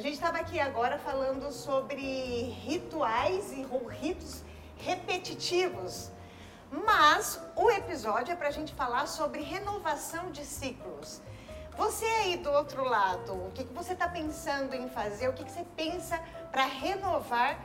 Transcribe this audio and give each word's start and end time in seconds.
A 0.00 0.02
gente 0.02 0.14
estava 0.14 0.38
aqui 0.38 0.58
agora 0.58 0.98
falando 0.98 1.52
sobre 1.52 2.00
rituais 2.64 3.52
e 3.52 3.66
ritos 4.00 4.42
repetitivos. 4.78 6.10
Mas 6.72 7.38
o 7.54 7.70
episódio 7.70 8.32
é 8.32 8.34
para 8.34 8.48
a 8.48 8.50
gente 8.50 8.72
falar 8.72 9.06
sobre 9.06 9.42
renovação 9.42 10.30
de 10.30 10.42
ciclos. 10.42 11.20
Você 11.76 12.06
aí 12.06 12.38
do 12.38 12.50
outro 12.50 12.82
lado, 12.82 13.34
o 13.34 13.50
que, 13.50 13.62
que 13.62 13.74
você 13.74 13.92
está 13.92 14.08
pensando 14.08 14.72
em 14.72 14.88
fazer? 14.88 15.28
O 15.28 15.34
que, 15.34 15.44
que 15.44 15.52
você 15.52 15.66
pensa 15.76 16.18
para 16.50 16.64
renovar 16.64 17.60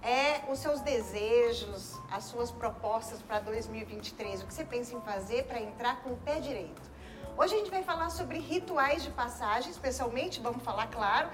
é, 0.00 0.48
os 0.48 0.60
seus 0.60 0.80
desejos, 0.82 1.98
as 2.08 2.22
suas 2.22 2.52
propostas 2.52 3.20
para 3.20 3.40
2023? 3.40 4.44
O 4.44 4.46
que 4.46 4.54
você 4.54 4.64
pensa 4.64 4.94
em 4.94 5.00
fazer 5.00 5.42
para 5.46 5.60
entrar 5.60 6.02
com 6.02 6.10
o 6.10 6.16
pé 6.18 6.38
direito? 6.38 6.88
Hoje 7.36 7.54
a 7.54 7.58
gente 7.58 7.70
vai 7.70 7.82
falar 7.82 8.10
sobre 8.10 8.38
rituais 8.38 9.02
de 9.02 9.10
passagem, 9.10 9.72
especialmente, 9.72 10.40
vamos 10.40 10.62
falar, 10.62 10.86
claro, 10.86 11.28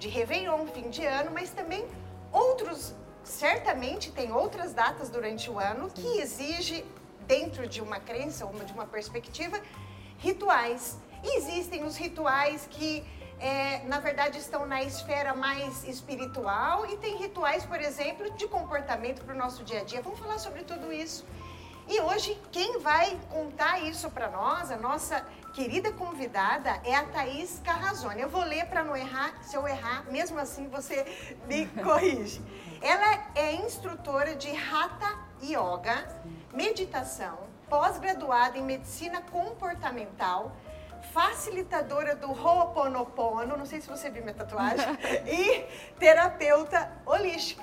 de 0.00 0.08
Réveillon, 0.08 0.66
fim 0.68 0.88
de 0.88 1.04
ano, 1.04 1.30
mas 1.30 1.50
também 1.50 1.86
outros, 2.32 2.94
certamente 3.22 4.10
tem 4.10 4.32
outras 4.32 4.72
datas 4.72 5.10
durante 5.10 5.50
o 5.50 5.58
ano 5.58 5.90
que 5.90 6.20
exige, 6.20 6.84
dentro 7.26 7.68
de 7.68 7.80
uma 7.82 8.00
crença, 8.00 8.46
uma, 8.46 8.64
de 8.64 8.72
uma 8.72 8.86
perspectiva, 8.86 9.60
rituais. 10.18 10.98
E 11.22 11.36
existem 11.36 11.84
os 11.84 11.96
rituais 11.96 12.66
que, 12.68 13.04
é, 13.38 13.84
na 13.84 14.00
verdade, 14.00 14.38
estão 14.38 14.64
na 14.64 14.82
esfera 14.82 15.34
mais 15.34 15.84
espiritual 15.84 16.86
e 16.86 16.96
tem 16.96 17.16
rituais, 17.16 17.66
por 17.66 17.80
exemplo, 17.80 18.32
de 18.32 18.48
comportamento 18.48 19.22
para 19.22 19.34
o 19.34 19.38
nosso 19.38 19.62
dia 19.62 19.82
a 19.82 19.84
dia. 19.84 20.00
Vamos 20.00 20.18
falar 20.18 20.38
sobre 20.38 20.62
tudo 20.64 20.90
isso. 20.90 21.26
E 21.86 22.00
hoje, 22.00 22.40
quem 22.50 22.78
vai 22.78 23.18
contar 23.28 23.80
isso 23.80 24.08
para 24.10 24.30
nós, 24.30 24.70
a 24.70 24.76
nossa 24.76 25.26
querida 25.52 25.92
convidada, 25.92 26.80
é 26.84 26.94
a 26.94 27.04
Thaís 27.04 27.60
Carrazone. 27.64 28.20
Eu 28.20 28.28
vou 28.28 28.42
ler 28.42 28.66
para 28.66 28.84
não 28.84 28.96
errar, 28.96 29.42
se 29.42 29.56
eu 29.56 29.66
errar, 29.66 30.04
mesmo 30.10 30.38
assim 30.38 30.68
você 30.68 31.04
me 31.46 31.66
corrige. 31.82 32.40
Ela 32.80 33.24
é 33.34 33.54
instrutora 33.54 34.34
de 34.34 34.50
Hatha 34.50 35.18
Yoga, 35.42 36.06
meditação, 36.52 37.38
pós-graduada 37.68 38.58
em 38.58 38.62
medicina 38.62 39.20
comportamental, 39.22 40.56
facilitadora 41.12 42.14
do 42.14 42.30
Ho'oponopono, 42.30 43.56
não 43.56 43.66
sei 43.66 43.80
se 43.80 43.88
você 43.88 44.10
viu 44.10 44.22
minha 44.22 44.34
tatuagem, 44.34 44.86
e 45.26 45.64
terapeuta 45.98 46.90
holística. 47.04 47.62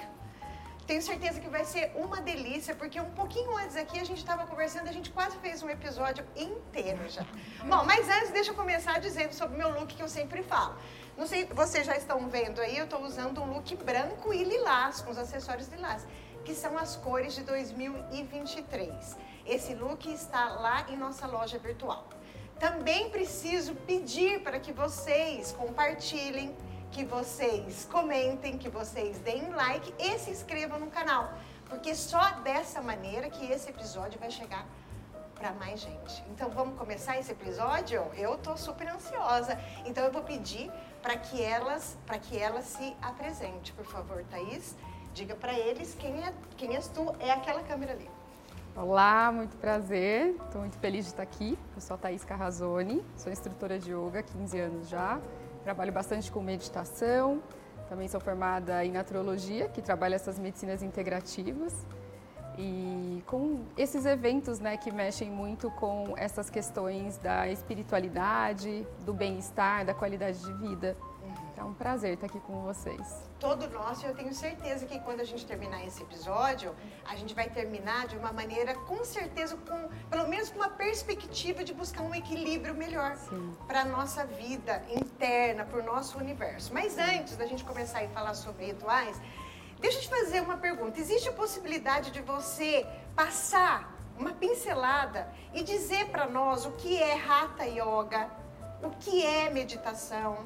Tenho 0.88 1.02
certeza 1.02 1.42
que 1.42 1.50
vai 1.50 1.66
ser 1.66 1.92
uma 1.96 2.22
delícia, 2.22 2.74
porque 2.74 2.98
um 2.98 3.12
pouquinho 3.12 3.54
antes 3.58 3.76
aqui 3.76 4.00
a 4.00 4.06
gente 4.06 4.20
estava 4.20 4.48
conversando, 4.48 4.88
a 4.88 4.94
gente 4.94 5.12
quase 5.12 5.38
fez 5.40 5.62
um 5.62 5.70
episódio 5.70 6.26
inteiro 6.34 7.10
já. 7.10 7.26
Bom, 7.66 7.84
mas 7.84 8.08
antes 8.08 8.32
deixa 8.32 8.52
eu 8.52 8.56
começar 8.56 8.98
dizendo 9.02 9.34
sobre 9.34 9.56
o 9.56 9.58
meu 9.58 9.70
look 9.78 9.94
que 9.94 10.02
eu 10.02 10.08
sempre 10.08 10.42
falo. 10.42 10.78
Não 11.18 11.28
sei, 11.28 11.44
vocês 11.48 11.86
já 11.86 11.98
estão 11.98 12.30
vendo 12.30 12.62
aí, 12.62 12.78
eu 12.78 12.86
estou 12.86 13.02
usando 13.04 13.42
um 13.42 13.52
look 13.52 13.76
branco 13.76 14.34
e 14.34 14.46
lilás, 14.46 15.02
com 15.02 15.12
os 15.12 15.18
acessórios 15.18 15.68
lilás, 15.68 16.08
que 16.46 16.56
são 16.56 16.78
as 16.78 16.96
cores 16.96 17.36
de 17.36 17.44
2023. 17.44 19.18
Esse 19.46 19.76
look 19.76 20.10
está 20.10 20.54
lá 20.54 20.86
em 20.88 20.96
nossa 20.96 21.28
loja 21.28 21.60
virtual. 21.60 22.08
Também 22.58 23.10
preciso 23.10 23.76
pedir 23.76 24.40
para 24.40 24.58
que 24.58 24.72
vocês 24.72 25.52
compartilhem 25.52 26.56
que 26.92 27.04
vocês 27.04 27.88
comentem, 27.92 28.58
que 28.58 28.70
vocês 28.70 29.18
deem 29.20 29.50
like 29.50 29.94
e 30.00 30.18
se 30.20 30.32
inscrevam 30.32 30.80
no 30.80 30.88
canal. 30.88 31.34
Porque 31.70 31.94
só 31.94 32.32
dessa 32.44 32.82
maneira 32.82 33.30
que 33.30 33.46
esse 33.52 33.70
episódio 33.70 34.20
vai 34.20 34.32
chegar 34.32 34.66
para 35.36 35.52
mais 35.54 35.80
gente. 35.82 36.24
Então 36.32 36.50
vamos 36.50 36.78
começar 36.78 37.20
esse 37.20 37.32
episódio? 37.32 38.04
Eu 38.16 38.38
tô 38.38 38.58
super 38.58 38.88
ansiosa. 38.88 39.58
Então 39.86 40.04
eu 40.04 40.12
vou 40.12 40.24
pedir 40.24 40.72
para 41.02 41.16
que 41.18 41.42
elas, 41.42 41.98
para 42.06 42.18
que 42.18 42.38
elas 42.38 42.66
se 42.66 42.96
apresente, 43.02 43.72
por 43.74 43.86
favor, 43.86 44.24
Thaís. 44.30 44.76
Diga 45.14 45.36
para 45.36 45.54
eles 45.54 45.96
quem 45.96 46.24
é, 46.24 46.34
quem 46.56 46.76
és 46.76 46.88
tu, 46.88 47.16
é 47.20 47.32
aquela 47.32 47.64
câmera 47.64 47.94
ali. 47.94 48.10
Olá, 48.76 49.32
muito 49.32 49.58
prazer. 49.58 50.36
Estou 50.46 50.62
muito 50.62 50.78
feliz 50.78 51.06
de 51.06 51.12
estar 51.12 51.24
aqui. 51.24 51.58
Eu 51.76 51.82
sou 51.82 51.96
a 51.96 51.98
Thaís 51.98 52.24
Carrazone, 52.24 53.04
sou 53.16 53.32
instrutora 53.32 53.80
de 53.80 53.92
yoga 53.92 54.20
há 54.20 54.24
15 54.24 54.60
anos 54.60 54.90
já. 54.90 55.20
Trabalho 55.68 55.92
bastante 55.92 56.32
com 56.32 56.42
meditação, 56.42 57.44
também 57.90 58.08
sou 58.08 58.22
formada 58.22 58.86
em 58.86 58.90
naturologia, 58.90 59.68
que 59.68 59.82
trabalha 59.82 60.16
essas 60.16 60.40
medicinas 60.40 60.82
integrativas. 60.82 61.86
E 62.58 63.22
com 63.28 63.66
esses 63.76 64.06
eventos 64.06 64.62
né, 64.62 64.78
que 64.78 64.90
mexem 64.94 65.30
muito 65.30 65.70
com 65.72 66.14
essas 66.16 66.50
questões 66.50 67.18
da 67.18 67.50
espiritualidade, 67.50 68.88
do 69.06 69.14
bem-estar, 69.14 69.86
da 69.86 69.94
qualidade 69.94 70.40
de 70.40 70.54
vida. 70.54 70.96
É 71.58 71.64
um 71.64 71.74
prazer 71.74 72.14
estar 72.14 72.28
aqui 72.28 72.40
com 72.40 72.62
vocês. 72.62 73.02
Todo 73.40 73.68
nosso, 73.72 74.06
eu 74.06 74.14
tenho 74.14 74.32
certeza 74.32 74.86
que 74.86 75.00
quando 75.00 75.22
a 75.22 75.24
gente 75.24 75.44
terminar 75.44 75.84
esse 75.84 76.04
episódio, 76.04 76.76
a 77.04 77.16
gente 77.16 77.34
vai 77.34 77.50
terminar 77.50 78.06
de 78.08 78.16
uma 78.16 78.32
maneira, 78.32 78.76
com 78.76 79.04
certeza, 79.04 79.58
com 79.58 79.90
pelo 80.08 80.28
menos 80.28 80.52
com 80.52 80.60
uma 80.60 80.70
perspectiva 80.70 81.64
de 81.64 81.74
buscar 81.74 82.04
um 82.04 82.14
equilíbrio 82.14 82.76
melhor 82.76 83.18
para 83.66 83.82
a 83.82 83.86
nossa 83.86 84.24
vida 84.24 84.84
interna, 84.88 85.66
para 85.66 85.80
o 85.80 85.84
nosso 85.84 86.20
universo. 86.20 86.72
Mas 86.72 86.96
antes 87.00 87.36
da 87.36 87.48
gente 87.48 87.64
começar 87.64 88.04
a 88.04 88.08
falar 88.10 88.36
sobre 88.36 88.68
rituais, 88.68 89.20
deixa 89.80 89.98
eu 89.98 90.02
te 90.04 90.10
fazer 90.10 90.42
uma 90.42 90.58
pergunta. 90.58 91.00
Existe 91.00 91.28
a 91.28 91.34
possibilidade 91.34 92.12
de 92.12 92.22
você 92.22 92.86
passar 93.16 93.98
uma 94.16 94.32
pincelada 94.32 95.28
e 95.56 95.64
dizer 95.64 96.10
para 96.10 96.28
nós 96.28 96.68
o 96.68 96.72
que 96.74 97.02
é 97.02 97.14
Hatha 97.14 97.66
Yoga, 97.66 98.30
o 98.84 98.92
que 98.92 99.26
é 99.26 99.50
meditação? 99.50 100.46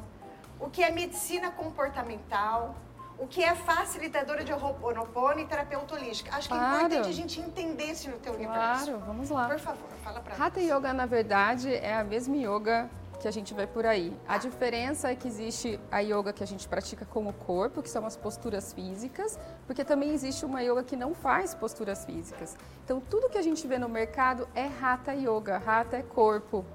O 0.62 0.70
que 0.70 0.84
é 0.84 0.92
medicina 0.92 1.52
comportamental, 1.52 2.76
o 3.18 3.28
que 3.28 3.44
é 3.44 3.54
facilitadora 3.54 4.44
de 4.44 4.54
Ho'oponopono 4.54 5.40
e 5.40 5.46
terapeuta 5.46 5.96
holística. 5.96 6.36
Acho 6.36 6.50
claro. 6.50 6.64
que 6.64 6.72
é 6.72 6.78
importante 6.78 7.10
a 7.10 7.14
gente 7.14 7.40
entender 7.40 7.86
isso 7.86 8.10
no 8.10 8.18
teu 8.18 8.34
universo. 8.34 8.86
Claro, 8.86 9.04
vamos 9.06 9.30
lá. 9.30 9.48
Por 9.50 9.60
favor, 9.60 9.90
fala 10.04 10.20
pra 10.22 10.36
Hatha 10.36 10.60
Yoga, 10.60 10.94
na 10.94 11.06
verdade, 11.06 11.74
é 11.74 11.96
a 11.96 12.04
mesma 12.04 12.36
yoga 12.36 12.90
que 13.20 13.28
a 13.28 13.32
gente 13.32 13.54
vê 13.54 13.68
por 13.68 13.86
aí. 13.86 14.18
A 14.28 14.40
diferença 14.40 15.12
é 15.12 15.16
que 15.16 15.28
existe 15.28 15.80
a 15.92 16.00
yoga 16.00 16.34
que 16.34 16.44
a 16.44 16.48
gente 16.48 16.68
pratica 16.68 17.06
com 17.06 17.28
o 17.28 17.34
corpo, 17.34 17.84
que 17.84 17.90
são 17.90 18.04
as 18.04 18.18
posturas 18.18 18.74
físicas, 18.74 19.38
porque 19.68 19.84
também 19.84 20.12
existe 20.12 20.44
uma 20.44 20.62
yoga 20.64 20.84
que 20.84 20.96
não 20.96 21.14
faz 21.14 21.54
posturas 21.54 22.04
físicas. 22.04 22.58
Então, 22.84 23.00
tudo 23.00 23.30
que 23.30 23.38
a 23.38 23.44
gente 23.44 23.68
vê 23.68 23.78
no 23.78 23.88
mercado 23.88 24.48
é 24.56 24.66
Hatha 24.66 25.14
Yoga. 25.14 25.62
Hatha 25.64 25.98
é 25.98 26.02
corpo, 26.02 26.66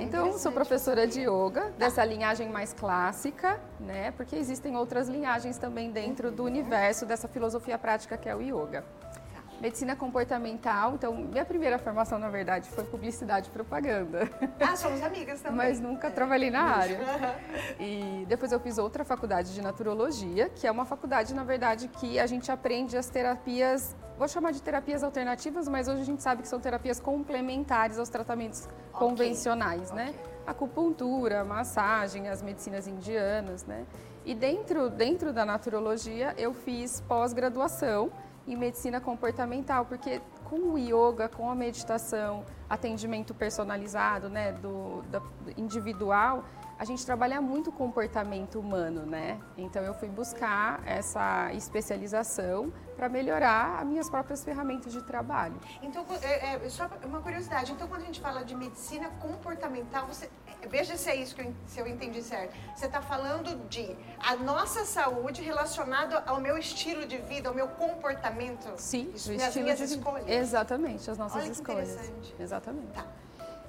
então, 0.00 0.38
sou 0.38 0.50
professora 0.50 1.06
de 1.06 1.20
yoga, 1.20 1.72
dessa 1.78 2.04
linhagem 2.04 2.48
mais 2.48 2.72
clássica, 2.72 3.60
né? 3.78 4.10
Porque 4.12 4.34
existem 4.34 4.76
outras 4.76 5.08
linhagens 5.08 5.58
também 5.58 5.90
dentro 5.90 6.30
do 6.30 6.44
universo 6.44 7.04
dessa 7.04 7.28
filosofia 7.28 7.78
prática 7.78 8.16
que 8.16 8.28
é 8.28 8.34
o 8.34 8.40
yoga. 8.40 8.84
Medicina 9.60 9.94
comportamental, 9.94 10.94
então 10.94 11.14
minha 11.14 11.44
primeira 11.44 11.78
formação, 11.78 12.18
na 12.18 12.30
verdade, 12.30 12.70
foi 12.70 12.82
publicidade 12.84 13.48
e 13.48 13.50
propaganda. 13.50 14.28
Ah, 14.58 14.74
somos 14.74 15.02
amigas 15.02 15.40
também. 15.40 15.56
Mas 15.56 15.80
nunca 15.80 16.08
é. 16.08 16.10
trabalhei 16.10 16.50
na 16.50 16.62
área. 16.62 16.98
E 17.78 18.24
depois 18.26 18.52
eu 18.52 18.60
fiz 18.60 18.78
outra 18.78 19.04
faculdade 19.04 19.52
de 19.52 19.60
naturologia, 19.60 20.48
que 20.48 20.66
é 20.66 20.70
uma 20.70 20.84
faculdade, 20.84 21.34
na 21.34 21.44
verdade, 21.44 21.88
que 21.88 22.18
a 22.18 22.26
gente 22.26 22.50
aprende 22.50 22.96
as 22.96 23.08
terapias, 23.08 23.96
vou 24.18 24.28
chamar 24.28 24.52
de 24.52 24.62
terapias 24.62 25.02
alternativas, 25.02 25.68
mas 25.68 25.88
hoje 25.88 26.00
a 26.02 26.04
gente 26.04 26.22
sabe 26.22 26.42
que 26.42 26.48
são 26.48 26.60
terapias 26.60 26.98
complementares 26.98 27.98
aos 27.98 28.08
tratamentos 28.08 28.66
okay. 28.66 28.92
convencionais, 28.92 29.90
né? 29.90 30.10
okay. 30.10 30.22
né? 30.22 30.30
Acupuntura, 30.46 31.44
massagem, 31.44 32.28
as 32.28 32.42
medicinas 32.42 32.86
indianas, 32.86 33.64
né? 33.64 33.84
E 34.24 34.34
dentro, 34.34 34.90
dentro 34.90 35.32
da 35.32 35.44
naturologia 35.44 36.34
eu 36.36 36.52
fiz 36.52 37.00
pós-graduação 37.02 38.10
medicina 38.56 39.00
comportamental, 39.00 39.84
porque 39.84 40.20
com 40.44 40.72
o 40.72 40.78
yoga, 40.78 41.28
com 41.28 41.50
a 41.50 41.54
meditação, 41.54 42.44
atendimento 42.68 43.34
personalizado, 43.34 44.28
né, 44.28 44.52
do, 44.52 45.02
do 45.02 45.22
individual, 45.56 46.44
a 46.80 46.84
gente 46.86 47.04
trabalha 47.04 47.42
muito 47.42 47.70
comportamento 47.70 48.58
humano, 48.58 49.04
né? 49.04 49.38
Então 49.54 49.82
eu 49.82 49.92
fui 49.92 50.08
buscar 50.08 50.80
essa 50.86 51.52
especialização 51.52 52.72
para 52.96 53.06
melhorar 53.06 53.80
as 53.80 53.86
minhas 53.86 54.08
próprias 54.08 54.42
ferramentas 54.42 54.90
de 54.90 55.02
trabalho. 55.02 55.56
Então, 55.82 56.06
é, 56.22 56.54
é, 56.54 56.70
só 56.70 56.88
uma 57.04 57.20
curiosidade, 57.20 57.72
então 57.72 57.86
quando 57.86 58.00
a 58.00 58.06
gente 58.06 58.18
fala 58.18 58.42
de 58.42 58.56
medicina 58.56 59.10
comportamental, 59.20 60.06
você, 60.06 60.30
veja 60.68 60.96
se 60.96 61.10
é 61.10 61.16
isso 61.16 61.34
que 61.34 61.42
eu, 61.42 61.54
se 61.66 61.80
eu 61.80 61.86
entendi 61.86 62.22
certo. 62.22 62.54
Você 62.74 62.86
está 62.86 63.00
falando 63.00 63.56
de 63.68 63.96
a 64.18 64.36
nossa 64.36 64.84
saúde 64.84 65.42
relacionada 65.42 66.22
ao 66.26 66.40
meu 66.40 66.58
estilo 66.58 67.06
de 67.06 67.18
vida, 67.18 67.48
ao 67.48 67.54
meu 67.54 67.68
comportamento. 67.68 68.72
Sim, 68.76 69.12
isso, 69.14 69.32
as 69.32 69.56
minhas 69.56 69.80
escolhas. 69.80 70.28
Exatamente, 70.28 71.10
as 71.10 71.18
nossas 71.18 71.42
Olha 71.42 71.52
escolhas. 71.52 71.90
Interessante. 71.90 72.34
Exatamente. 72.38 72.92
Tá. 72.92 73.06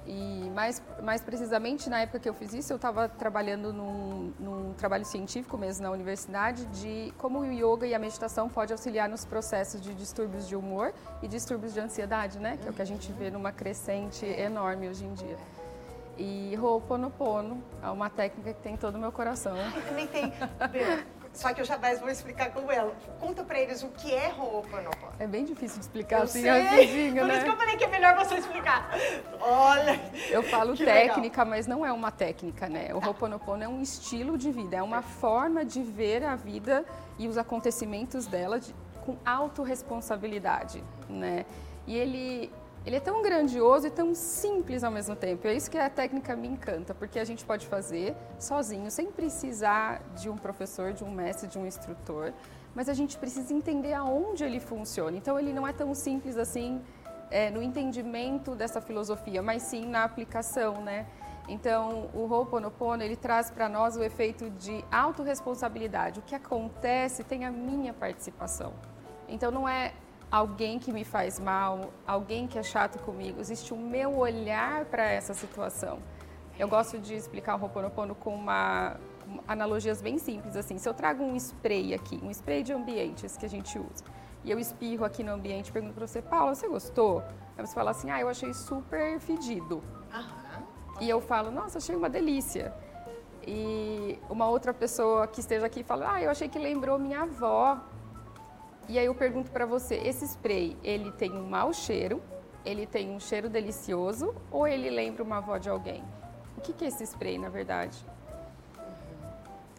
E 0.06 0.50
mais, 0.50 0.82
mais 1.00 1.20
precisamente, 1.20 1.88
na 1.88 2.00
época 2.00 2.18
que 2.18 2.28
eu 2.28 2.34
fiz 2.34 2.52
isso, 2.52 2.72
eu 2.72 2.76
estava 2.76 3.08
trabalhando 3.08 3.72
num, 3.72 4.32
num, 4.38 4.74
trabalho 4.74 5.04
científico 5.04 5.56
mesmo 5.56 5.84
na 5.84 5.92
universidade 5.92 6.64
de 6.66 7.14
como 7.18 7.40
o 7.40 7.44
yoga 7.44 7.86
e 7.86 7.94
a 7.94 7.98
meditação 7.98 8.48
pode 8.48 8.72
auxiliar 8.72 9.08
nos 9.08 9.24
processos 9.24 9.80
de 9.80 9.94
distúrbios 9.94 10.48
de 10.48 10.56
humor 10.56 10.92
e 11.22 11.28
distúrbios 11.28 11.72
de 11.72 11.78
ansiedade, 11.78 12.40
né? 12.40 12.56
Que 12.60 12.66
é 12.66 12.70
o 12.70 12.74
que 12.74 12.82
a 12.82 12.86
gente 12.86 13.12
vê 13.12 13.30
numa 13.30 13.52
crescente 13.52 14.26
enorme 14.26 14.88
hoje 14.88 15.04
em 15.04 15.14
dia. 15.14 15.36
E 16.18 16.56
Ho'oponopono 16.60 17.62
é 17.82 17.88
uma 17.88 18.10
técnica 18.10 18.52
que 18.52 18.60
tem 18.60 18.76
todo 18.76 18.96
o 18.96 18.98
meu 18.98 19.10
coração. 19.12 19.54
Ai, 19.56 19.82
também 19.82 20.06
tem. 20.06 20.32
Só 21.32 21.54
que 21.54 21.62
eu 21.62 21.64
jamais 21.64 21.98
vou 21.98 22.10
explicar 22.10 22.50
como 22.52 22.70
ela. 22.70 22.94
Conta 23.18 23.42
pra 23.42 23.58
eles 23.58 23.82
o 23.82 23.88
que 23.88 24.12
é 24.12 24.28
Ho'oponopono. 24.38 25.12
É 25.18 25.26
bem 25.26 25.44
difícil 25.46 25.78
de 25.78 25.84
explicar 25.86 26.18
eu 26.18 26.22
assim 26.24 26.42
sei. 26.42 26.50
rapidinho, 26.60 27.16
Por 27.16 27.26
né? 27.26 27.34
isso 27.36 27.44
que 27.44 27.50
eu 27.50 27.56
falei 27.56 27.76
que 27.76 27.84
é 27.84 27.88
melhor 27.88 28.14
você 28.16 28.34
explicar. 28.34 28.90
Olha. 29.40 29.98
Eu 30.30 30.42
falo 30.42 30.76
técnica, 30.76 31.44
mas 31.44 31.66
não 31.66 31.86
é 31.86 31.90
uma 31.92 32.10
técnica, 32.10 32.68
né? 32.68 32.90
O 32.92 32.98
Ho'oponopono 32.98 33.64
é 33.64 33.68
um 33.68 33.80
estilo 33.80 34.36
de 34.36 34.52
vida, 34.52 34.76
é 34.76 34.82
uma 34.82 35.00
forma 35.00 35.64
de 35.64 35.82
ver 35.82 36.22
a 36.22 36.36
vida 36.36 36.84
e 37.18 37.26
os 37.26 37.38
acontecimentos 37.38 38.26
dela 38.26 38.60
de, 38.60 38.74
com 39.06 39.16
autorresponsabilidade, 39.24 40.84
né? 41.08 41.46
E 41.86 41.96
ele, 41.96 42.52
ele 42.84 42.96
é 42.96 43.00
tão 43.00 43.22
grandioso 43.22 43.86
e 43.86 43.90
tão 43.90 44.14
simples 44.14 44.82
ao 44.82 44.90
mesmo 44.90 45.14
tempo. 45.14 45.46
É 45.46 45.54
isso 45.54 45.70
que 45.70 45.78
a 45.78 45.88
técnica 45.88 46.34
me 46.34 46.48
encanta, 46.48 46.92
porque 46.92 47.18
a 47.18 47.24
gente 47.24 47.44
pode 47.44 47.66
fazer 47.66 48.16
sozinho, 48.38 48.90
sem 48.90 49.06
precisar 49.10 50.02
de 50.16 50.28
um 50.28 50.36
professor, 50.36 50.92
de 50.92 51.04
um 51.04 51.10
mestre, 51.10 51.48
de 51.48 51.58
um 51.58 51.66
instrutor, 51.66 52.32
mas 52.74 52.88
a 52.88 52.94
gente 52.94 53.16
precisa 53.18 53.52
entender 53.52 53.92
aonde 53.92 54.42
ele 54.42 54.58
funciona. 54.58 55.16
Então 55.16 55.38
ele 55.38 55.52
não 55.52 55.66
é 55.66 55.72
tão 55.72 55.94
simples 55.94 56.36
assim 56.36 56.82
é, 57.30 57.50
no 57.50 57.62
entendimento 57.62 58.54
dessa 58.54 58.80
filosofia, 58.80 59.42
mas 59.42 59.62
sim 59.62 59.86
na 59.86 60.04
aplicação, 60.04 60.82
né? 60.82 61.06
Então, 61.48 62.08
o 62.14 62.26
Ho'oponopono, 62.30 63.02
ele 63.02 63.16
traz 63.16 63.50
para 63.50 63.68
nós 63.68 63.96
o 63.96 64.02
efeito 64.02 64.48
de 64.50 64.84
autorresponsabilidade. 64.92 66.20
O 66.20 66.22
que 66.22 66.36
acontece 66.36 67.24
tem 67.24 67.44
a 67.44 67.50
minha 67.50 67.92
participação. 67.92 68.72
Então, 69.28 69.50
não 69.50 69.68
é 69.68 69.92
alguém 70.32 70.78
que 70.78 70.90
me 70.90 71.04
faz 71.04 71.38
mal, 71.38 71.92
alguém 72.06 72.48
que 72.48 72.58
é 72.58 72.62
chato 72.62 72.98
comigo, 73.00 73.38
existe 73.38 73.74
o 73.74 73.76
meu 73.76 74.16
olhar 74.16 74.86
para 74.86 75.04
essa 75.04 75.34
situação. 75.34 75.98
Eu 76.58 76.66
gosto 76.66 76.98
de 76.98 77.14
explicar 77.14 77.56
o 77.56 77.62
Ho'oponopono 77.62 78.14
com 78.14 78.34
uma 78.34 78.96
com 79.22 79.40
analogias 79.46 80.02
bem 80.02 80.18
simples 80.18 80.56
assim. 80.56 80.78
Se 80.78 80.88
eu 80.88 80.94
trago 80.94 81.22
um 81.22 81.36
spray 81.36 81.94
aqui, 81.94 82.18
um 82.22 82.30
spray 82.30 82.62
de 82.62 82.72
ambientes 82.72 83.36
que 83.36 83.46
a 83.46 83.48
gente 83.48 83.78
usa, 83.78 84.04
e 84.42 84.50
eu 84.50 84.58
espirro 84.58 85.04
aqui 85.04 85.22
no 85.22 85.32
ambiente, 85.32 85.70
pergunto 85.70 85.94
para 85.94 86.06
você, 86.06 86.20
Paula, 86.22 86.54
você 86.54 86.66
gostou? 86.66 87.22
Aí 87.56 87.64
você 87.64 87.74
fala 87.74 87.90
assim, 87.90 88.10
ah, 88.10 88.20
eu 88.20 88.28
achei 88.28 88.52
super 88.54 89.20
fedido. 89.20 89.82
Aham. 90.12 90.62
E 91.00 91.08
eu 91.08 91.20
falo, 91.20 91.50
nossa, 91.50 91.78
achei 91.78 91.94
uma 91.94 92.08
delícia. 92.08 92.74
E 93.46 94.18
uma 94.28 94.48
outra 94.48 94.72
pessoa 94.72 95.26
que 95.26 95.40
esteja 95.40 95.66
aqui 95.66 95.82
fala, 95.84 96.14
ah, 96.14 96.22
eu 96.22 96.30
achei 96.30 96.48
que 96.48 96.58
lembrou 96.58 96.98
minha 96.98 97.22
avó. 97.22 97.78
E 98.88 98.98
aí 98.98 99.06
eu 99.06 99.14
pergunto 99.14 99.50
para 99.50 99.64
você, 99.64 99.94
esse 99.96 100.24
spray, 100.26 100.76
ele 100.82 101.12
tem 101.12 101.32
um 101.32 101.48
mau 101.48 101.72
cheiro, 101.72 102.20
ele 102.64 102.86
tem 102.86 103.10
um 103.10 103.20
cheiro 103.20 103.48
delicioso 103.48 104.34
ou 104.50 104.66
ele 104.66 104.90
lembra 104.90 105.22
uma 105.22 105.38
avó 105.38 105.56
de 105.56 105.68
alguém? 105.68 106.02
O 106.56 106.60
que, 106.60 106.72
que 106.72 106.84
é 106.84 106.88
esse 106.88 107.04
spray, 107.04 107.38
na 107.38 107.48
verdade? 107.48 108.04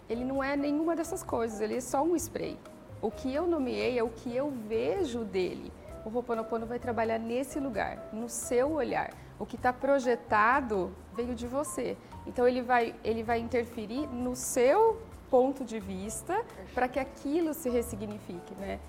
Ele 0.10 0.24
não 0.24 0.44
é 0.44 0.56
nenhuma 0.56 0.96
dessas 0.96 1.24
coisas, 1.24 1.62
ele 1.62 1.78
é 1.78 1.82
só 1.82 2.02
um 2.04 2.16
spray. 2.16 2.58
O 3.02 3.12
que 3.12 3.34
eu 3.34 3.46
nomeei 3.46 3.98
é 3.98 4.04
o 4.04 4.10
que 4.10 4.36
eu 4.36 4.50
vejo 4.50 5.24
dele. 5.26 5.72
O 6.06 6.10
Ho'oponopono 6.10 6.66
vai 6.66 6.80
trabalhar 6.80 7.18
nesse 7.18 7.60
lugar, 7.60 8.10
no 8.12 8.28
seu 8.28 8.74
olhar. 8.74 9.12
O 9.40 9.46
que 9.46 9.56
está 9.56 9.72
projetado 9.72 10.94
veio 11.14 11.34
de 11.34 11.48
você. 11.48 11.98
Então 12.26 12.48
ele 12.48 12.62
vai, 12.62 12.96
ele 13.04 13.24
vai 13.24 13.40
interferir 13.40 14.08
no 14.08 14.36
seu 14.36 15.02
ponto 15.30 15.64
de 15.66 15.80
vista 15.80 16.46
para 16.74 16.88
que 16.88 17.00
aquilo 17.00 17.54
se 17.54 17.70
ressignifique, 17.70 18.54
né? 18.56 18.80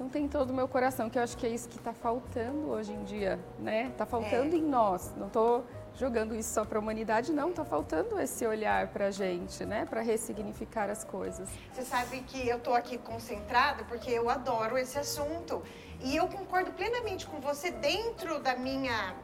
Então 0.00 0.08
tem 0.08 0.26
todo 0.26 0.48
o 0.48 0.54
meu 0.54 0.66
coração, 0.66 1.10
que 1.10 1.18
eu 1.18 1.22
acho 1.22 1.36
que 1.36 1.44
é 1.44 1.50
isso 1.50 1.68
que 1.68 1.76
está 1.76 1.92
faltando 1.92 2.70
hoje 2.70 2.90
em 2.90 3.04
dia, 3.04 3.38
né? 3.58 3.88
Está 3.88 4.06
faltando 4.06 4.56
É. 4.56 4.58
em 4.58 4.62
nós. 4.62 5.12
Não 5.14 5.26
estou 5.26 5.62
jogando 5.94 6.34
isso 6.34 6.54
só 6.54 6.64
para 6.64 6.78
a 6.78 6.80
humanidade, 6.80 7.30
não. 7.34 7.50
Está 7.50 7.66
faltando 7.66 8.18
esse 8.18 8.46
olhar 8.46 8.86
para 8.86 9.08
a 9.08 9.10
gente, 9.10 9.62
né? 9.66 9.84
Para 9.84 10.00
ressignificar 10.00 10.88
as 10.88 11.04
coisas. 11.04 11.50
Você 11.74 11.82
sabe 11.82 12.22
que 12.22 12.48
eu 12.48 12.58
tô 12.58 12.72
aqui 12.72 12.96
concentrada 12.96 13.84
porque 13.84 14.10
eu 14.10 14.30
adoro 14.30 14.78
esse 14.78 14.98
assunto. 14.98 15.62
E 16.00 16.16
eu 16.16 16.26
concordo 16.28 16.72
plenamente 16.72 17.26
com 17.26 17.38
você 17.38 17.70
dentro 17.70 18.40
da 18.40 18.56
minha 18.56 19.14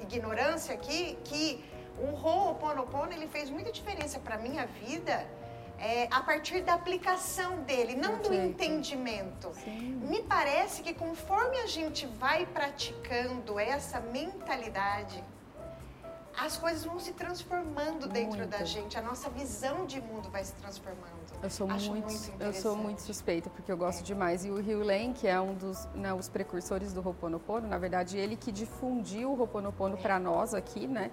ignorância 0.00 0.72
aqui 0.72 1.18
que 1.24 1.64
o 1.98 2.14
Ho'oponopono 2.14 3.12
ele 3.12 3.26
fez 3.26 3.50
muita 3.50 3.72
diferença 3.72 4.20
para 4.20 4.38
minha 4.38 4.64
vida 4.64 5.26
é, 5.80 6.06
a 6.10 6.20
partir 6.20 6.60
da 6.62 6.74
aplicação 6.74 7.62
dele, 7.62 7.96
não 7.96 8.18
do 8.18 8.28
Perfeito. 8.28 8.46
entendimento. 8.46 9.50
Sim. 9.54 9.98
Me 10.08 10.22
parece 10.22 10.82
que 10.82 10.92
conforme 10.92 11.58
a 11.58 11.66
gente 11.66 12.06
vai 12.06 12.44
praticando 12.44 13.58
essa 13.58 13.98
mentalidade, 13.98 15.24
as 16.38 16.56
coisas 16.56 16.84
vão 16.84 16.98
se 16.98 17.12
transformando 17.12 18.08
dentro 18.08 18.38
Muito. 18.38 18.50
da 18.50 18.64
gente, 18.64 18.96
a 18.96 19.02
nossa 19.02 19.28
visão 19.30 19.84
de 19.86 20.00
mundo 20.00 20.30
vai 20.30 20.44
se 20.44 20.52
transformando. 20.54 21.20
Eu 21.42 21.50
sou 21.50 21.70
Acho 21.70 21.90
muito, 21.90 22.32
eu 22.38 22.52
sou 22.52 22.76
muito 22.76 23.00
suspeita 23.00 23.48
porque 23.50 23.72
eu 23.72 23.76
gosto 23.76 24.02
demais. 24.04 24.44
E 24.44 24.50
o 24.50 24.56
Hugh 24.56 24.84
Lane, 24.84 25.14
que 25.14 25.26
é 25.26 25.40
um 25.40 25.54
dos 25.54 25.86
né, 25.94 26.12
os 26.12 26.28
precursores 26.28 26.92
do 26.92 27.06
Ho'oponopono, 27.06 27.66
na 27.66 27.78
verdade 27.78 28.18
ele 28.18 28.36
que 28.36 28.52
difundiu 28.52 29.32
o 29.32 29.40
Ho'oponopono 29.40 29.96
para 29.96 30.18
nós 30.18 30.54
aqui, 30.54 30.86
né? 30.86 31.10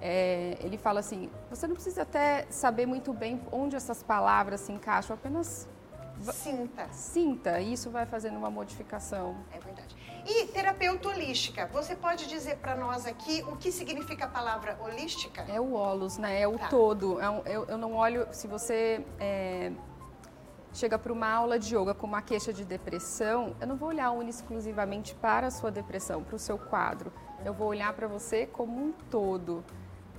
É, 0.00 0.56
ele 0.60 0.78
fala 0.78 1.00
assim: 1.00 1.30
você 1.50 1.66
não 1.66 1.74
precisa 1.74 2.02
até 2.02 2.46
saber 2.50 2.86
muito 2.86 3.12
bem 3.12 3.40
onde 3.52 3.76
essas 3.76 4.02
palavras 4.02 4.60
se 4.60 4.72
encaixam, 4.72 5.14
apenas 5.14 5.68
Sinta. 6.32 6.86
sinta. 6.92 7.60
E 7.60 7.72
isso 7.72 7.90
vai 7.90 8.04
fazendo 8.06 8.36
uma 8.36 8.50
modificação. 8.50 9.36
É 9.52 9.58
verdade. 9.58 9.96
E 10.26 10.46
terapeuta 10.48 11.08
holística, 11.08 11.66
você 11.72 11.96
pode 11.96 12.28
dizer 12.28 12.58
para 12.58 12.76
nós 12.76 13.06
aqui 13.06 13.42
o 13.48 13.56
que 13.56 13.72
significa 13.72 14.26
a 14.26 14.28
palavra 14.28 14.78
holística? 14.82 15.42
É 15.48 15.58
o 15.58 15.72
holos, 15.72 16.18
né? 16.18 16.40
É 16.42 16.46
o 16.46 16.58
Tá. 16.58 16.68
todo. 16.68 17.18
É 17.20 17.30
um- 17.30 17.42
eu, 17.46 17.64
eu 17.66 17.78
não 17.78 17.94
olho. 17.94 18.28
Se 18.32 18.46
você 18.46 19.02
é, 19.18 19.72
chega 20.74 20.98
para 20.98 21.10
uma 21.12 21.26
aula 21.30 21.58
de 21.58 21.74
yoga 21.74 21.94
com 21.94 22.06
uma 22.06 22.20
queixa 22.20 22.52
de 22.52 22.64
depressão, 22.66 23.56
eu 23.60 23.66
não 23.66 23.76
vou 23.76 23.88
olhar 23.88 24.10
única 24.10 24.30
exclusivamente 24.30 25.14
para 25.14 25.46
a 25.46 25.50
sua 25.50 25.70
depressão, 25.70 26.22
para 26.22 26.36
o 26.36 26.38
seu 26.38 26.58
quadro. 26.58 27.10
Eu 27.42 27.54
vou 27.54 27.68
olhar 27.68 27.92
para 27.94 28.06
você 28.06 28.46
como 28.46 28.78
um 28.78 28.92
todo. 29.10 29.64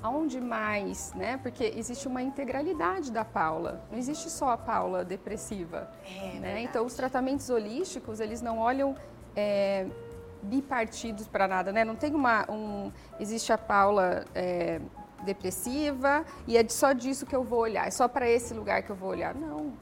Aonde 0.04 0.42
mais, 0.42 1.14
né? 1.14 1.38
Porque 1.38 1.74
existe 1.76 2.08
uma 2.08 2.22
integralidade 2.22 3.12
da 3.12 3.24
Paula. 3.24 3.84
Não 3.92 3.98
existe 3.98 4.30
só 4.30 4.50
a 4.50 4.58
Paula 4.58 5.06
depressiva. 5.06 5.92
É, 6.06 6.40
né? 6.40 6.62
Então, 6.64 6.86
os 6.86 6.94
tratamentos 6.96 7.50
holísticos, 7.50 8.20
eles 8.20 8.42
não 8.42 8.58
olham 8.58 8.96
é, 9.36 9.86
bipartidos 10.42 11.28
para 11.28 11.48
nada, 11.48 11.72
né? 11.72 11.86
Não 11.86 11.96
tem 11.96 12.16
uma... 12.16 12.50
Um, 12.50 12.92
existe 13.20 13.54
a 13.54 13.58
Paula 13.58 14.26
é, 14.34 14.82
depressiva 15.24 16.26
e 16.48 16.58
é 16.58 16.68
só 16.68 16.94
disso 16.94 17.26
que 17.26 17.36
eu 17.36 17.44
vou 17.44 17.60
olhar, 17.60 17.88
é 17.88 17.92
só 17.92 18.08
para 18.08 18.30
esse 18.30 18.54
lugar 18.54 18.84
que 18.84 18.90
eu 18.90 18.96
vou 18.96 19.10
olhar. 19.10 19.36
Não. 19.36 19.74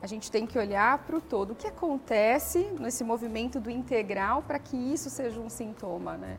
A 0.00 0.06
gente 0.06 0.30
tem 0.30 0.46
que 0.46 0.58
olhar 0.58 0.98
para 0.98 1.16
o 1.16 1.20
todo. 1.20 1.52
O 1.52 1.54
que 1.54 1.68
acontece 1.68 2.58
nesse 2.80 3.04
movimento 3.04 3.60
do 3.60 3.70
integral 3.70 4.42
para 4.42 4.58
que 4.58 4.76
isso 4.76 5.08
seja 5.08 5.38
um 5.38 5.48
sintoma, 5.48 6.16
né? 6.16 6.38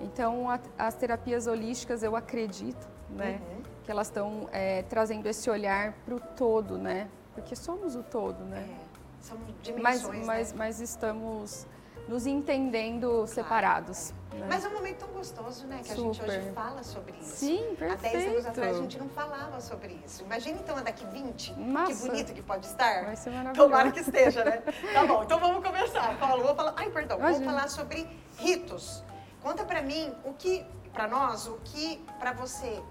Então, 0.00 0.50
a- 0.50 0.58
as 0.78 0.94
terapias 0.94 1.46
holísticas, 1.46 2.02
eu 2.02 2.16
acredito, 2.16 2.86
né? 3.10 3.40
Uhum. 3.48 3.62
Que 3.84 3.90
elas 3.90 4.06
estão 4.08 4.48
é, 4.52 4.82
trazendo 4.82 5.26
esse 5.28 5.48
olhar 5.50 5.92
para 6.04 6.14
o 6.14 6.20
todo, 6.20 6.76
né? 6.78 7.08
Porque 7.34 7.54
somos 7.54 7.94
o 7.96 8.02
todo, 8.02 8.44
né? 8.44 8.66
É, 8.68 8.84
são 9.20 9.36
Mas, 9.38 9.62
dimensões, 10.02 10.26
mas, 10.26 10.52
né? 10.52 10.58
mas 10.58 10.80
estamos 10.80 11.66
nos 12.08 12.26
entendendo 12.26 13.26
separados. 13.26 14.12
né? 14.32 14.46
Mas 14.48 14.62
é 14.64 14.68
um 14.68 14.74
momento 14.74 14.98
tão 14.98 15.08
gostoso, 15.08 15.66
né? 15.66 15.80
Que 15.82 15.92
a 15.92 15.96
gente 15.96 16.16
Super. 16.18 16.38
hoje 16.38 16.50
fala 16.52 16.82
sobre 16.82 17.12
isso. 17.18 17.36
Sim, 17.36 17.76
Há 17.80 17.94
10 17.94 18.14
anos 18.26 18.46
atrás 18.46 18.46
a 18.46 18.52
perfeito. 18.52 18.76
gente 18.82 18.98
não 18.98 19.08
falava 19.08 19.60
sobre 19.60 19.98
isso. 20.04 20.22
Imagina 20.22 20.58
então 20.60 20.82
daqui 20.82 21.06
20. 21.06 21.54
Que 21.54 21.60
Nossa. 21.60 22.06
bonito 22.06 22.34
que 22.34 22.42
pode 22.42 22.66
estar. 22.66 23.04
Vai 23.06 23.16
ser 23.16 23.30
maravilhoso. 23.30 23.70
Tomara 23.70 23.90
que 23.90 24.00
esteja, 24.00 24.44
né? 24.44 24.62
Tá 24.92 25.06
bom, 25.06 25.22
então 25.22 25.38
vamos 25.40 25.64
começar. 25.64 26.18
Paulo, 26.18 26.42
vou 26.42 26.54
falar. 26.54 26.74
Ai, 26.76 26.90
perdão, 26.90 27.18
Imagina. 27.18 27.44
falar 27.52 27.68
sobre 27.68 28.06
ritos. 28.38 29.02
Conta 29.44 29.62
pra 29.62 29.82
mim 29.82 30.10
o 30.24 30.32
que, 30.32 30.64
pra 30.90 31.06
nós, 31.06 31.46
o 31.46 31.58
que 31.62 32.02
pra 32.18 32.32
você, 32.32 32.82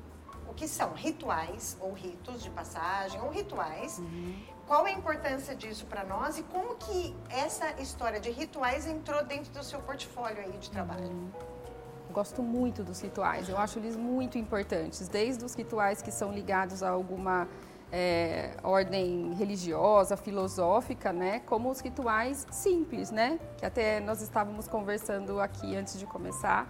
o 0.47 0.53
que 0.53 0.67
são 0.67 0.93
rituais 0.93 1.75
ou 1.81 1.91
ritos 1.93 2.43
de 2.43 2.51
passagem 2.51 3.19
ou 3.21 3.31
rituais. 3.31 3.97
Uhum. 3.97 4.35
Qual 4.67 4.85
a 4.85 4.91
importância 4.91 5.55
disso 5.55 5.87
pra 5.87 6.03
nós 6.03 6.37
e 6.37 6.43
como 6.43 6.75
que 6.75 7.15
essa 7.27 7.81
história 7.81 8.19
de 8.19 8.29
rituais 8.29 8.85
entrou 8.85 9.25
dentro 9.25 9.51
do 9.51 9.63
seu 9.63 9.79
portfólio 9.81 10.43
aí 10.43 10.51
de 10.59 10.69
trabalho? 10.69 11.07
Uhum. 11.07 11.31
Gosto 12.11 12.43
muito 12.43 12.83
dos 12.83 13.01
rituais, 13.01 13.49
eu 13.49 13.57
acho 13.57 13.79
eles 13.79 13.95
muito 13.97 14.37
importantes, 14.37 15.07
desde 15.07 15.43
os 15.43 15.55
rituais 15.55 16.03
que 16.03 16.11
são 16.11 16.31
ligados 16.31 16.83
a 16.83 16.89
alguma 16.91 17.47
é, 17.95 18.49
ordem 18.63 19.33
religiosa, 19.35 20.17
filosófica, 20.17 21.13
né? 21.13 21.41
Como 21.41 21.69
os 21.69 21.79
rituais 21.79 22.47
simples, 22.49 23.11
né? 23.11 23.39
Que 23.55 23.67
até 23.67 23.99
nós 23.99 24.19
estávamos 24.19 24.67
conversando 24.67 25.39
aqui 25.39 25.75
antes 25.75 25.99
de 25.99 26.07
começar. 26.07 26.67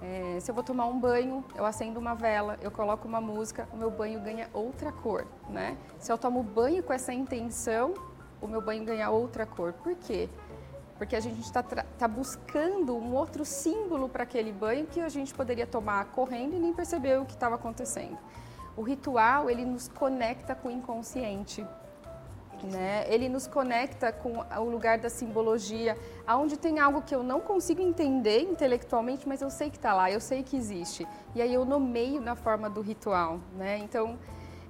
É, 0.00 0.40
se 0.40 0.50
eu 0.50 0.54
vou 0.54 0.64
tomar 0.64 0.86
um 0.86 0.98
banho, 0.98 1.44
eu 1.54 1.66
acendo 1.66 2.00
uma 2.00 2.14
vela, 2.14 2.58
eu 2.62 2.70
coloco 2.70 3.06
uma 3.06 3.20
música, 3.20 3.68
o 3.70 3.76
meu 3.76 3.90
banho 3.90 4.18
ganha 4.20 4.48
outra 4.54 4.90
cor, 4.90 5.26
né? 5.50 5.76
Se 5.98 6.10
eu 6.10 6.16
tomo 6.16 6.42
banho 6.42 6.82
com 6.82 6.94
essa 6.94 7.12
intenção, 7.12 7.92
o 8.40 8.48
meu 8.48 8.62
banho 8.62 8.82
ganha 8.82 9.10
outra 9.10 9.44
cor. 9.44 9.74
Por 9.74 9.94
quê? 9.94 10.26
porque 11.02 11.16
a 11.16 11.20
gente 11.20 11.40
está 11.40 11.64
tá 11.64 12.06
buscando 12.06 12.96
um 12.96 13.14
outro 13.16 13.44
símbolo 13.44 14.08
para 14.08 14.22
aquele 14.22 14.52
banho 14.52 14.86
que 14.86 15.00
a 15.00 15.08
gente 15.08 15.34
poderia 15.34 15.66
tomar 15.66 16.04
correndo 16.12 16.54
e 16.54 16.60
nem 16.60 16.72
perceber 16.72 17.18
o 17.18 17.24
que 17.24 17.32
estava 17.32 17.56
acontecendo. 17.56 18.16
O 18.76 18.82
ritual, 18.82 19.50
ele 19.50 19.64
nos 19.64 19.88
conecta 19.88 20.54
com 20.54 20.68
o 20.68 20.70
inconsciente. 20.70 21.64
Né? 22.62 23.04
Ele 23.08 23.28
nos 23.28 23.46
conecta 23.46 24.12
com 24.12 24.38
o 24.38 24.70
lugar 24.70 24.98
da 24.98 25.10
simbologia, 25.10 25.96
aonde 26.26 26.56
tem 26.56 26.78
algo 26.78 27.02
que 27.02 27.14
eu 27.14 27.22
não 27.22 27.40
consigo 27.40 27.82
entender 27.82 28.42
intelectualmente, 28.42 29.26
mas 29.26 29.42
eu 29.42 29.50
sei 29.50 29.68
que 29.68 29.76
está 29.76 29.92
lá, 29.92 30.10
eu 30.10 30.20
sei 30.20 30.44
que 30.44 30.56
existe. 30.56 31.06
E 31.34 31.42
aí 31.42 31.52
eu 31.52 31.64
nomeio 31.64 32.20
na 32.20 32.36
forma 32.36 32.70
do 32.70 32.80
ritual, 32.80 33.40
né? 33.56 33.78
Então, 33.78 34.16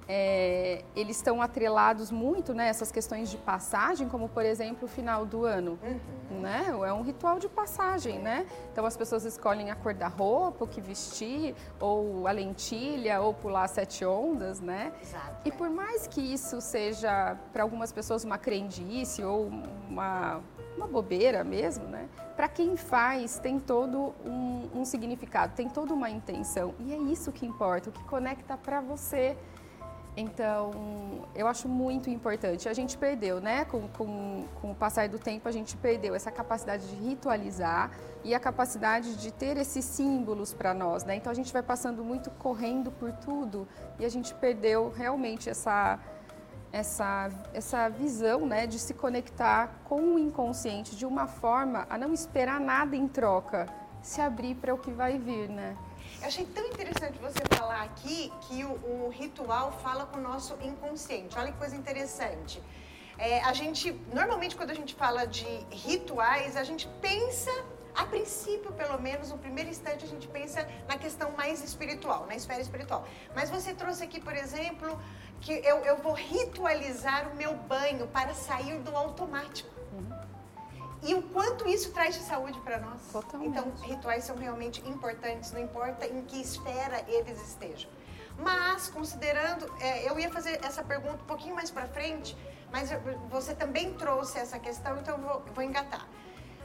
é, 0.09 0.85
eles 0.97 1.17
estão 1.17 1.41
atrelados 1.41 2.11
muito 2.11 2.53
né, 2.53 2.69
essas 2.69 2.91
questões 2.91 3.31
de 3.31 3.37
passagem, 3.37 4.09
como 4.09 4.29
por 4.29 4.45
exemplo 4.45 4.85
o 4.85 4.89
final 4.89 5.25
do 5.25 5.45
ano. 5.45 5.79
Uhum. 5.83 6.41
Né? 6.41 6.67
É 6.69 6.93
um 6.93 7.03
ritual 7.03 7.39
de 7.39 7.49
passagem, 7.49 8.19
né? 8.19 8.47
Então 8.73 8.87
as 8.87 8.97
pessoas 8.97 9.25
escolhem 9.25 9.71
a 9.71 9.77
cor 9.77 9.95
da 9.95 10.09
roupa, 10.09 10.65
o 10.65 10.67
que 10.67 10.81
vestir, 10.81 11.55
ou 11.79 12.27
a 12.27 12.33
lentilha, 12.33 13.21
ou 13.21 13.35
pular 13.35 13.69
sete 13.69 14.05
ondas, 14.05 14.59
né? 14.59 14.93
Exato, 15.01 15.37
e 15.45 15.53
por 15.53 15.69
mais 15.71 16.07
que 16.07 16.21
isso 16.21 16.61
seja 16.61 17.37
para 17.53 17.63
algumas 17.63 17.93
pessoas 17.93 18.25
uma 18.25 18.39
crendice 18.39 19.23
ou 19.23 19.51
uma, 19.89 20.41
uma 20.77 20.87
bobeira 20.87 21.45
mesmo, 21.45 21.87
né? 21.87 22.09
Para 22.35 22.49
quem 22.49 22.77
faz 22.77 23.39
tem 23.39 23.61
todo 23.61 24.15
um, 24.25 24.69
um 24.75 24.85
significado, 24.85 25.55
tem 25.55 25.69
toda 25.69 25.93
uma 25.93 26.11
intenção 26.11 26.75
e 26.81 26.93
é 26.93 26.97
isso 26.97 27.31
que 27.31 27.47
importa, 27.47 27.91
o 27.91 27.93
que 27.93 28.03
conecta 28.05 28.57
para 28.57 28.81
você. 28.81 29.37
Então, 30.17 31.27
eu 31.35 31.47
acho 31.47 31.67
muito 31.67 32.11
importante. 32.11 32.69
A 32.69 32.75
gente 32.75 32.99
perdeu, 32.99 33.41
né? 33.41 33.65
Com, 33.65 33.89
com, 33.89 34.45
com, 34.61 34.71
o 34.73 34.75
passar 34.75 35.09
do 35.09 35.19
tempo, 35.19 35.49
a 35.49 35.53
gente 35.53 35.75
perdeu 35.77 36.15
essa 36.15 36.31
capacidade 36.31 36.87
de 36.87 36.97
ritualizar 36.97 37.91
e 38.23 38.35
a 38.35 38.41
capacidade 38.41 39.17
de 39.17 39.33
ter 39.33 39.57
esses 39.57 39.85
símbolos 39.85 40.53
para 40.53 40.75
nós, 40.75 41.05
né? 41.05 41.17
Então, 41.17 41.31
a 41.31 41.35
gente 41.35 41.51
vai 41.51 41.63
passando 41.63 42.05
muito 42.05 42.31
correndo 42.33 42.91
por 42.91 43.11
tudo 43.13 43.67
e 43.99 44.05
a 44.05 44.09
gente 44.09 44.35
perdeu 44.35 44.93
realmente 44.95 45.49
essa, 45.49 45.99
essa, 46.71 47.31
essa 47.55 47.89
visão, 47.89 48.45
né? 48.45 48.67
De 48.67 48.79
se 48.79 48.93
conectar 48.93 49.81
com 49.85 50.15
o 50.15 50.19
inconsciente 50.19 50.95
de 50.95 51.07
uma 51.07 51.27
forma 51.27 51.87
a 51.89 51.97
não 51.97 52.13
esperar 52.13 52.61
nada 52.61 52.95
em 52.95 53.09
troca, 53.09 53.67
se 54.03 54.21
abrir 54.21 54.57
para 54.57 54.75
o 54.75 54.79
que 54.79 54.91
vai 54.91 55.19
vir, 55.19 55.49
né? 55.49 55.75
Eu 56.21 56.29
achei 56.29 56.45
tão 56.45 56.67
interessante 56.67 57.19
você 57.19 57.52
falar 57.63 57.83
aqui 57.83 58.33
que 58.45 58.65
o, 58.65 58.73
o 58.93 59.09
ritual 59.09 59.71
fala 59.85 60.05
com 60.07 60.19
o 60.19 60.21
nosso 60.21 60.53
inconsciente. 60.71 61.39
Olha 61.39 61.53
que 61.53 61.59
coisa 61.59 61.77
interessante. 61.77 62.61
É, 63.17 63.41
a 63.45 63.53
gente, 63.53 63.93
normalmente, 64.13 64.57
quando 64.57 64.71
a 64.71 64.75
gente 64.75 64.95
fala 65.03 65.25
de 65.27 65.47
rituais, 65.71 66.57
a 66.57 66.65
gente 66.65 66.89
pensa, 67.01 67.53
a 67.95 68.05
princípio, 68.05 68.73
pelo 68.73 69.01
menos, 69.01 69.31
no 69.31 69.39
primeiro 69.39 69.71
instante, 69.71 70.05
a 70.05 70.09
gente 70.09 70.27
pensa 70.27 70.67
na 70.89 70.97
questão 70.99 71.31
mais 71.43 71.63
espiritual, 71.63 72.27
na 72.27 72.35
esfera 72.35 72.61
espiritual. 72.61 73.07
Mas 73.37 73.49
você 73.49 73.73
trouxe 73.73 74.03
aqui, 74.03 74.21
por 74.21 74.35
exemplo, 74.35 75.01
que 75.41 75.53
eu, 75.53 75.77
eu 75.91 75.97
vou 75.99 76.15
ritualizar 76.15 77.31
o 77.31 77.37
meu 77.37 77.55
banho 77.55 78.09
para 78.09 78.35
sair 78.35 78.79
do 78.81 78.97
automático. 78.97 79.72
E 81.03 81.15
o 81.15 81.23
quanto 81.23 81.69
isso 81.69 81.91
traz 81.93 82.15
de 82.15 82.23
saúde 82.23 82.59
para 82.61 82.79
nós. 82.79 83.01
Totalmente. 83.11 83.51
Então, 83.51 83.73
rituais 83.83 84.25
são 84.25 84.37
realmente 84.37 84.81
importantes, 84.89 85.51
não 85.51 85.61
importa 85.61 86.07
em 86.07 86.23
que 86.23 86.41
esfera 86.41 87.05
eles 87.09 87.41
estejam. 87.43 87.91
Mas, 88.39 88.89
considerando, 88.89 89.71
é, 89.81 90.09
eu 90.09 90.19
ia 90.19 90.31
fazer 90.31 90.61
essa 90.65 90.83
pergunta 90.83 91.23
um 91.23 91.27
pouquinho 91.27 91.55
mais 91.55 91.71
para 91.71 91.87
frente, 91.87 92.37
mas 92.71 92.91
você 93.29 93.55
também 93.55 93.93
trouxe 93.95 94.39
essa 94.39 94.59
questão, 94.59 94.97
então 94.99 95.19
eu 95.19 95.23
vou, 95.23 95.43
vou 95.55 95.65
engatar. 95.65 96.07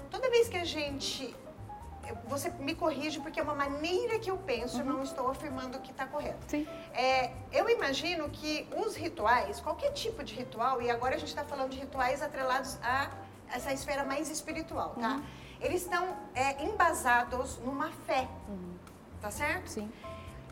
Toda 0.10 0.30
vez 0.30 0.48
que 0.48 0.58
a 0.58 0.64
gente. 0.64 1.36
Você 2.28 2.50
me 2.52 2.74
corrige 2.74 3.20
porque 3.20 3.38
é 3.38 3.44
uma 3.44 3.54
maneira 3.54 4.18
que 4.18 4.32
eu 4.32 4.38
penso, 4.38 4.78
uhum. 4.78 4.86
não 4.86 5.04
estou 5.04 5.30
afirmando 5.30 5.78
que 5.80 5.92
está 5.92 6.06
correto. 6.06 6.40
Sim. 6.48 6.66
É, 6.94 7.34
eu 7.52 7.70
imagino 7.70 8.30
que 8.30 8.66
os 8.78 8.96
rituais, 8.96 9.60
qualquer 9.60 9.92
tipo 9.92 10.24
de 10.24 10.34
ritual, 10.34 10.82
e 10.82 10.90
agora 10.90 11.16
a 11.16 11.18
gente 11.18 11.28
está 11.28 11.44
falando 11.44 11.72
de 11.72 11.80
rituais 11.80 12.22
atrelados 12.22 12.78
a 12.82 13.12
essa 13.52 13.74
esfera 13.74 14.04
mais 14.04 14.30
espiritual, 14.30 14.96
tá? 15.00 15.16
Uhum. 15.16 15.24
Eles 15.60 15.82
estão 15.82 16.16
é, 16.36 16.64
embasados 16.64 17.58
numa 17.60 17.90
fé, 18.06 18.28
uhum. 18.48 18.76
tá 19.22 19.32
certo? 19.32 19.68
Sim. 19.68 19.92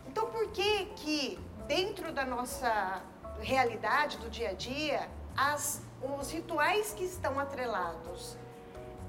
Então, 0.08 0.26
por 0.30 0.50
que 0.50 0.86
que 0.96 1.38
dentro 1.66 2.12
da 2.12 2.24
nossa 2.24 3.02
realidade 3.40 4.18
do 4.18 4.30
dia 4.30 4.50
a 4.50 4.52
dia, 4.54 5.08
as, 5.36 5.82
os 6.02 6.30
rituais 6.30 6.92
que 6.92 7.04
estão 7.04 7.38
atrelados 7.38 8.36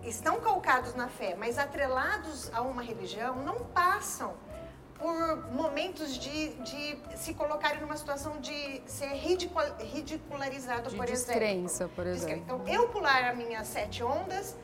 estão 0.03 0.39
calcados 0.39 0.93
na 0.95 1.07
fé, 1.07 1.35
mas 1.35 1.57
atrelados 1.57 2.53
a 2.53 2.61
uma 2.61 2.81
religião, 2.81 3.37
não 3.43 3.65
passam 3.65 4.35
por 4.99 5.51
momentos 5.51 6.17
de, 6.17 6.49
de 6.55 6.97
se 7.15 7.33
colocarem 7.33 7.79
numa 7.81 7.97
situação 7.97 8.39
de 8.39 8.81
ser 8.85 9.09
ridicularizado, 9.13 10.89
de 10.89 10.95
por 10.95 11.05
descrença, 11.05 11.83
exemplo. 11.83 11.95
por 11.95 12.07
exemplo. 12.07 12.41
Então, 12.43 12.67
eu 12.67 12.89
pular 12.89 13.29
as 13.29 13.37
minhas 13.37 13.67
sete 13.67 14.03
ondas 14.03 14.55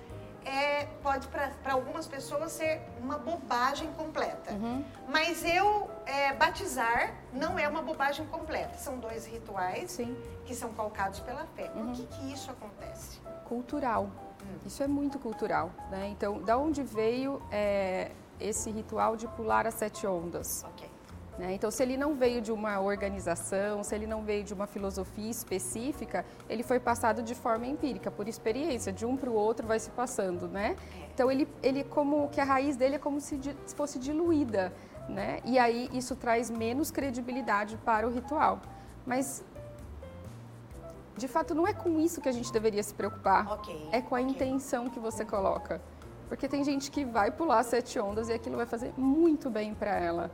é, 0.45 0.85
pode 1.01 1.27
para 1.27 1.51
algumas 1.71 2.07
pessoas 2.07 2.51
ser 2.51 2.81
uma 2.99 3.17
bobagem 3.17 3.91
completa. 3.93 4.53
Uhum. 4.53 4.83
Mas 5.07 5.43
eu 5.45 5.89
é, 6.05 6.33
batizar 6.33 7.13
não 7.31 7.57
é 7.57 7.67
uma 7.67 7.81
bobagem 7.81 8.25
completa. 8.27 8.77
São 8.77 8.97
dois 8.99 9.25
rituais 9.25 9.91
Sim. 9.91 10.17
que 10.45 10.53
são 10.53 10.73
calcados 10.73 11.19
pela 11.19 11.45
fé. 11.55 11.71
Uhum. 11.75 11.87
Por 11.87 11.95
que, 11.95 12.05
que 12.07 12.33
isso 12.33 12.51
acontece? 12.51 13.19
Cultural. 13.45 14.09
Hum. 14.41 14.57
Isso 14.65 14.83
é 14.83 14.87
muito 14.87 15.19
cultural. 15.19 15.71
Né? 15.89 16.09
Então, 16.09 16.41
da 16.41 16.57
onde 16.57 16.83
veio 16.83 17.41
é, 17.51 18.11
esse 18.39 18.69
ritual 18.69 19.15
de 19.15 19.27
pular 19.27 19.67
as 19.67 19.73
sete 19.75 20.05
ondas. 20.07 20.65
Okay. 20.73 20.89
Né? 21.37 21.53
Então, 21.53 21.71
se 21.71 21.81
ele 21.81 21.97
não 21.97 22.15
veio 22.15 22.41
de 22.41 22.51
uma 22.51 22.79
organização, 22.79 23.83
se 23.83 23.95
ele 23.95 24.05
não 24.05 24.23
veio 24.23 24.43
de 24.43 24.53
uma 24.53 24.67
filosofia 24.67 25.29
específica, 25.29 26.25
ele 26.47 26.61
foi 26.61 26.79
passado 26.79 27.23
de 27.23 27.33
forma 27.33 27.65
empírica, 27.65 28.11
por 28.11 28.27
experiência, 28.27 28.93
de 28.93 29.05
um 29.05 29.17
para 29.17 29.29
o 29.29 29.33
outro 29.33 29.65
vai 29.65 29.79
se 29.79 29.89
passando, 29.89 30.47
né? 30.47 30.75
É. 30.95 31.07
Então, 31.13 31.31
ele, 31.31 31.47
ele 31.63 31.83
como 31.83 32.29
que 32.29 32.39
a 32.39 32.43
raiz 32.43 32.75
dele 32.75 32.95
é 32.95 32.99
como 32.99 33.19
se 33.19 33.39
fosse 33.75 33.97
diluída, 33.97 34.71
né? 35.09 35.39
E 35.43 35.57
aí 35.57 35.89
isso 35.91 36.15
traz 36.15 36.51
menos 36.51 36.91
credibilidade 36.91 37.77
para 37.77 38.07
o 38.07 38.11
ritual. 38.11 38.61
Mas 39.05 39.43
de 41.15 41.27
fato, 41.27 41.53
não 41.53 41.67
é 41.67 41.73
com 41.73 41.99
isso 41.99 42.19
que 42.21 42.27
a 42.27 42.31
gente 42.31 42.51
deveria 42.51 42.81
se 42.81 42.93
preocupar. 42.93 43.51
Okay, 43.53 43.89
é 43.91 44.01
com 44.01 44.15
a 44.15 44.19
okay. 44.19 44.31
intenção 44.31 44.89
que 44.89 44.99
você 44.99 45.23
coloca. 45.23 45.79
Porque 46.27 46.47
tem 46.47 46.63
gente 46.63 46.89
que 46.89 47.05
vai 47.05 47.31
pular 47.31 47.63
sete 47.63 47.99
ondas 47.99 48.29
e 48.29 48.33
aquilo 48.33 48.57
vai 48.57 48.65
fazer 48.65 48.93
muito 48.97 49.49
bem 49.49 49.73
para 49.73 49.95
ela. 49.95 50.31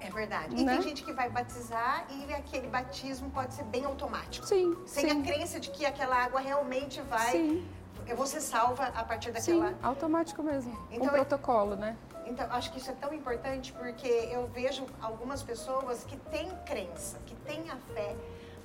É 0.00 0.10
verdade. 0.10 0.56
E 0.56 0.64
né? 0.64 0.74
tem 0.74 0.82
gente 0.82 1.04
que 1.04 1.12
vai 1.12 1.30
batizar 1.30 2.06
e 2.10 2.32
aquele 2.34 2.66
batismo 2.66 3.30
pode 3.30 3.54
ser 3.54 3.64
bem 3.64 3.84
automático. 3.84 4.46
Sim. 4.46 4.76
Sem 4.84 5.08
sim. 5.08 5.20
a 5.20 5.22
crença 5.22 5.60
de 5.60 5.70
que 5.70 5.86
aquela 5.86 6.16
água 6.16 6.40
realmente 6.40 7.00
vai. 7.02 7.30
Sim. 7.30 7.68
Você 8.16 8.40
salva 8.40 8.86
a 8.86 9.04
partir 9.04 9.30
daquela. 9.30 9.68
Sim, 9.68 9.76
automático 9.80 10.42
mesmo. 10.42 10.76
Então, 10.90 11.06
um 11.06 11.10
protocolo, 11.10 11.76
né? 11.76 11.96
Então, 12.26 12.46
acho 12.50 12.72
que 12.72 12.78
isso 12.78 12.90
é 12.90 12.94
tão 12.94 13.12
importante 13.12 13.72
porque 13.72 14.08
eu 14.08 14.48
vejo 14.48 14.84
algumas 15.00 15.42
pessoas 15.42 16.02
que 16.04 16.16
têm 16.16 16.50
crença, 16.66 17.18
que 17.26 17.34
têm 17.36 17.70
a 17.70 17.76
fé, 17.94 18.16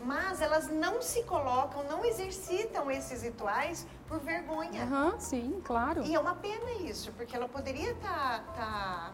mas 0.08 0.42
elas 0.42 0.70
não 0.70 1.02
se 1.02 1.22
colocam, 1.24 1.84
não 1.84 2.06
exercitam 2.06 2.90
esses 2.90 3.24
rituais 3.24 3.86
por 4.08 4.20
vergonha. 4.20 4.86
Uhum, 4.86 5.20
sim, 5.20 5.62
claro. 5.66 6.02
E 6.06 6.16
é 6.16 6.20
uma 6.20 6.36
pena 6.36 6.72
isso, 6.90 7.12
porque 7.12 7.36
ela 7.36 7.50
poderia 7.50 7.92
estar 7.92 8.42
tá, 8.54 8.54
tá, 8.56 9.14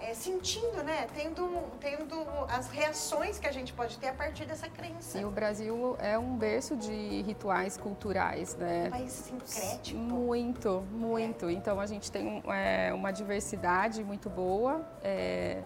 é, 0.00 0.14
sentindo, 0.14 0.82
né? 0.82 1.06
Tendo, 1.14 1.46
tendo 1.78 2.16
as 2.48 2.70
reações 2.70 3.38
que 3.38 3.46
a 3.46 3.52
gente 3.52 3.74
pode 3.74 3.98
ter 3.98 4.08
a 4.08 4.14
partir 4.14 4.46
dessa 4.46 4.70
crença. 4.70 5.18
E 5.20 5.24
o 5.26 5.30
Brasil 5.30 5.96
é 5.98 6.18
um 6.18 6.34
berço 6.38 6.74
de 6.76 7.20
rituais 7.20 7.76
culturais, 7.76 8.56
né? 8.56 8.86
Um 8.86 8.90
país 8.90 9.12
sincrético. 9.12 9.98
Muito, 9.98 10.82
muito. 10.92 11.50
É. 11.50 11.52
Então 11.52 11.78
a 11.78 11.84
gente 11.84 12.10
tem 12.10 12.42
é, 12.46 12.90
uma 12.94 13.10
diversidade 13.10 14.02
muito 14.02 14.30
boa. 14.30 14.80
É, 15.02 15.62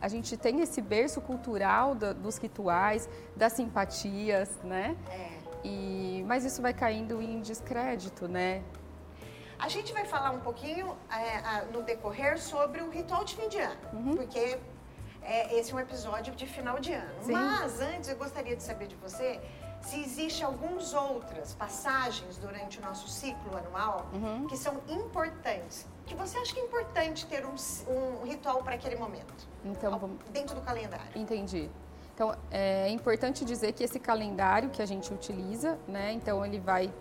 a 0.00 0.08
gente 0.08 0.36
tem 0.36 0.60
esse 0.60 0.80
berço 0.80 1.20
cultural 1.20 1.94
do, 1.94 2.14
dos 2.14 2.36
rituais, 2.38 3.08
das 3.36 3.52
simpatias, 3.52 4.48
né? 4.64 4.96
É. 5.10 5.40
E, 5.62 6.24
mas 6.26 6.44
isso 6.44 6.62
vai 6.62 6.72
caindo 6.72 7.20
em 7.20 7.40
descrédito, 7.40 8.26
né? 8.26 8.62
A 9.58 9.68
gente 9.68 9.92
vai 9.92 10.06
falar 10.06 10.30
um 10.30 10.40
pouquinho 10.40 10.96
é, 11.10 11.66
no 11.70 11.82
decorrer 11.82 12.40
sobre 12.40 12.80
o 12.80 12.88
ritual 12.88 13.24
de 13.24 13.36
fim 13.36 13.48
de 13.48 13.58
ano, 13.58 13.80
uhum. 13.92 14.16
porque 14.16 14.58
é, 15.22 15.58
esse 15.58 15.72
é 15.72 15.74
um 15.74 15.80
episódio 15.80 16.34
de 16.34 16.46
final 16.46 16.80
de 16.80 16.94
ano. 16.94 17.22
Sim. 17.22 17.32
Mas 17.32 17.78
antes 17.80 18.08
eu 18.08 18.16
gostaria 18.16 18.56
de 18.56 18.62
saber 18.62 18.86
de 18.86 18.96
você 18.96 19.38
se 19.82 20.00
existe 20.00 20.42
algumas 20.44 20.92
outras 20.94 21.54
passagens 21.54 22.36
durante 22.36 22.78
o 22.78 22.82
nosso 22.82 23.08
ciclo 23.08 23.56
anual 23.56 24.08
uhum. 24.12 24.46
que 24.46 24.56
são 24.56 24.80
importantes, 24.88 25.86
que 26.10 26.16
você 26.16 26.36
acha 26.38 26.52
que 26.52 26.58
é 26.58 26.64
importante 26.64 27.24
ter 27.26 27.46
um, 27.46 27.54
um 27.88 28.24
ritual 28.24 28.62
para 28.64 28.74
aquele 28.74 28.96
momento, 28.96 29.32
então, 29.64 29.96
vamos... 29.96 30.18
dentro 30.30 30.56
do 30.56 30.60
calendário. 30.60 31.06
Entendi. 31.14 31.70
Então, 32.12 32.34
é 32.50 32.88
importante 32.90 33.44
dizer 33.44 33.72
que 33.72 33.84
esse 33.84 34.00
calendário 34.00 34.70
que 34.70 34.82
a 34.82 34.86
gente 34.86 35.14
utiliza, 35.14 35.78
né, 35.86 36.12
então 36.12 36.44
ele 36.44 36.58
vai 36.58 36.92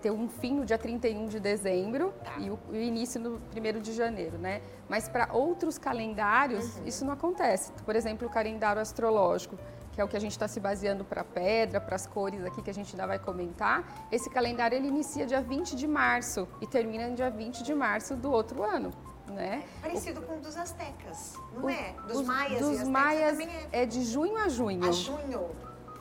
ter 0.00 0.12
um 0.12 0.28
fim 0.28 0.54
no 0.54 0.64
dia 0.64 0.78
31 0.78 1.26
de 1.26 1.40
dezembro 1.40 2.14
tá. 2.24 2.36
e 2.38 2.50
o, 2.50 2.58
o, 2.70 2.74
início 2.74 3.20
no 3.20 3.40
1 3.54 3.80
de 3.80 3.92
janeiro, 3.92 4.38
né? 4.38 4.62
Mas 4.88 5.08
para 5.08 5.32
outros 5.32 5.76
calendários, 5.78 6.76
uhum. 6.76 6.86
isso 6.86 7.04
não 7.04 7.12
acontece. 7.12 7.72
Por 7.84 7.94
exemplo, 7.94 8.26
o 8.26 8.30
calendário 8.30 8.80
astrológico, 8.80 9.56
que 9.92 10.00
é 10.00 10.04
o 10.04 10.08
que 10.08 10.16
a 10.16 10.20
gente 10.20 10.32
está 10.32 10.48
se 10.48 10.58
baseando 10.58 11.04
para 11.04 11.20
a 11.20 11.24
pedra, 11.24 11.80
para 11.80 11.94
as 11.94 12.06
cores 12.06 12.44
aqui 12.44 12.62
que 12.62 12.70
a 12.70 12.74
gente 12.74 12.94
ainda 12.94 13.06
vai 13.06 13.18
comentar, 13.18 14.08
esse 14.10 14.30
calendário 14.30 14.76
ele 14.76 14.88
inicia 14.88 15.26
dia 15.26 15.40
20 15.40 15.76
de 15.76 15.86
março 15.86 16.48
e 16.60 16.66
termina 16.66 17.08
no 17.08 17.14
dia 17.14 17.30
20 17.30 17.62
de 17.62 17.74
março 17.74 18.16
do 18.16 18.30
outro 18.32 18.62
ano. 18.62 18.90
Né? 19.28 19.64
É 19.78 19.88
parecido 19.88 20.20
o, 20.20 20.24
com 20.24 20.36
o 20.36 20.40
dos 20.40 20.56
astecas, 20.56 21.38
não 21.54 21.64
o, 21.64 21.70
é? 21.70 21.94
Dos 22.06 22.18
os, 22.18 22.26
maias 22.26 22.60
dos 22.60 22.80
e 22.80 22.84
maias 22.84 23.38
é. 23.38 23.82
é. 23.82 23.86
de 23.86 24.04
junho 24.04 24.36
a 24.36 24.48
junho. 24.48 24.84
A 24.84 24.90
junho. 24.90 25.50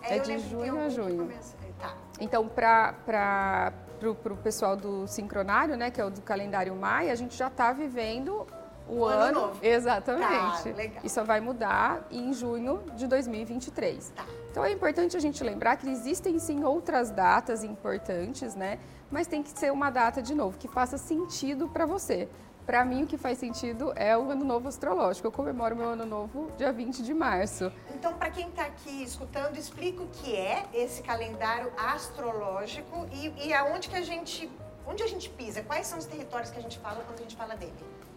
É, 0.01 0.17
é 0.17 0.19
de 0.19 0.39
junho 0.39 0.79
a 0.79 0.89
junho. 0.89 1.31
Tá. 1.79 1.95
Então, 2.19 2.47
para 2.47 3.73
o 4.01 4.35
pessoal 4.37 4.75
do 4.75 5.07
sincronário, 5.07 5.77
né, 5.77 5.91
que 5.91 6.01
é 6.01 6.05
o 6.05 6.09
do 6.09 6.21
calendário 6.21 6.75
maia, 6.75 7.11
a 7.11 7.15
gente 7.15 7.35
já 7.37 7.47
está 7.47 7.71
vivendo 7.71 8.45
o, 8.91 8.99
o 8.99 9.05
ano, 9.05 9.21
ano 9.21 9.41
novo. 9.47 9.65
Exatamente. 9.65 10.63
Tá, 10.63 10.69
legal. 10.75 11.01
E 11.03 11.09
só 11.09 11.23
vai 11.23 11.39
mudar 11.39 12.05
em 12.11 12.33
junho 12.33 12.83
de 12.95 13.07
2023. 13.07 14.09
Tá. 14.09 14.25
Então 14.51 14.65
é 14.65 14.71
importante 14.71 15.15
a 15.15 15.19
gente 15.19 15.41
lembrar 15.43 15.77
que 15.77 15.89
existem 15.89 16.37
sim 16.37 16.63
outras 16.63 17.09
datas 17.09 17.63
importantes, 17.63 18.53
né? 18.53 18.79
Mas 19.09 19.27
tem 19.27 19.41
que 19.41 19.57
ser 19.57 19.71
uma 19.71 19.89
data 19.89 20.21
de 20.21 20.35
novo 20.35 20.57
que 20.57 20.67
faça 20.67 20.97
sentido 20.97 21.69
para 21.69 21.85
você. 21.85 22.27
Para 22.65 22.85
mim, 22.85 23.03
o 23.03 23.07
que 23.07 23.17
faz 23.17 23.37
sentido 23.39 23.91
é 23.95 24.15
o 24.15 24.29
Ano 24.29 24.45
Novo 24.45 24.67
Astrológico. 24.67 25.27
Eu 25.27 25.31
comemoro 25.31 25.75
meu 25.75 25.89
Ano 25.89 26.05
Novo 26.05 26.51
dia 26.57 26.71
20 26.71 27.01
de 27.01 27.13
março. 27.13 27.71
Então, 27.95 28.13
para 28.13 28.29
quem 28.29 28.49
está 28.49 28.63
aqui 28.63 29.03
escutando, 29.03 29.57
explica 29.57 30.03
o 30.03 30.07
que 30.07 30.35
é 30.35 30.65
esse 30.73 31.01
calendário 31.01 31.71
astrológico 31.75 33.07
e, 33.11 33.47
e 33.47 33.53
aonde 33.53 33.89
que 33.89 33.95
a 33.95 34.01
gente, 34.01 34.49
onde 34.85 35.01
a 35.01 35.07
gente 35.07 35.29
pisa, 35.29 35.63
quais 35.63 35.87
são 35.87 35.97
os 35.97 36.05
territórios 36.05 36.51
que 36.51 36.59
a 36.59 36.61
gente 36.61 36.77
fala 36.79 37.03
quando 37.03 37.19
a 37.19 37.23
gente 37.23 37.35
fala 37.35 37.55
dele. 37.55 37.73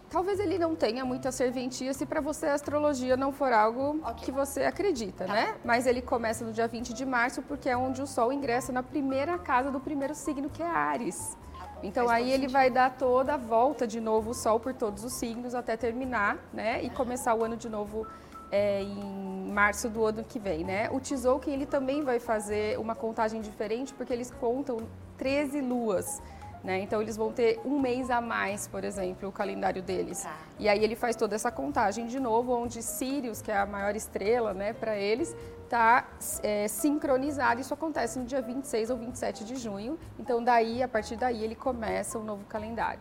Talvez 0.09 0.39
ele 0.39 0.57
não 0.57 0.75
tenha 0.75 1.03
muita 1.03 1.31
serventia 1.31 1.93
se 1.93 2.05
para 2.05 2.21
você 2.21 2.45
a 2.47 2.53
astrologia 2.53 3.17
não 3.17 3.31
for 3.31 3.51
algo 3.51 3.99
okay. 4.01 4.25
que 4.25 4.31
você 4.31 4.63
acredita, 4.63 5.25
tá. 5.25 5.33
né? 5.33 5.55
Mas 5.63 5.85
ele 5.87 6.01
começa 6.01 6.45
no 6.45 6.51
dia 6.51 6.67
20 6.67 6.93
de 6.93 7.05
março 7.05 7.41
porque 7.41 7.69
é 7.69 7.75
onde 7.75 8.01
o 8.01 8.07
Sol 8.07 8.31
ingressa 8.31 8.71
na 8.71 8.83
primeira 8.83 9.37
casa 9.37 9.71
do 9.71 9.79
primeiro 9.79 10.15
signo, 10.15 10.49
que 10.49 10.61
é 10.61 10.67
Ares. 10.67 11.37
Então 11.83 12.09
aí 12.09 12.31
ele 12.31 12.47
vai 12.47 12.69
dar 12.69 12.91
toda 12.97 13.33
a 13.33 13.37
volta 13.37 13.85
de 13.85 13.99
novo 13.99 14.31
o 14.31 14.33
Sol 14.33 14.59
por 14.59 14.73
todos 14.73 15.03
os 15.03 15.13
signos 15.13 15.53
até 15.53 15.75
terminar, 15.75 16.37
né? 16.53 16.81
E 16.83 16.89
começar 16.89 17.35
o 17.35 17.43
ano 17.43 17.57
de 17.57 17.69
novo 17.69 18.07
é, 18.51 18.81
em 18.81 19.51
março 19.51 19.89
do 19.89 20.05
ano 20.05 20.23
que 20.23 20.39
vem, 20.39 20.63
né? 20.63 20.89
O 20.91 20.99
Tzolk'in 20.99 21.51
ele 21.51 21.65
também 21.65 22.03
vai 22.03 22.19
fazer 22.19 22.79
uma 22.79 22.95
contagem 22.95 23.41
diferente 23.41 23.93
porque 23.93 24.13
eles 24.13 24.31
contam 24.31 24.77
13 25.17 25.61
luas. 25.61 26.21
Né? 26.65 26.79
Então 26.79 26.99
eles 26.99 27.15
vão 27.15 27.31
ter 27.31 27.61
um 27.63 27.79
mês 27.79 28.09
a 28.09 28.19
mais, 28.19 28.67
por 28.67 28.83
exemplo, 28.83 29.29
o 29.29 29.31
calendário 29.31 29.83
deles. 29.83 30.23
Tá. 30.23 30.35
E 30.57 30.67
aí 30.67 30.83
ele 30.83 30.95
faz 30.95 31.15
toda 31.15 31.35
essa 31.35 31.51
contagem 31.51 32.07
de 32.07 32.19
novo, 32.19 32.53
onde 32.53 32.81
Sirius, 32.81 33.39
que 33.39 33.51
é 33.51 33.57
a 33.57 33.67
maior 33.67 33.95
estrela 33.95 34.51
né, 34.51 34.73
para 34.73 34.97
eles, 34.97 35.35
está 35.63 36.09
é, 36.41 36.67
sincronizado. 36.67 37.61
Isso 37.61 37.71
acontece 37.71 38.17
no 38.17 38.25
dia 38.25 38.41
26 38.41 38.89
ou 38.89 38.97
27 38.97 39.45
de 39.45 39.57
junho. 39.57 39.99
Então 40.17 40.43
daí, 40.43 40.81
a 40.81 40.87
partir 40.87 41.15
daí, 41.15 41.43
ele 41.43 41.53
começa 41.53 42.17
o 42.17 42.21
um 42.21 42.25
novo 42.25 42.43
calendário. 42.45 42.99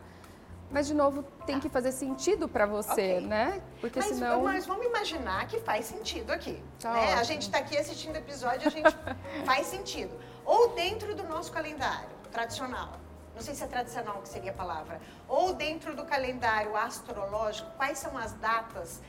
Mas, 0.71 0.87
de 0.87 0.95
novo, 0.95 1.23
tem 1.47 1.59
que 1.59 1.69
fazer 1.71 1.93
sentido 1.93 2.49
para 2.49 2.67
você, 2.67 2.91
okay. 2.91 3.21
né? 3.21 3.63
Porque 3.81 3.99
mas, 3.99 4.09
senão... 4.09 4.43
Mas 4.43 4.67
vamos 4.67 4.85
imaginar 4.85 5.47
que 5.47 5.61
faz 5.61 5.87
sentido 5.87 6.33
aqui. 6.33 6.63
Tá 6.81 6.93
né? 6.93 7.15
A 7.15 7.23
gente 7.23 7.43
está 7.43 7.59
aqui 7.59 7.79
assistindo 7.79 8.17
o 8.17 8.19
episódio, 8.19 8.67
a 8.67 8.71
gente 8.71 8.95
faz 9.47 9.69
sentido. 9.69 10.13
Ou 10.45 10.71
dentro 10.75 11.15
do 11.15 11.23
nosso 11.25 11.53
calendário 11.53 12.09
tradicional 12.31 13.05
não 13.35 13.43
sei 13.43 13.55
se 13.55 13.65
é 13.65 13.67
tradicional 13.67 14.21
que 14.23 14.29
seria 14.29 14.51
a 14.51 14.55
palavra, 14.55 15.01
ou 15.29 15.55
dentro 15.55 15.95
do 15.95 16.05
calendário 16.05 16.77
astrológico, 16.77 17.71
quais 17.77 17.99
são 17.99 18.17
as 18.17 18.33
datas 18.35 19.01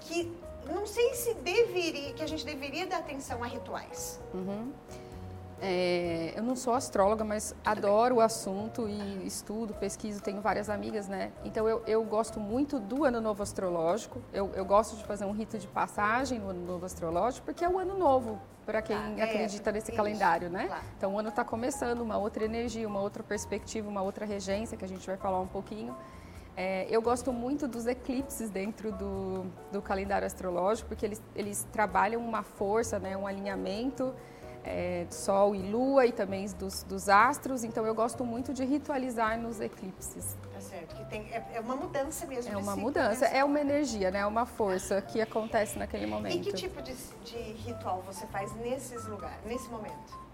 que 0.00 0.34
não 0.66 0.86
sei 0.86 1.14
se 1.14 1.34
deveria, 1.34 2.12
que 2.12 2.22
a 2.22 2.26
gente 2.26 2.44
deveria 2.44 2.86
dar 2.86 2.98
atenção 2.98 3.42
a 3.42 3.46
rituais. 3.46 4.20
Uhum. 4.34 4.72
É, 5.60 6.32
eu 6.36 6.42
não 6.42 6.54
sou 6.54 6.72
astróloga, 6.72 7.24
mas 7.24 7.54
adoro 7.64 8.16
o 8.16 8.20
assunto 8.20 8.88
e 8.88 9.26
estudo, 9.26 9.74
pesquiso, 9.74 10.22
tenho 10.22 10.40
várias 10.40 10.70
amigas, 10.70 11.08
né? 11.08 11.32
Então 11.44 11.68
eu, 11.68 11.82
eu 11.86 12.04
gosto 12.04 12.38
muito 12.38 12.78
do 12.78 13.04
Ano 13.04 13.20
Novo 13.20 13.42
Astrológico. 13.42 14.20
Eu, 14.32 14.50
eu 14.54 14.64
gosto 14.64 14.96
de 14.96 15.04
fazer 15.04 15.24
um 15.24 15.32
rito 15.32 15.58
de 15.58 15.66
passagem 15.66 16.38
no 16.38 16.50
Ano 16.50 16.64
Novo 16.64 16.86
Astrológico, 16.86 17.44
porque 17.44 17.64
é 17.64 17.68
o 17.68 17.78
Ano 17.78 17.98
Novo 17.98 18.38
para 18.64 18.82
quem 18.82 18.96
ah, 18.96 19.24
acredita 19.24 19.70
é, 19.70 19.72
nesse 19.72 19.90
isso, 19.90 19.96
calendário, 19.96 20.50
né? 20.50 20.66
Claro. 20.66 20.84
Então 20.96 21.14
o 21.14 21.18
ano 21.18 21.30
está 21.30 21.42
começando, 21.42 22.02
uma 22.02 22.18
outra 22.18 22.44
energia, 22.44 22.86
uma 22.86 23.00
outra 23.00 23.22
perspectiva, 23.22 23.88
uma 23.88 24.02
outra 24.02 24.26
regência 24.26 24.76
que 24.76 24.84
a 24.84 24.88
gente 24.88 25.06
vai 25.06 25.16
falar 25.16 25.40
um 25.40 25.46
pouquinho. 25.46 25.96
É, 26.54 26.86
eu 26.90 27.00
gosto 27.00 27.32
muito 27.32 27.66
dos 27.66 27.86
eclipses 27.86 28.50
dentro 28.50 28.92
do, 28.92 29.46
do 29.72 29.80
calendário 29.80 30.26
astrológico, 30.26 30.88
porque 30.88 31.06
eles, 31.06 31.22
eles 31.34 31.66
trabalham 31.72 32.20
uma 32.20 32.42
força, 32.42 32.98
né, 32.98 33.16
um 33.16 33.26
alinhamento 33.26 34.12
é, 34.68 35.06
Sol 35.10 35.54
e 35.54 35.62
Lua 35.62 36.06
e 36.06 36.12
também 36.12 36.46
dos, 36.58 36.82
dos, 36.82 37.08
astros. 37.08 37.64
Então 37.64 37.86
eu 37.86 37.94
gosto 37.94 38.24
muito 38.24 38.52
de 38.52 38.64
ritualizar 38.64 39.38
nos 39.40 39.60
eclipses. 39.60 40.36
Tá 40.52 40.60
certo, 40.60 40.94
que 40.94 41.04
tem, 41.06 41.22
é, 41.32 41.44
é 41.54 41.60
uma 41.60 41.76
mudança 41.76 42.26
mesmo. 42.26 42.52
É 42.52 42.56
uma 42.56 42.76
mudança, 42.76 43.26
é 43.26 43.42
uma 43.42 43.60
energia, 43.60 44.10
né? 44.10 44.20
É 44.20 44.26
uma 44.26 44.44
força 44.46 45.00
que 45.00 45.20
acontece 45.20 45.78
naquele 45.78 46.06
momento. 46.06 46.36
E 46.36 46.40
que 46.40 46.52
tipo 46.52 46.82
de, 46.82 46.94
de 47.24 47.36
ritual 47.36 48.02
você 48.06 48.26
faz 48.26 48.54
nesses 48.56 49.06
lugares, 49.06 49.38
nesse 49.46 49.68
momento? 49.68 50.28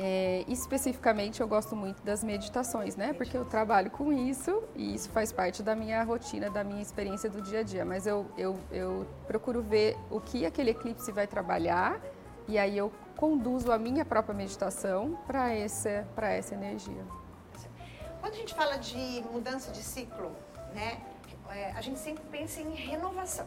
É, 0.00 0.44
especificamente 0.46 1.40
eu 1.40 1.48
gosto 1.48 1.74
muito 1.74 2.00
das 2.04 2.22
meditações, 2.22 2.94
né? 2.94 3.12
Porque 3.12 3.36
eu 3.36 3.44
trabalho 3.44 3.90
com 3.90 4.12
isso 4.12 4.62
e 4.76 4.94
isso 4.94 5.10
faz 5.10 5.32
parte 5.32 5.60
da 5.60 5.74
minha 5.74 6.04
rotina, 6.04 6.48
da 6.48 6.62
minha 6.62 6.80
experiência 6.80 7.28
do 7.28 7.42
dia 7.42 7.60
a 7.60 7.62
dia. 7.64 7.84
Mas 7.84 8.06
eu, 8.06 8.26
eu, 8.38 8.56
eu 8.70 9.06
procuro 9.26 9.60
ver 9.60 9.96
o 10.08 10.20
que 10.20 10.46
aquele 10.46 10.70
eclipse 10.70 11.10
vai 11.10 11.26
trabalhar 11.26 12.00
e 12.48 12.58
aí 12.58 12.76
eu 12.76 12.90
conduzo 13.16 13.70
a 13.70 13.78
minha 13.78 14.04
própria 14.04 14.34
meditação 14.34 15.18
para 15.26 15.52
essa, 15.52 16.06
essa 16.16 16.54
energia. 16.54 17.04
Quando 18.20 18.32
a 18.32 18.36
gente 18.36 18.54
fala 18.54 18.76
de 18.76 19.22
mudança 19.30 19.70
de 19.70 19.82
ciclo, 19.82 20.32
né, 20.74 21.00
é, 21.50 21.72
a 21.72 21.80
gente 21.80 21.98
sempre 21.98 22.24
pensa 22.30 22.60
em 22.60 22.74
renovação. 22.74 23.46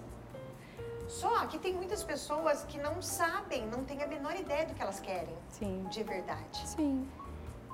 Só 1.08 1.46
que 1.48 1.60
tem 1.60 1.74
muitas 1.74 2.04
pessoas 2.04 2.64
que 2.64 2.78
não 2.78 3.02
sabem, 3.02 3.68
não 3.68 3.84
têm 3.84 4.02
a 4.02 4.08
menor 4.08 4.34
ideia 4.36 4.66
do 4.66 4.74
que 4.74 4.82
elas 4.82 5.00
querem 5.00 5.36
Sim. 5.50 5.86
de 5.90 6.04
verdade. 6.04 6.68
Sim. 6.68 7.10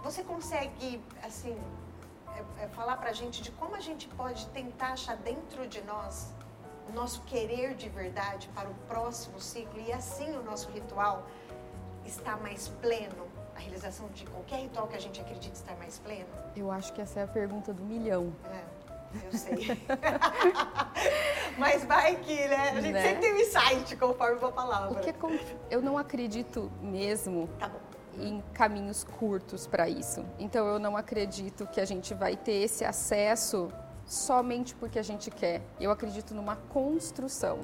Você 0.03 0.23
consegue, 0.23 1.01
assim, 1.23 1.55
é, 2.35 2.63
é, 2.63 2.67
falar 2.69 2.97
pra 2.97 3.11
gente 3.11 3.41
de 3.41 3.51
como 3.51 3.75
a 3.75 3.79
gente 3.79 4.07
pode 4.09 4.47
tentar 4.47 4.93
achar 4.93 5.17
dentro 5.17 5.67
de 5.67 5.81
nós 5.83 6.33
o 6.89 6.93
nosso 6.93 7.21
querer 7.23 7.75
de 7.75 7.89
verdade 7.89 8.49
para 8.53 8.69
o 8.69 8.73
próximo 8.87 9.39
ciclo 9.39 9.79
e 9.79 9.91
assim 9.91 10.35
o 10.37 10.43
nosso 10.43 10.69
ritual 10.71 11.25
está 12.05 12.37
mais 12.37 12.67
pleno? 12.81 13.27
A 13.55 13.59
realização 13.59 14.07
de 14.09 14.25
qualquer 14.25 14.59
ritual 14.61 14.87
que 14.87 14.95
a 14.95 14.99
gente 14.99 15.19
acredita 15.19 15.55
estar 15.55 15.75
mais 15.77 15.97
pleno? 15.99 16.27
Eu 16.55 16.71
acho 16.71 16.93
que 16.93 17.01
essa 17.01 17.19
é 17.19 17.23
a 17.23 17.27
pergunta 17.27 17.73
do 17.73 17.83
milhão. 17.83 18.31
É, 18.45 19.25
eu 19.25 19.31
sei. 19.31 19.67
Mas 21.57 21.83
vai 21.85 22.15
que, 22.17 22.47
né? 22.47 22.69
A 22.69 22.81
gente 22.81 22.93
né? 22.93 23.01
sempre 23.01 23.21
tem 23.21 23.33
um 23.33 23.37
insight 23.37 23.95
conforme 23.95 24.43
a 24.43 24.51
palavra. 24.51 24.91
O 24.91 25.01
que 25.01 25.09
é 25.09 25.15
eu 25.71 25.81
não 25.81 25.97
acredito 25.97 26.71
mesmo 26.81 27.49
tá 27.59 27.71
em 28.19 28.41
caminhos 28.53 29.03
curtos 29.03 29.67
para 29.67 29.89
isso. 29.89 30.25
Então 30.39 30.67
eu 30.67 30.79
não 30.79 30.95
acredito 30.95 31.67
que 31.67 31.79
a 31.79 31.85
gente 31.85 32.13
vai 32.13 32.35
ter 32.35 32.63
esse 32.63 32.83
acesso 32.85 33.71
somente 34.07 34.73
porque 34.73 34.97
a 34.97 35.03
gente 35.03 35.29
quer. 35.29 35.61
Eu 35.79 35.91
acredito 35.91 36.33
numa 36.33 36.55
construção. 36.55 37.59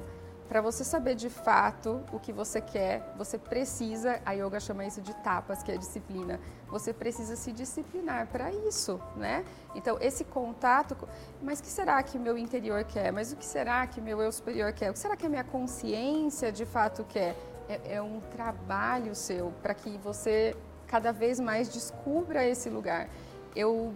Para 0.48 0.60
você 0.60 0.84
saber 0.84 1.14
de 1.14 1.30
fato 1.30 2.04
o 2.12 2.20
que 2.20 2.30
você 2.30 2.60
quer, 2.60 3.14
você 3.16 3.38
precisa, 3.38 4.20
a 4.26 4.32
yoga 4.32 4.60
chama 4.60 4.84
isso 4.84 5.00
de 5.00 5.14
tapas, 5.14 5.62
que 5.62 5.72
é 5.72 5.76
disciplina. 5.76 6.38
Você 6.68 6.92
precisa 6.92 7.34
se 7.34 7.50
disciplinar 7.50 8.26
para 8.26 8.52
isso, 8.52 9.00
né? 9.16 9.42
Então, 9.74 9.96
esse 10.00 10.22
contato, 10.22 10.96
mas 11.42 11.62
que 11.62 11.68
será 11.68 12.02
que 12.02 12.18
meu 12.18 12.36
interior 12.36 12.84
quer? 12.84 13.10
Mas 13.10 13.32
o 13.32 13.36
que 13.36 13.44
será 13.44 13.86
que 13.86 14.02
meu 14.02 14.20
eu 14.20 14.30
superior 14.30 14.70
quer? 14.74 14.90
O 14.90 14.92
que 14.92 14.98
será 14.98 15.16
que 15.16 15.24
a 15.24 15.30
minha 15.30 15.44
consciência 15.44 16.52
de 16.52 16.66
fato 16.66 17.04
quer? 17.04 17.34
É, 17.66 17.94
é 17.94 18.02
um 18.02 18.20
trabalho 18.20 19.14
seu 19.14 19.50
para 19.62 19.72
que 19.72 19.96
você 19.96 20.54
cada 20.86 21.10
vez 21.10 21.40
mais 21.40 21.70
descubra 21.70 22.46
esse 22.46 22.68
lugar. 22.68 23.08
Eu 23.56 23.94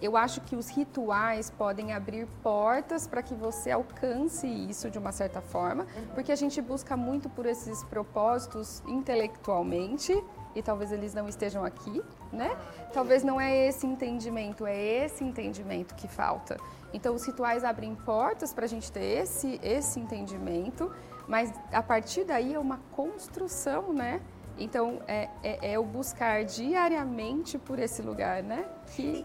eu 0.00 0.16
acho 0.16 0.40
que 0.42 0.54
os 0.54 0.68
rituais 0.68 1.50
podem 1.50 1.92
abrir 1.92 2.26
portas 2.42 3.06
para 3.06 3.22
que 3.22 3.34
você 3.34 3.70
alcance 3.70 4.46
isso 4.46 4.90
de 4.90 4.98
uma 4.98 5.12
certa 5.12 5.40
forma, 5.40 5.84
uhum. 5.84 6.06
porque 6.14 6.30
a 6.30 6.36
gente 6.36 6.60
busca 6.60 6.96
muito 6.96 7.28
por 7.28 7.46
esses 7.46 7.82
propósitos 7.84 8.82
intelectualmente 8.86 10.12
e 10.54 10.62
talvez 10.62 10.92
eles 10.92 11.14
não 11.14 11.28
estejam 11.28 11.64
aqui, 11.64 12.02
né? 12.32 12.56
Talvez 12.92 13.22
não 13.22 13.40
é 13.40 13.68
esse 13.68 13.86
entendimento, 13.86 14.66
é 14.66 15.04
esse 15.04 15.22
entendimento 15.22 15.94
que 15.94 16.08
falta. 16.08 16.56
Então 16.92 17.14
os 17.14 17.26
rituais 17.26 17.64
abrem 17.64 17.94
portas 17.94 18.52
para 18.52 18.64
a 18.64 18.68
gente 18.68 18.90
ter 18.90 19.22
esse 19.22 19.60
esse 19.62 20.00
entendimento, 20.00 20.90
mas 21.28 21.52
a 21.72 21.82
partir 21.82 22.24
daí 22.24 22.54
é 22.54 22.58
uma 22.58 22.80
construção, 22.92 23.92
né? 23.92 24.20
Então, 24.58 25.02
é, 25.06 25.28
é, 25.42 25.72
é 25.72 25.78
o 25.78 25.84
buscar 25.84 26.44
diariamente 26.44 27.58
por 27.58 27.78
esse 27.78 28.00
lugar, 28.00 28.42
né? 28.42 28.64
Que... 28.94 29.24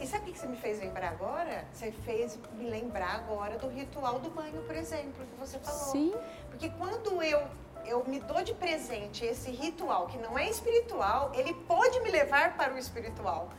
E, 0.00 0.06
sabe 0.06 0.30
o 0.30 0.32
que 0.32 0.38
você 0.38 0.46
me 0.46 0.56
fez 0.56 0.80
lembrar 0.80 1.08
agora? 1.08 1.64
Você 1.72 1.92
fez 1.92 2.38
me 2.54 2.68
lembrar 2.68 3.16
agora 3.16 3.58
do 3.58 3.68
ritual 3.68 4.18
do 4.18 4.30
banho, 4.30 4.62
por 4.62 4.74
exemplo, 4.74 5.26
que 5.26 5.40
você 5.40 5.58
falou. 5.58 5.92
Sim. 5.92 6.14
Porque 6.50 6.68
quando 6.70 7.22
eu 7.22 7.42
eu 7.84 8.04
me 8.06 8.20
dou 8.20 8.42
de 8.42 8.54
presente 8.54 9.24
esse 9.24 9.50
ritual 9.50 10.06
que 10.06 10.16
não 10.18 10.38
é 10.38 10.48
espiritual, 10.48 11.32
ele 11.34 11.52
pode 11.52 11.98
me 12.00 12.10
levar 12.10 12.56
para 12.56 12.72
o 12.74 12.78
espiritual, 12.78 13.50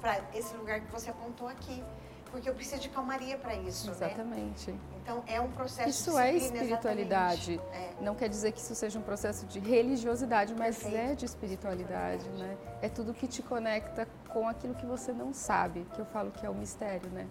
para 0.00 0.20
esse 0.34 0.54
lugar 0.54 0.80
que 0.80 0.92
você 0.92 1.10
apontou 1.10 1.48
aqui 1.48 1.82
porque 2.30 2.48
eu 2.48 2.54
preciso 2.54 2.80
de 2.80 2.88
calmaria 2.88 3.36
para 3.36 3.54
isso. 3.54 3.86
Né? 3.86 3.92
Exatamente. 3.92 4.70
Né? 4.70 4.78
Então 5.02 5.22
é 5.26 5.40
um 5.40 5.50
processo 5.50 5.88
Isso 5.88 6.18
é 6.18 6.34
espiritualidade. 6.34 7.60
É. 7.72 7.92
Não 8.00 8.14
quer 8.14 8.28
dizer 8.28 8.52
que 8.52 8.60
isso 8.60 8.74
seja 8.74 8.98
um 8.98 9.02
processo 9.02 9.46
de 9.46 9.58
religiosidade, 9.58 10.54
mas 10.54 10.78
Perfeito. 10.78 11.10
é 11.10 11.14
de 11.14 11.24
espiritualidade, 11.24 12.28
né? 12.30 12.56
É 12.80 12.88
tudo 12.88 13.12
que 13.12 13.26
te 13.26 13.42
conecta 13.42 14.06
com 14.28 14.48
aquilo 14.48 14.74
que 14.74 14.86
você 14.86 15.12
não 15.12 15.32
sabe, 15.32 15.86
que 15.94 16.00
eu 16.00 16.06
falo 16.06 16.30
que 16.30 16.46
é 16.46 16.50
o 16.50 16.54
mistério, 16.54 17.10
né? 17.10 17.26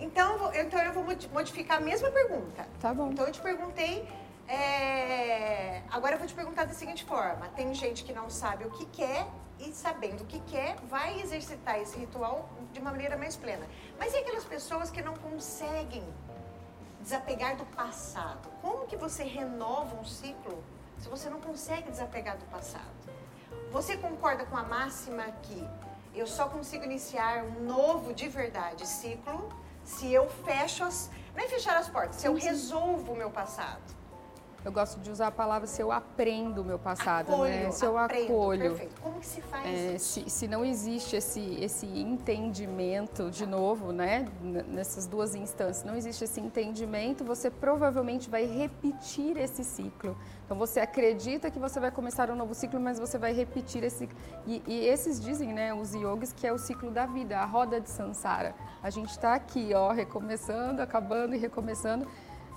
É. 0.00 0.04
Então, 0.04 0.52
então 0.54 0.80
eu 0.80 0.92
vou 0.92 1.04
modificar 1.32 1.78
a 1.78 1.80
mesma 1.80 2.10
pergunta. 2.10 2.66
Tá 2.80 2.92
bom. 2.92 3.10
Então 3.10 3.26
eu 3.26 3.32
te 3.32 3.40
perguntei. 3.40 4.06
É... 4.48 5.82
Agora 5.90 6.14
eu 6.14 6.18
vou 6.18 6.26
te 6.26 6.34
perguntar 6.34 6.64
da 6.64 6.74
seguinte 6.74 7.04
forma: 7.04 7.48
tem 7.56 7.72
gente 7.74 8.04
que 8.04 8.12
não 8.12 8.28
sabe 8.28 8.64
o 8.64 8.70
que 8.70 8.86
quer 8.86 9.26
e 9.58 9.72
sabendo 9.72 10.22
o 10.22 10.26
que 10.26 10.40
quer, 10.40 10.76
vai 10.88 11.20
exercitar 11.20 11.78
esse 11.78 11.96
ritual 11.96 12.48
de 12.72 12.80
uma 12.80 12.90
maneira 12.90 13.16
mais 13.16 13.36
plena. 13.36 13.66
Mas 13.98 14.12
e 14.12 14.18
aquelas 14.18 14.44
pessoas 14.44 14.90
que 14.90 15.00
não 15.00 15.14
conseguem 15.14 16.04
desapegar 17.00 17.56
do 17.56 17.64
passado? 17.66 18.48
Como 18.60 18.86
que 18.86 18.96
você 18.96 19.22
renova 19.22 19.94
um 19.96 20.04
ciclo 20.04 20.62
se 20.98 21.08
você 21.08 21.28
não 21.28 21.40
consegue 21.40 21.90
desapegar 21.90 22.36
do 22.36 22.44
passado? 22.46 22.82
Você 23.70 23.96
concorda 23.96 24.44
com 24.46 24.56
a 24.56 24.62
máxima 24.62 25.24
que 25.42 25.68
eu 26.14 26.26
só 26.26 26.48
consigo 26.48 26.84
iniciar 26.84 27.44
um 27.44 27.64
novo 27.64 28.12
de 28.12 28.28
verdade 28.28 28.86
ciclo 28.86 29.48
se 29.84 30.12
eu 30.12 30.28
fecho 30.28 30.84
as. 30.84 31.10
Não 31.34 31.44
é 31.44 31.48
fechar 31.48 31.76
as 31.76 31.88
portas, 31.88 32.16
se 32.16 32.26
eu 32.26 32.34
resolvo 32.34 33.12
o 33.12 33.16
meu 33.16 33.30
passado. 33.30 34.03
Eu 34.64 34.72
gosto 34.72 34.98
de 34.98 35.10
usar 35.10 35.26
a 35.26 35.30
palavra 35.30 35.66
se 35.66 35.82
eu 35.82 35.92
aprendo 35.92 36.62
o 36.62 36.64
meu 36.64 36.78
passado, 36.78 37.32
acolho, 37.32 37.50
né? 37.50 37.70
Se 37.70 37.84
eu 37.84 37.98
aprendo, 37.98 38.24
acolho. 38.24 38.70
Perfeito. 38.70 39.00
Como 39.02 39.20
que 39.20 39.26
se 39.26 39.42
faz 39.42 39.66
é, 39.66 39.94
isso? 39.94 40.20
Se, 40.22 40.30
se 40.30 40.48
não 40.48 40.64
existe 40.64 41.16
esse, 41.16 41.58
esse 41.62 41.86
entendimento, 41.86 43.30
de 43.30 43.44
novo, 43.44 43.92
né? 43.92 44.26
Nessas 44.42 45.06
duas 45.06 45.34
instâncias, 45.34 45.84
não 45.84 45.94
existe 45.94 46.24
esse 46.24 46.40
entendimento, 46.40 47.24
você 47.24 47.50
provavelmente 47.50 48.30
vai 48.30 48.46
repetir 48.46 49.36
esse 49.36 49.62
ciclo. 49.62 50.16
Então 50.46 50.56
você 50.56 50.80
acredita 50.80 51.50
que 51.50 51.58
você 51.58 51.78
vai 51.78 51.90
começar 51.90 52.30
um 52.30 52.36
novo 52.36 52.54
ciclo, 52.54 52.80
mas 52.80 52.98
você 52.98 53.18
vai 53.18 53.34
repetir 53.34 53.84
esse. 53.84 54.08
E, 54.46 54.62
e 54.66 54.86
esses 54.86 55.20
dizem, 55.20 55.52
né, 55.52 55.74
os 55.74 55.94
yogis, 55.94 56.32
que 56.32 56.46
é 56.46 56.52
o 56.52 56.58
ciclo 56.58 56.90
da 56.90 57.04
vida, 57.04 57.38
a 57.38 57.44
roda 57.44 57.80
de 57.80 57.90
Sansara. 57.90 58.54
A 58.82 58.88
gente 58.88 59.10
está 59.10 59.34
aqui, 59.34 59.72
ó, 59.74 59.90
recomeçando, 59.92 60.80
acabando 60.80 61.34
e 61.34 61.38
recomeçando. 61.38 62.06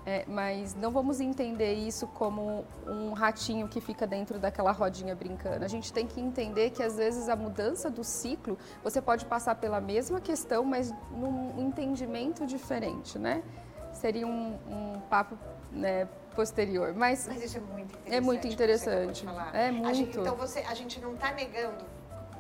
É, 0.10 0.24
mas 0.26 0.74
não 0.74 0.90
vamos 0.90 1.20
entender 1.20 1.74
isso 1.74 2.08
como 2.08 2.66
um 2.86 3.12
ratinho 3.12 3.68
que 3.68 3.82
fica 3.82 4.08
dentro 4.08 4.40
daquela 4.40 4.72
rodinha 4.72 5.14
brincando. 5.14 5.66
A 5.66 5.68
gente 5.68 5.92
tem 5.92 6.08
que 6.08 6.22
entender 6.22 6.70
que 6.70 6.82
às 6.82 6.96
vezes 6.96 7.28
a 7.28 7.36
mudança 7.36 7.90
do 7.90 8.06
ciclo, 8.06 8.58
você 8.82 9.02
pode 9.02 9.26
passar 9.26 9.56
pela 9.56 9.82
mesma 9.82 10.22
questão, 10.22 10.64
mas 10.64 10.94
num 11.12 11.60
entendimento 11.60 12.46
diferente, 12.46 13.20
né? 13.20 13.44
Seria 13.92 14.26
um, 14.26 14.58
um 14.70 15.02
papo 15.10 15.38
né, 15.74 16.08
posterior. 16.34 16.94
Mas, 16.94 17.28
mas 17.28 17.44
isso 17.44 17.58
é 17.58 17.60
muito 17.60 17.98
interessante. 17.98 18.16
É 18.16 18.22
muito 18.22 18.48
interessante. 18.48 19.26
É 19.52 19.72
muito. 19.72 19.94
Gente, 19.94 20.20
então 20.20 20.38
você, 20.38 20.60
a 20.60 20.74
gente 20.74 21.02
não 21.02 21.16
está 21.16 21.34
negando 21.34 21.84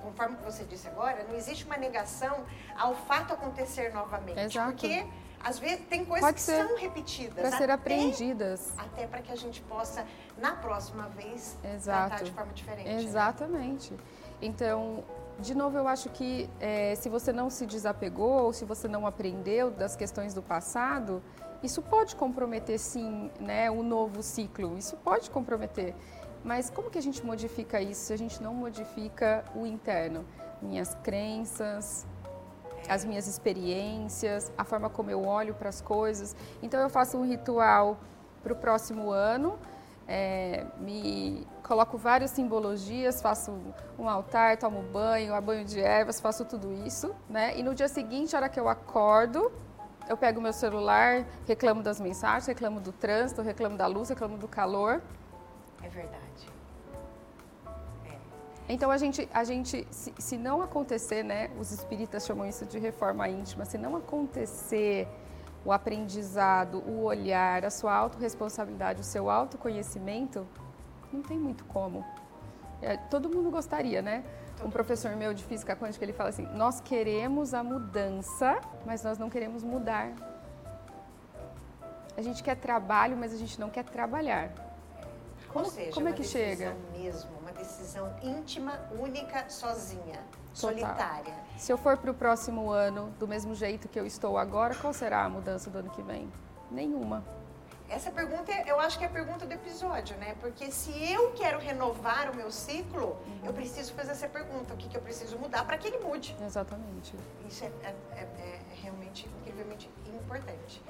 conforme 0.01 0.37
você 0.37 0.63
disse 0.63 0.87
agora, 0.87 1.25
não 1.27 1.35
existe 1.35 1.65
uma 1.65 1.75
negação 1.75 2.45
ao 2.77 2.95
fato 2.95 3.33
acontecer 3.33 3.93
novamente. 3.93 4.39
Exato. 4.39 4.71
Porque 4.71 5.05
às 5.43 5.59
vezes 5.59 5.85
tem 5.89 6.03
coisas 6.03 6.25
Pode 6.25 6.35
que 6.35 6.41
são 6.41 6.77
repetidas. 6.77 7.35
Para 7.35 7.57
ser 7.57 7.69
aprendidas. 7.69 8.73
Até 8.77 9.07
para 9.07 9.21
que 9.21 9.31
a 9.31 9.35
gente 9.35 9.61
possa, 9.61 10.05
na 10.37 10.53
próxima 10.55 11.07
vez, 11.09 11.57
Exato. 11.63 12.09
tratar 12.09 12.23
de 12.23 12.31
forma 12.31 12.53
diferente. 12.53 12.87
Né? 12.89 13.03
Exatamente. 13.03 13.93
Né? 13.93 13.99
Então, 14.41 15.03
de 15.39 15.55
novo, 15.55 15.77
eu 15.77 15.87
acho 15.87 16.09
que 16.09 16.49
é, 16.59 16.95
se 16.95 17.09
você 17.09 17.31
não 17.31 17.49
se 17.49 17.65
desapegou 17.65 18.45
ou 18.45 18.53
se 18.53 18.65
você 18.65 18.87
não 18.87 19.05
aprendeu 19.05 19.69
das 19.69 19.95
questões 19.95 20.33
do 20.33 20.41
passado, 20.41 21.21
isso 21.61 21.81
pode 21.81 22.15
comprometer, 22.15 22.79
sim, 22.79 23.31
né, 23.39 23.69
o 23.69 23.81
novo 23.81 24.21
ciclo. 24.21 24.77
Isso 24.77 24.95
pode 24.97 25.29
comprometer. 25.29 25.95
Mas 26.43 26.69
como 26.69 26.89
que 26.89 26.97
a 26.97 27.01
gente 27.01 27.25
modifica 27.25 27.81
isso 27.81 28.05
se 28.05 28.13
a 28.13 28.17
gente 28.17 28.41
não 28.41 28.53
modifica 28.53 29.43
o 29.55 29.65
interno? 29.65 30.25
Minhas 30.61 30.95
crenças, 31.03 32.05
as 32.87 33.03
minhas 33.05 33.27
experiências, 33.27 34.51
a 34.57 34.63
forma 34.63 34.89
como 34.89 35.09
eu 35.09 35.25
olho 35.25 35.53
para 35.53 35.69
as 35.69 35.81
coisas. 35.81 36.35
Então 36.61 36.79
eu 36.79 36.89
faço 36.89 37.17
um 37.17 37.25
ritual 37.25 37.97
para 38.43 38.53
o 38.53 38.55
próximo 38.55 39.11
ano, 39.11 39.57
é, 40.07 40.65
me 40.79 41.45
coloco 41.63 41.97
várias 41.97 42.31
simbologias, 42.31 43.21
faço 43.21 43.57
um 43.99 44.07
altar, 44.07 44.57
tomo 44.57 44.81
banho, 44.81 45.39
banho 45.41 45.65
de 45.65 45.81
ervas, 45.81 46.19
faço 46.19 46.45
tudo 46.45 46.71
isso, 46.85 47.13
né? 47.29 47.57
E 47.57 47.63
no 47.63 47.75
dia 47.75 47.89
seguinte, 47.89 48.35
a 48.35 48.39
hora 48.39 48.49
que 48.49 48.59
eu 48.59 48.69
acordo, 48.69 49.51
eu 50.07 50.15
pego 50.15 50.39
meu 50.39 50.53
celular, 50.53 51.25
reclamo 51.45 51.83
das 51.83 51.99
mensagens, 51.99 52.47
reclamo 52.47 52.79
do 52.79 52.93
trânsito, 52.93 53.41
reclamo 53.41 53.77
da 53.77 53.87
luz, 53.87 54.07
reclamo 54.07 54.37
do 54.37 54.47
calor. 54.47 55.01
É 55.83 55.89
verdade. 55.89 56.56
Então 58.69 58.91
a 58.91 58.97
gente, 58.97 59.27
a 59.33 59.43
gente 59.43 59.87
se, 59.89 60.13
se, 60.17 60.37
não 60.37 60.61
acontecer, 60.61 61.23
né, 61.23 61.49
os 61.57 61.71
espíritas 61.71 62.25
chamam 62.25 62.45
isso 62.45 62.65
de 62.65 62.77
reforma 62.77 63.27
íntima, 63.29 63.63
se 63.63 63.77
não 63.77 63.95
acontecer 63.95 65.07
o 65.63 65.71
aprendizado, 65.71 66.79
o 66.85 67.03
olhar, 67.03 67.65
a 67.65 67.69
sua 67.69 67.93
autorresponsabilidade, 67.93 69.01
o 69.01 69.03
seu 69.03 69.29
autoconhecimento, 69.29 70.45
não 71.11 71.21
tem 71.21 71.37
muito 71.37 71.63
como. 71.65 72.05
É, 72.81 72.97
todo 72.97 73.29
mundo 73.29 73.49
gostaria, 73.49 74.01
né? 74.01 74.23
Um 74.63 74.69
professor 74.69 75.15
meu 75.15 75.33
de 75.33 75.43
física 75.43 75.75
quântica, 75.75 76.03
ele 76.03 76.13
fala 76.13 76.29
assim, 76.29 76.45
nós 76.53 76.81
queremos 76.81 77.53
a 77.53 77.63
mudança, 77.63 78.59
mas 78.85 79.03
nós 79.03 79.17
não 79.17 79.29
queremos 79.29 79.63
mudar. 79.63 80.11
A 82.17 82.21
gente 82.21 82.43
quer 82.43 82.55
trabalho, 82.55 83.15
mas 83.15 83.33
a 83.33 83.37
gente 83.37 83.59
não 83.59 83.69
quer 83.69 83.83
trabalhar. 83.83 84.51
Como, 85.49 85.65
seja, 85.65 85.91
como 85.91 86.09
é 86.09 86.13
que 86.13 86.23
chega? 86.23 86.75
mesmo 86.91 87.36
decisão 87.57 88.13
íntima, 88.21 88.79
única, 88.99 89.49
sozinha, 89.49 90.19
Total. 90.31 90.53
solitária. 90.53 91.33
Se 91.57 91.71
eu 91.71 91.77
for 91.77 91.97
para 91.97 92.11
o 92.11 92.13
próximo 92.13 92.71
ano 92.71 93.09
do 93.19 93.27
mesmo 93.27 93.53
jeito 93.55 93.87
que 93.87 93.99
eu 93.99 94.05
estou 94.05 94.37
agora, 94.37 94.75
qual 94.75 94.93
será 94.93 95.25
a 95.25 95.29
mudança 95.29 95.69
do 95.69 95.79
ano 95.79 95.89
que 95.89 96.01
vem? 96.01 96.31
Nenhuma. 96.71 97.23
Essa 97.89 98.11
pergunta, 98.11 98.51
eu 98.65 98.79
acho 98.81 98.97
que 98.97 99.05
é 99.05 99.07
a 99.07 99.09
pergunta 99.09 99.45
do 99.45 99.53
episódio, 99.53 100.17
né? 100.17 100.35
Porque 100.41 100.69
se 100.71 100.91
eu 101.09 101.31
quero 101.31 101.57
renovar 101.57 102.29
o 102.29 102.35
meu 102.35 102.51
ciclo, 102.51 103.11
uhum. 103.25 103.39
eu 103.45 103.53
preciso 103.53 103.93
fazer 103.93 104.11
essa 104.11 104.27
pergunta: 104.27 104.73
o 104.73 104.77
que, 104.77 104.89
que 104.89 104.97
eu 104.97 105.01
preciso 105.01 105.37
mudar 105.39 105.63
para 105.63 105.77
que 105.77 105.87
ele 105.87 105.99
mude? 105.99 106.35
Exatamente. 106.45 107.15
Isso 107.47 107.63
é, 107.63 107.71
é, 107.83 107.95
é, 108.11 108.21
é 108.21 108.59
realmente 108.81 109.29
incrivelmente 109.39 109.89
importante. 110.05 110.83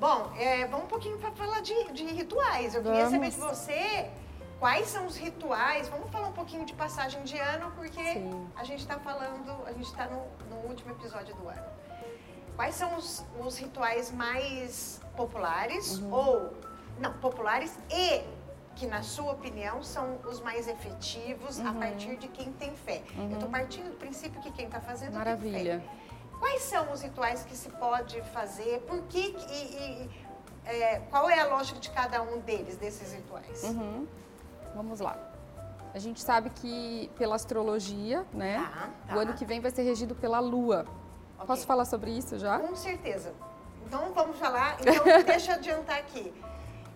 Bom, 0.00 0.32
é, 0.36 0.66
vamos 0.66 0.86
um 0.86 0.88
pouquinho 0.88 1.18
para 1.18 1.30
falar 1.32 1.60
de, 1.60 1.92
de 1.92 2.04
rituais. 2.04 2.74
Eu 2.74 2.82
queria 2.82 3.10
saber 3.10 3.30
de 3.30 3.36
você 3.36 4.10
quais 4.62 4.86
são 4.86 5.06
os 5.06 5.16
rituais? 5.16 5.88
Vamos 5.88 6.08
falar 6.12 6.28
um 6.28 6.32
pouquinho 6.32 6.64
de 6.64 6.72
passagem 6.72 7.20
de 7.24 7.36
ano, 7.36 7.72
porque 7.72 8.00
Sim. 8.00 8.48
a 8.54 8.62
gente 8.62 8.78
está 8.78 8.96
falando, 8.96 9.50
a 9.66 9.72
gente 9.72 9.86
está 9.86 10.06
no, 10.06 10.24
no, 10.48 10.68
último 10.68 10.92
episódio 10.92 11.34
do 11.34 11.48
ano. 11.48 11.66
Quais 12.54 12.76
são 12.76 12.96
os, 12.96 13.24
os 13.44 13.58
rituais 13.58 14.12
mais 14.12 15.00
populares 15.16 15.98
uhum. 15.98 16.12
ou 16.12 16.52
não 17.00 17.12
populares 17.14 17.76
e 17.90 18.22
que 18.76 18.86
na 18.86 19.02
sua 19.02 19.32
opinião 19.32 19.82
são 19.82 20.20
os 20.30 20.40
mais 20.40 20.68
efetivos 20.68 21.58
uhum. 21.58 21.68
a 21.68 21.72
partir 21.72 22.16
de 22.16 22.28
quem 22.28 22.52
tem 22.52 22.72
fé? 22.76 23.02
Uhum. 23.16 23.30
Eu 23.30 23.34
estou 23.34 23.48
partindo 23.48 23.90
do 23.90 23.96
princípio 23.96 24.40
que 24.40 24.52
quem 24.52 24.66
está 24.66 24.80
fazendo 24.80 25.14
Maravilha. 25.14 25.80
tem 25.80 25.88
fé. 25.88 26.38
Quais 26.38 26.62
são 26.62 26.92
os 26.92 27.02
rituais 27.02 27.42
que 27.42 27.56
se 27.56 27.68
pode 27.68 28.22
fazer? 28.30 28.78
Por 28.82 29.02
que 29.08 29.18
e, 29.18 30.06
e 30.06 30.10
é, 30.66 31.00
qual 31.10 31.28
é 31.28 31.40
a 31.40 31.46
lógica 31.46 31.80
de 31.80 31.90
cada 31.90 32.22
um 32.22 32.38
deles 32.38 32.76
desses 32.76 33.12
rituais? 33.12 33.64
Uhum. 33.64 34.06
Vamos 34.74 35.00
lá. 35.00 35.16
A 35.94 35.98
gente 35.98 36.20
sabe 36.20 36.50
que 36.50 37.10
pela 37.18 37.34
astrologia, 37.34 38.24
né? 38.32 38.56
Tá, 38.58 38.90
tá. 39.08 39.16
O 39.16 39.18
ano 39.18 39.34
que 39.34 39.44
vem 39.44 39.60
vai 39.60 39.70
ser 39.70 39.82
regido 39.82 40.14
pela 40.14 40.40
Lua. 40.40 40.86
Okay. 41.34 41.46
Posso 41.46 41.66
falar 41.66 41.84
sobre 41.84 42.10
isso 42.10 42.38
já? 42.38 42.58
Com 42.58 42.74
certeza. 42.74 43.34
Então 43.86 44.12
vamos 44.14 44.38
falar. 44.38 44.78
Então 44.80 45.04
deixa 45.24 45.52
eu 45.52 45.56
adiantar 45.56 45.98
aqui. 45.98 46.32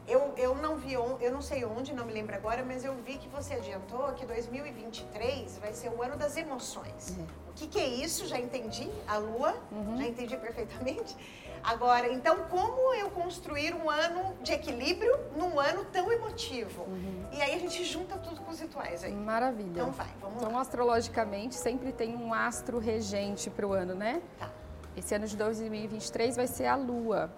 Eu, 0.09 0.33
eu 0.37 0.55
não 0.55 0.77
vi, 0.77 0.97
on, 0.97 1.17
eu 1.21 1.33
não 1.33 1.43
sei 1.43 1.65
onde, 1.65 1.93
não 1.93 2.07
me 2.07 2.13
lembro 2.13 2.35
agora, 2.35 2.65
mas 2.65 2.85
eu 2.85 2.95
vi 3.05 3.19
que 3.19 3.29
você 3.29 3.55
adiantou 3.55 4.13
que 4.13 4.25
2023 4.25 5.59
vai 5.59 5.73
ser 5.73 5.91
o 5.91 6.01
ano 6.01 6.17
das 6.17 6.37
emoções. 6.37 7.19
É. 7.19 7.23
O 7.51 7.53
que, 7.57 7.67
que, 7.67 7.81
é 7.81 7.87
isso? 7.87 8.25
Já 8.27 8.39
entendi. 8.39 8.89
A 9.09 9.19
Lua, 9.19 9.57
uhum. 9.73 9.97
já 9.97 10.07
entendi 10.07 10.37
perfeitamente. 10.37 11.17
Agora, 11.67 12.13
então, 12.13 12.45
como 12.49 12.95
eu 12.95 13.11
construir 13.11 13.75
um 13.75 13.91
ano 13.91 14.37
de 14.41 14.53
equilíbrio 14.53 15.19
num 15.37 15.59
ano 15.59 15.85
tão 15.87 16.13
emotivo? 16.13 16.83
Uhum. 16.83 17.27
E 17.33 17.43
aí 17.43 17.57
a 17.57 17.59
gente 17.59 17.85
junta 17.85 18.17
tudo 18.17 18.41
com 18.41 18.53
os 18.53 18.61
rituais 18.61 19.03
aí. 19.03 19.13
Maravilha. 19.13 19.71
Então 19.71 19.91
vai, 19.91 20.07
vamos 20.21 20.37
então, 20.37 20.53
lá. 20.53 20.61
astrologicamente, 20.61 21.57
sempre 21.57 21.91
tem 21.91 22.15
um 22.15 22.33
astro 22.33 22.79
regente 22.79 23.51
para 23.51 23.67
o 23.67 23.73
ano, 23.73 23.97
né? 23.97 24.23
Tá. 24.39 24.49
Esse 24.97 25.17
ano 25.17 25.27
de 25.27 25.37
2023 25.37 26.37
vai 26.37 26.47
ser 26.47 26.67
a 26.67 26.77
Lua. 26.77 27.33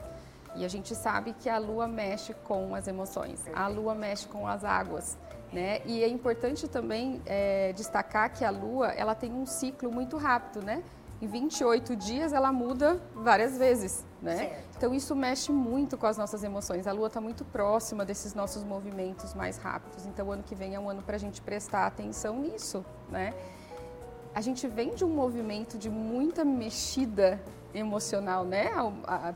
E 0.55 0.63
a 0.63 0.69
gente 0.69 0.95
sabe 0.95 1.33
que 1.33 1.49
a 1.49 1.57
Lua 1.57 1.89
mexe 1.89 2.35
com 2.35 2.75
as 2.75 2.87
emoções, 2.87 3.47
a 3.55 3.67
Lua 3.67 3.95
mexe 3.95 4.29
com 4.29 4.47
as 4.47 4.63
águas. 4.63 5.17
Né? 5.51 5.81
E 5.87 6.05
é 6.05 6.09
importante 6.09 6.69
também 6.69 7.23
é, 7.25 7.73
destacar 7.73 8.31
que 8.31 8.45
a 8.45 8.51
Lua 8.51 8.89
ela 8.89 9.15
tem 9.15 9.33
um 9.33 9.47
ciclo 9.47 9.91
muito 9.91 10.19
rápido, 10.19 10.63
né? 10.63 10.83
Em 11.21 11.27
28 11.27 11.97
dias 11.97 12.33
ela 12.33 12.53
muda 12.53 13.01
várias 13.15 13.59
vezes, 13.59 14.07
né? 14.23 14.37
Certo. 14.37 14.77
Então 14.77 14.95
isso 14.95 15.17
mexe 15.17 15.51
muito 15.51 15.99
com 15.99 16.07
as 16.07 16.17
nossas 16.17 16.45
emoções. 16.45 16.87
A 16.87 16.93
Lua 16.93 17.09
está 17.09 17.21
muito 17.21 17.45
próxima 17.45 18.05
desses 18.05 18.35
nossos 18.35 18.63
movimentos 18.63 19.35
mais 19.35 19.59
rápidos. 19.59 20.07
Então 20.07 20.29
o 20.29 20.33
ano 20.33 20.43
que 20.43 20.55
vem 20.55 20.75
é 20.75 20.81
um 20.81 20.89
ano 20.89 21.03
para 21.03 21.17
a 21.17 21.19
gente 21.19 21.43
prestar 21.43 21.87
atenção 21.87 22.39
nisso, 22.39 22.85
né? 23.09 23.35
A 24.35 24.41
gente 24.41 24.69
vem 24.69 24.95
de 24.95 25.05
um 25.05 25.09
movimento 25.09 25.77
de 25.77 25.91
muita 25.91 26.45
mexida 26.45 27.43
emocional, 27.75 28.45
né? 28.45 28.71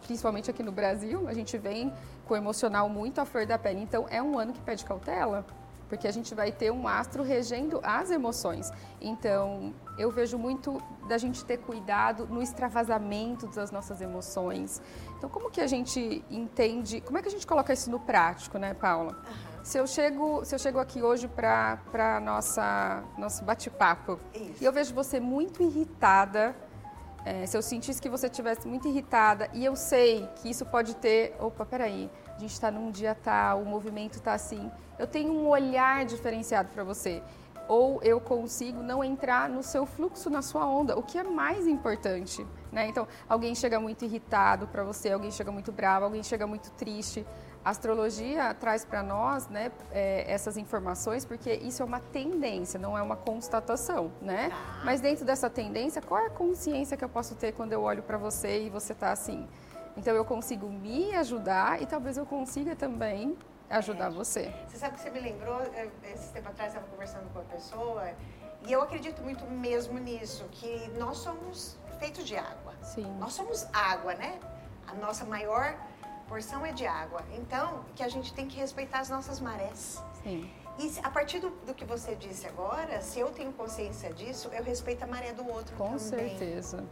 Principalmente 0.03 0.49
aqui 0.51 0.63
no 0.63 0.71
Brasil, 0.71 1.27
a 1.27 1.35
gente 1.35 1.59
vem 1.59 1.93
com 2.25 2.35
o 2.35 2.37
emocional 2.37 2.89
muito 2.89 3.21
à 3.21 3.25
flor 3.25 3.45
da 3.45 3.59
pele. 3.59 3.81
Então 3.81 4.07
é 4.09 4.23
um 4.23 4.39
ano 4.39 4.53
que 4.53 4.61
pede 4.61 4.85
cautela, 4.85 5.45
porque 5.93 6.09
a 6.09 6.11
gente 6.11 6.35
vai 6.35 6.51
ter 6.51 6.73
um 6.73 6.89
astro 6.89 7.23
regendo 7.23 7.79
as 7.83 8.11
emoções. 8.11 8.73
Então, 8.99 9.75
eu 9.99 10.11
vejo 10.11 10.39
muito 10.39 10.83
da 11.07 11.19
gente 11.19 11.45
ter 11.45 11.59
cuidado 11.59 12.27
no 12.29 12.41
extravasamento 12.41 13.47
das 13.49 13.71
nossas 13.71 14.01
emoções. 14.01 14.81
Então, 15.19 15.29
como 15.29 15.51
que 15.51 15.61
a 15.61 15.67
gente 15.67 16.25
entende, 16.31 17.03
como 17.03 17.19
é 17.19 17.21
que 17.21 17.29
a 17.29 17.31
gente 17.31 17.47
coloca 17.47 17.75
isso 17.75 17.91
no 17.91 18.01
prático, 18.01 18.57
né, 18.57 18.73
Paula? 18.73 19.13
Uhum. 19.13 19.65
Se 19.65 19.77
eu 19.77 19.87
chego, 19.87 20.43
se 20.47 20.55
eu 20.55 20.59
chego 20.59 20.79
aqui 20.79 21.03
hoje 21.03 21.29
para 21.29 22.19
nossa 22.25 23.05
nosso 23.19 23.45
bate-papo 23.45 24.19
e 24.35 24.65
eu 24.65 24.73
vejo 24.73 24.95
você 24.95 25.21
muito 25.21 25.63
irritada, 25.63 26.57
é, 27.23 27.45
se 27.45 27.55
eu 27.55 27.61
sentisse 27.61 28.01
que 28.01 28.09
você 28.09 28.29
estivesse 28.29 28.67
muito 28.67 28.89
irritada 28.89 29.51
e 29.53 29.63
eu 29.63 29.77
sei 29.77 30.27
que 30.37 30.49
isso 30.49 30.65
pode 30.65 30.97
ter, 30.97 31.37
opa, 31.39 31.67
peraí, 31.67 32.11
a 32.37 32.39
gente 32.39 32.53
está 32.53 32.71
num 32.71 32.91
dia 32.91 33.15
tal, 33.15 33.63
o 33.63 33.67
movimento 33.67 34.15
está 34.15 34.33
assim, 34.33 34.71
eu 34.99 35.07
tenho 35.07 35.33
um 35.33 35.49
olhar 35.49 36.05
diferenciado 36.05 36.69
para 36.71 36.85
você. 36.85 37.23
Ou 37.69 38.03
eu 38.03 38.21
consigo 38.21 38.83
não 38.83 39.03
entrar 39.03 39.49
no 39.49 39.63
seu 39.63 39.87
fluxo, 39.87 40.29
na 40.29 40.43
sua 40.43 40.67
onda, 40.67 40.99
o 40.99 41.03
que 41.03 41.17
é 41.17 41.23
mais 41.23 41.67
importante. 41.67 42.45
Né? 42.73 42.89
Então, 42.89 43.07
alguém 43.29 43.55
chega 43.55 43.79
muito 43.79 44.05
irritado 44.05 44.67
para 44.67 44.83
você, 44.83 45.13
alguém 45.13 45.31
chega 45.31 45.53
muito 45.53 45.71
bravo, 45.71 46.07
alguém 46.07 46.23
chega 46.23 46.47
muito 46.47 46.71
triste. 46.73 47.25
A 47.65 47.71
astrologia 47.71 48.53
traz 48.55 48.85
para 48.85 49.03
nós 49.05 49.47
né, 49.49 49.71
é, 49.93 50.25
essas 50.27 50.57
informações 50.57 51.25
porque 51.25 51.53
isso 51.53 51.81
é 51.81 51.87
uma 51.87 52.01
tendência, 52.01 52.79
não 52.79 52.99
é 52.99 53.03
uma 53.03 53.15
constatação, 53.15 54.11
né? 54.21 54.51
Ah. 54.53 54.83
Mas 54.85 55.01
dentro 55.01 55.25
dessa 55.25 55.49
tendência, 55.49 56.03
qual 56.03 56.21
é 56.21 56.27
a 56.27 56.31
consciência 56.31 56.97
que 56.97 57.05
eu 57.05 57.09
posso 57.09 57.37
ter 57.37 57.53
quando 57.53 57.73
eu 57.73 57.83
olho 57.83 58.03
para 58.03 58.19
você 58.19 58.65
e 58.65 58.71
você 58.71 58.93
está 58.93 59.13
assim? 59.13 59.47
Então 59.97 60.15
eu 60.15 60.25
consigo 60.25 60.69
me 60.69 61.15
ajudar 61.17 61.83
e 61.83 61.87
talvez 61.87 62.17
eu 62.17 62.27
consiga 62.27 62.75
também 62.75 63.37
ajudar 63.69 64.07
é. 64.07 64.11
você. 64.11 64.55
Você 64.69 64.79
sabe 64.79 64.97
que 64.97 65.03
você 65.03 65.11
me 65.11 65.21
lembrou, 65.21 65.61
eh, 65.75 65.89
esse 66.13 66.33
tempo 66.33 66.49
atrás 66.49 66.75
eu 66.75 66.81
estava 66.81 66.93
conversando 66.93 67.33
com 67.33 67.39
uma 67.39 67.49
pessoa 67.49 68.11
e 68.67 68.73
eu 68.73 68.83
acredito 68.83 69.23
muito 69.23 69.45
mesmo 69.45 69.99
nisso, 69.99 70.45
que 70.53 70.89
nós 70.99 71.19
somos 71.19 71.77
feitos 71.99 72.25
de 72.25 72.37
água. 72.37 72.75
Sim. 72.83 73.07
Nós 73.19 73.33
somos 73.33 73.67
água, 73.73 74.15
né? 74.15 74.39
A 74.87 74.95
nossa 74.95 75.25
maior 75.25 75.77
porção 76.29 76.65
é 76.65 76.73
de 76.73 76.87
água. 76.87 77.23
Então, 77.35 77.85
que 77.95 78.03
a 78.03 78.09
gente 78.09 78.33
tem 78.33 78.47
que 78.47 78.57
respeitar 78.57 79.01
as 79.01 79.11
nossas 79.11 79.41
marés. 79.41 80.03
Sim. 80.23 80.51
E 80.79 80.99
a 81.03 81.11
partir 81.11 81.39
do, 81.39 81.51
do, 81.67 81.75
que 81.75 81.85
você 81.85 82.15
disse 82.15 82.47
agora, 82.47 83.03
se 83.03 83.21
eu 83.21 83.31
tenho 83.31 83.53
consciência 83.53 84.13
disso, 84.13 84.49
eu 84.53 84.63
respeito 84.65 85.03
a 85.03 85.07
maré 85.07 85.33
do 85.33 85.47
outro 85.47 85.77
Com 85.77 85.97
também. 85.97 85.99
certeza. 85.99 86.85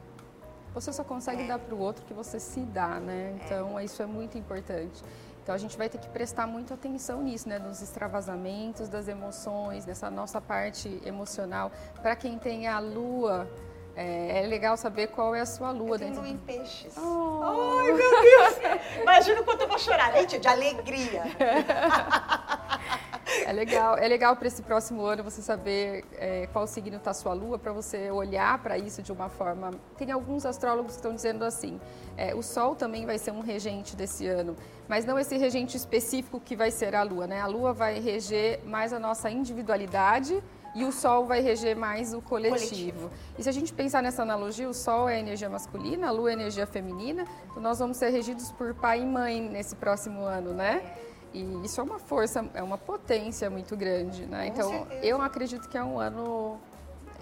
Você 0.75 0.93
só 0.93 1.03
consegue 1.03 1.43
é. 1.43 1.47
dar 1.47 1.59
para 1.59 1.75
o 1.75 1.79
outro 1.79 2.05
que 2.05 2.15
você 2.15 2.39
se 2.39 2.61
dá, 2.61 3.01
né? 3.01 3.37
É. 3.41 3.45
Então, 3.45 3.81
isso 3.81 4.03
é 4.03 4.07
muito 4.07 4.39
importante. 4.39 5.03
Então, 5.43 5.55
a 5.55 5.59
gente 5.59 5.77
vai 5.77 5.89
ter 5.89 5.99
que 5.99 6.09
prestar 6.09 6.47
muita 6.47 6.75
atenção 6.75 7.23
nisso, 7.23 7.49
né? 7.49 7.59
Nos 7.59 7.83
extravasamentos 7.83 8.89
das 8.89 9.09
emoções, 9.09 9.87
nessa 9.87 10.11
nossa 10.11 10.41
parte 10.41 11.01
emocional. 11.05 11.73
Para 12.03 12.15
quem 12.15 12.39
tem 12.39 12.69
a 12.69 12.79
lua, 12.79 13.49
é, 13.97 14.43
é, 14.43 14.47
legal 14.47 14.77
saber 14.77 15.09
qual 15.09 15.35
é 15.35 15.41
a 15.41 15.47
sua 15.47 15.71
lua. 15.71 15.97
Eu 15.97 15.99
tenho 15.99 16.15
lua 16.15 16.29
em 16.29 16.37
peixes. 16.37 16.97
Oh. 16.97 17.41
Ai, 17.43 17.93
meu 17.93 18.23
Deus! 18.23 18.59
Imagina 19.03 19.41
o 19.41 19.45
quanto 19.45 19.63
eu 19.63 19.69
vou 19.69 19.79
chorar, 19.79 20.13
gente, 20.13 20.39
de 20.39 20.49
alegria. 20.49 21.25
É 23.51 23.53
legal, 23.53 23.99
é 23.99 24.07
legal 24.07 24.37
para 24.37 24.47
esse 24.47 24.63
próximo 24.63 25.05
ano 25.05 25.25
você 25.25 25.43
saber 25.43 26.05
é, 26.13 26.49
qual 26.53 26.69
signo 26.69 26.99
está 26.99 27.11
a 27.11 27.15
sua 27.15 27.33
lua, 27.33 27.59
para 27.59 27.73
você 27.73 28.09
olhar 28.09 28.57
para 28.63 28.79
isso 28.79 29.03
de 29.03 29.11
uma 29.11 29.29
forma. 29.29 29.73
Tem 29.99 30.13
alguns 30.13 30.47
astrólogos 30.47 30.93
que 30.93 30.99
estão 30.99 31.13
dizendo 31.13 31.45
assim: 31.45 31.81
é, 32.17 32.33
o 32.33 32.45
Sol 32.45 32.77
também 32.77 33.05
vai 33.05 33.19
ser 33.19 33.33
um 33.33 33.41
regente 33.41 33.97
desse 33.97 34.25
ano, 34.29 34.55
mas 34.89 35.05
não 35.05 35.19
esse 35.19 35.37
regente 35.37 35.77
específico 35.77 36.39
que 36.39 36.55
vai 36.55 36.71
ser 36.71 36.95
a 36.95 37.03
lua, 37.03 37.27
né? 37.27 37.41
A 37.41 37.49
lua 37.49 37.73
vai 37.73 37.99
reger 37.99 38.61
mais 38.65 38.93
a 38.93 39.01
nossa 39.01 39.29
individualidade 39.29 40.41
e 40.73 40.85
o 40.85 40.93
Sol 40.93 41.27
vai 41.27 41.41
reger 41.41 41.75
mais 41.75 42.15
o 42.15 42.23
coletivo. 42.23 42.69
coletivo. 42.69 43.11
E 43.37 43.43
se 43.43 43.49
a 43.49 43.53
gente 43.53 43.73
pensar 43.73 44.01
nessa 44.01 44.23
analogia, 44.23 44.69
o 44.69 44.75
Sol 44.75 45.09
é 45.09 45.17
a 45.17 45.19
energia 45.19 45.51
masculina, 45.51 46.07
a 46.07 46.11
Lua 46.13 46.31
é 46.31 46.35
a 46.35 46.37
energia 46.37 46.69
feminina, 46.69 47.25
então 47.51 47.61
nós 47.61 47.81
vamos 47.81 47.97
ser 47.97 48.11
regidos 48.11 48.53
por 48.53 48.75
pai 48.75 49.01
e 49.01 49.05
mãe 49.05 49.41
nesse 49.41 49.75
próximo 49.75 50.21
ano, 50.21 50.55
né? 50.55 50.81
E 51.33 51.65
isso 51.65 51.81
é 51.81 51.85
uma 51.85 51.99
força, 51.99 52.45
é 52.55 52.63
uma 52.63 52.79
potência 52.79 53.49
muito 53.49 53.77
grande, 53.77 54.27
né? 54.27 54.51
Com 54.51 54.53
então, 54.55 54.71
certeza. 54.71 55.07
eu 55.07 55.23
acredito 55.23 55.69
que 55.69 55.79
é 55.79 55.85
um 55.85 55.99
ano 55.99 56.61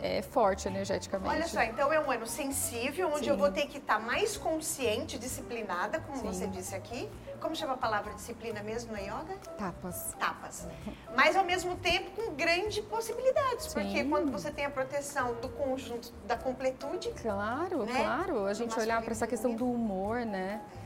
é, 0.01 0.23
forte 0.23 0.69
energeticamente. 0.69 1.35
Olha 1.35 1.47
só, 1.47 1.63
então 1.63 1.93
é 1.93 2.01
um 2.01 2.11
ano 2.11 2.27
sensível, 2.27 3.09
onde 3.09 3.25
Sim. 3.25 3.31
eu 3.31 3.37
vou 3.37 3.51
ter 3.51 3.67
que 3.67 3.79
estar 3.79 3.99
tá 3.99 4.01
mais 4.01 4.37
consciente, 4.37 5.19
disciplinada, 5.19 6.01
como 6.01 6.19
Sim. 6.19 6.27
você 6.27 6.47
disse 6.47 6.75
aqui. 6.75 7.09
Como 7.41 7.55
chama 7.55 7.75
a 7.75 7.77
palavra 7.77 8.13
disciplina 8.15 8.63
mesmo 8.63 8.93
no 8.93 8.99
yoga? 8.99 9.37
Tapas. 9.57 10.15
Tapas. 10.19 10.67
Mas 11.15 11.37
ao 11.37 11.45
mesmo 11.45 11.77
tempo 11.77 12.11
com 12.11 12.35
grandes 12.35 12.85
possibilidades, 12.85 13.67
Sim. 13.67 13.75
porque 13.75 14.05
quando 14.05 14.33
você 14.33 14.51
tem 14.51 14.65
a 14.65 14.71
proteção 14.71 15.35
do 15.35 15.49
conjunto, 15.51 16.13
da 16.27 16.37
completude. 16.37 17.11
Claro, 17.23 17.85
né? 17.85 17.93
claro. 17.95 18.47
A 18.47 18.55
gente 18.55 18.79
olhar 18.79 19.01
para 19.03 19.13
essa 19.13 19.27
questão 19.27 19.55
do 19.55 19.71
humor, 19.71 20.25
né? 20.25 20.61
É 20.75 20.78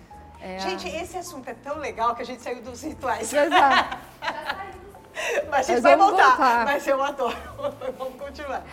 gente, 0.59 0.87
a... 0.89 1.03
esse 1.03 1.17
assunto 1.17 1.49
é 1.49 1.55
tão 1.55 1.79
legal 1.79 2.15
que 2.15 2.23
a 2.23 2.27
gente 2.27 2.43
saiu 2.43 2.63
dos 2.63 2.83
rituais. 2.83 3.33
Exato. 3.33 3.99
Mas 5.51 5.69
a 5.69 5.75
gente 5.75 5.83
vai 5.83 5.97
voltar. 5.97 6.29
voltar. 6.29 6.65
Mas 6.65 6.87
eu 6.87 7.03
adoro. 7.03 7.37
Vamos 7.99 8.19
continuar. 8.19 8.65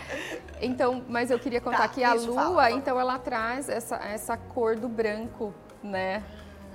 Então, 0.60 1.04
mas 1.06 1.30
eu 1.30 1.38
queria 1.38 1.60
contar 1.60 1.82
tá, 1.82 1.88
que 1.88 2.02
a 2.02 2.14
lua, 2.14 2.34
fala, 2.34 2.70
então, 2.70 2.98
ela 2.98 3.18
traz 3.18 3.68
essa, 3.68 3.96
essa 3.96 4.36
cor 4.36 4.76
do 4.76 4.88
branco, 4.88 5.54
né? 5.82 6.22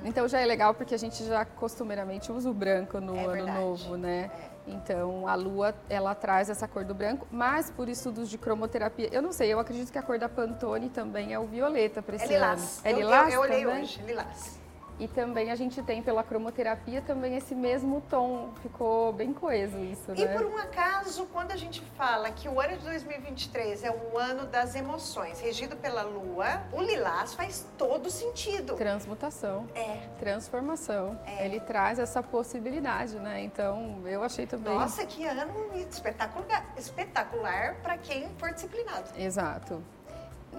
Então 0.03 0.27
já 0.27 0.39
é 0.39 0.45
legal 0.45 0.73
porque 0.75 0.93
a 0.93 0.99
gente 0.99 1.25
já 1.25 1.43
costumeiramente 1.43 2.31
usa 2.31 2.47
o 2.47 2.53
branco 2.53 2.99
no 2.99 3.15
é 3.15 3.25
ano 3.25 3.53
novo, 3.53 3.97
né? 3.97 4.29
É. 4.67 4.71
Então 4.71 5.27
a 5.27 5.33
lua 5.33 5.73
ela 5.89 6.13
traz 6.13 6.49
essa 6.49 6.67
cor 6.67 6.83
do 6.85 6.93
branco, 6.93 7.27
mas 7.31 7.71
por 7.71 7.89
estudos 7.89 8.29
de 8.29 8.37
cromoterapia, 8.37 9.09
eu 9.11 9.21
não 9.21 9.31
sei, 9.31 9.51
eu 9.51 9.59
acredito 9.59 9.91
que 9.91 9.97
a 9.97 10.03
cor 10.03 10.19
da 10.19 10.29
Pantone 10.29 10.89
também 10.89 11.33
é 11.33 11.39
o 11.39 11.45
violeta 11.45 12.03
para 12.03 12.17
esse 12.17 12.25
é 12.25 12.27
lilás. 12.27 12.61
ano. 12.61 12.81
É 12.83 12.91
lilás. 12.93 13.33
Eu, 13.33 13.43
eu, 13.43 13.49
eu 13.49 13.51
olhei 13.51 13.65
hoje, 13.65 14.01
lilás. 14.03 14.64
E 14.97 15.07
também 15.09 15.51
a 15.51 15.55
gente 15.55 15.81
tem 15.83 16.01
pela 16.01 16.23
cromoterapia 16.23 17.01
também 17.01 17.35
esse 17.35 17.53
mesmo 17.53 18.01
tom, 18.09 18.49
ficou 18.61 19.11
bem 19.11 19.33
coeso 19.33 19.77
isso, 19.79 20.11
né? 20.11 20.21
E 20.21 20.27
por 20.27 20.45
um 20.45 20.57
acaso, 20.57 21.25
quando 21.33 21.51
a 21.51 21.57
gente 21.57 21.81
fala 21.97 22.31
que 22.31 22.47
o 22.47 22.61
ano 22.61 22.77
de 22.77 22.85
2023 22.85 23.83
é 23.83 23.91
o 23.91 24.17
ano 24.17 24.45
das 24.45 24.73
emoções, 24.73 25.41
regido 25.41 25.75
pela 25.75 26.01
lua, 26.03 26.63
o 26.71 26.81
lilás 26.81 27.33
faz 27.33 27.67
todo 27.77 28.09
sentido. 28.09 28.75
Transmutação. 28.75 29.67
É. 29.75 30.07
Transformação. 30.17 31.19
É. 31.25 31.45
Ele 31.45 31.59
traz 31.59 31.99
essa 31.99 32.23
possibilidade, 32.23 33.17
né? 33.19 33.43
Então, 33.43 34.01
eu 34.05 34.23
achei 34.23 34.47
também... 34.47 34.73
Nossa, 34.73 35.05
que 35.05 35.25
ano 35.25 35.53
espetacular, 35.75 36.65
espetacular 36.77 37.75
para 37.83 37.97
quem 37.97 38.29
for 38.37 38.53
disciplinado. 38.53 39.09
Exato. 39.17 39.83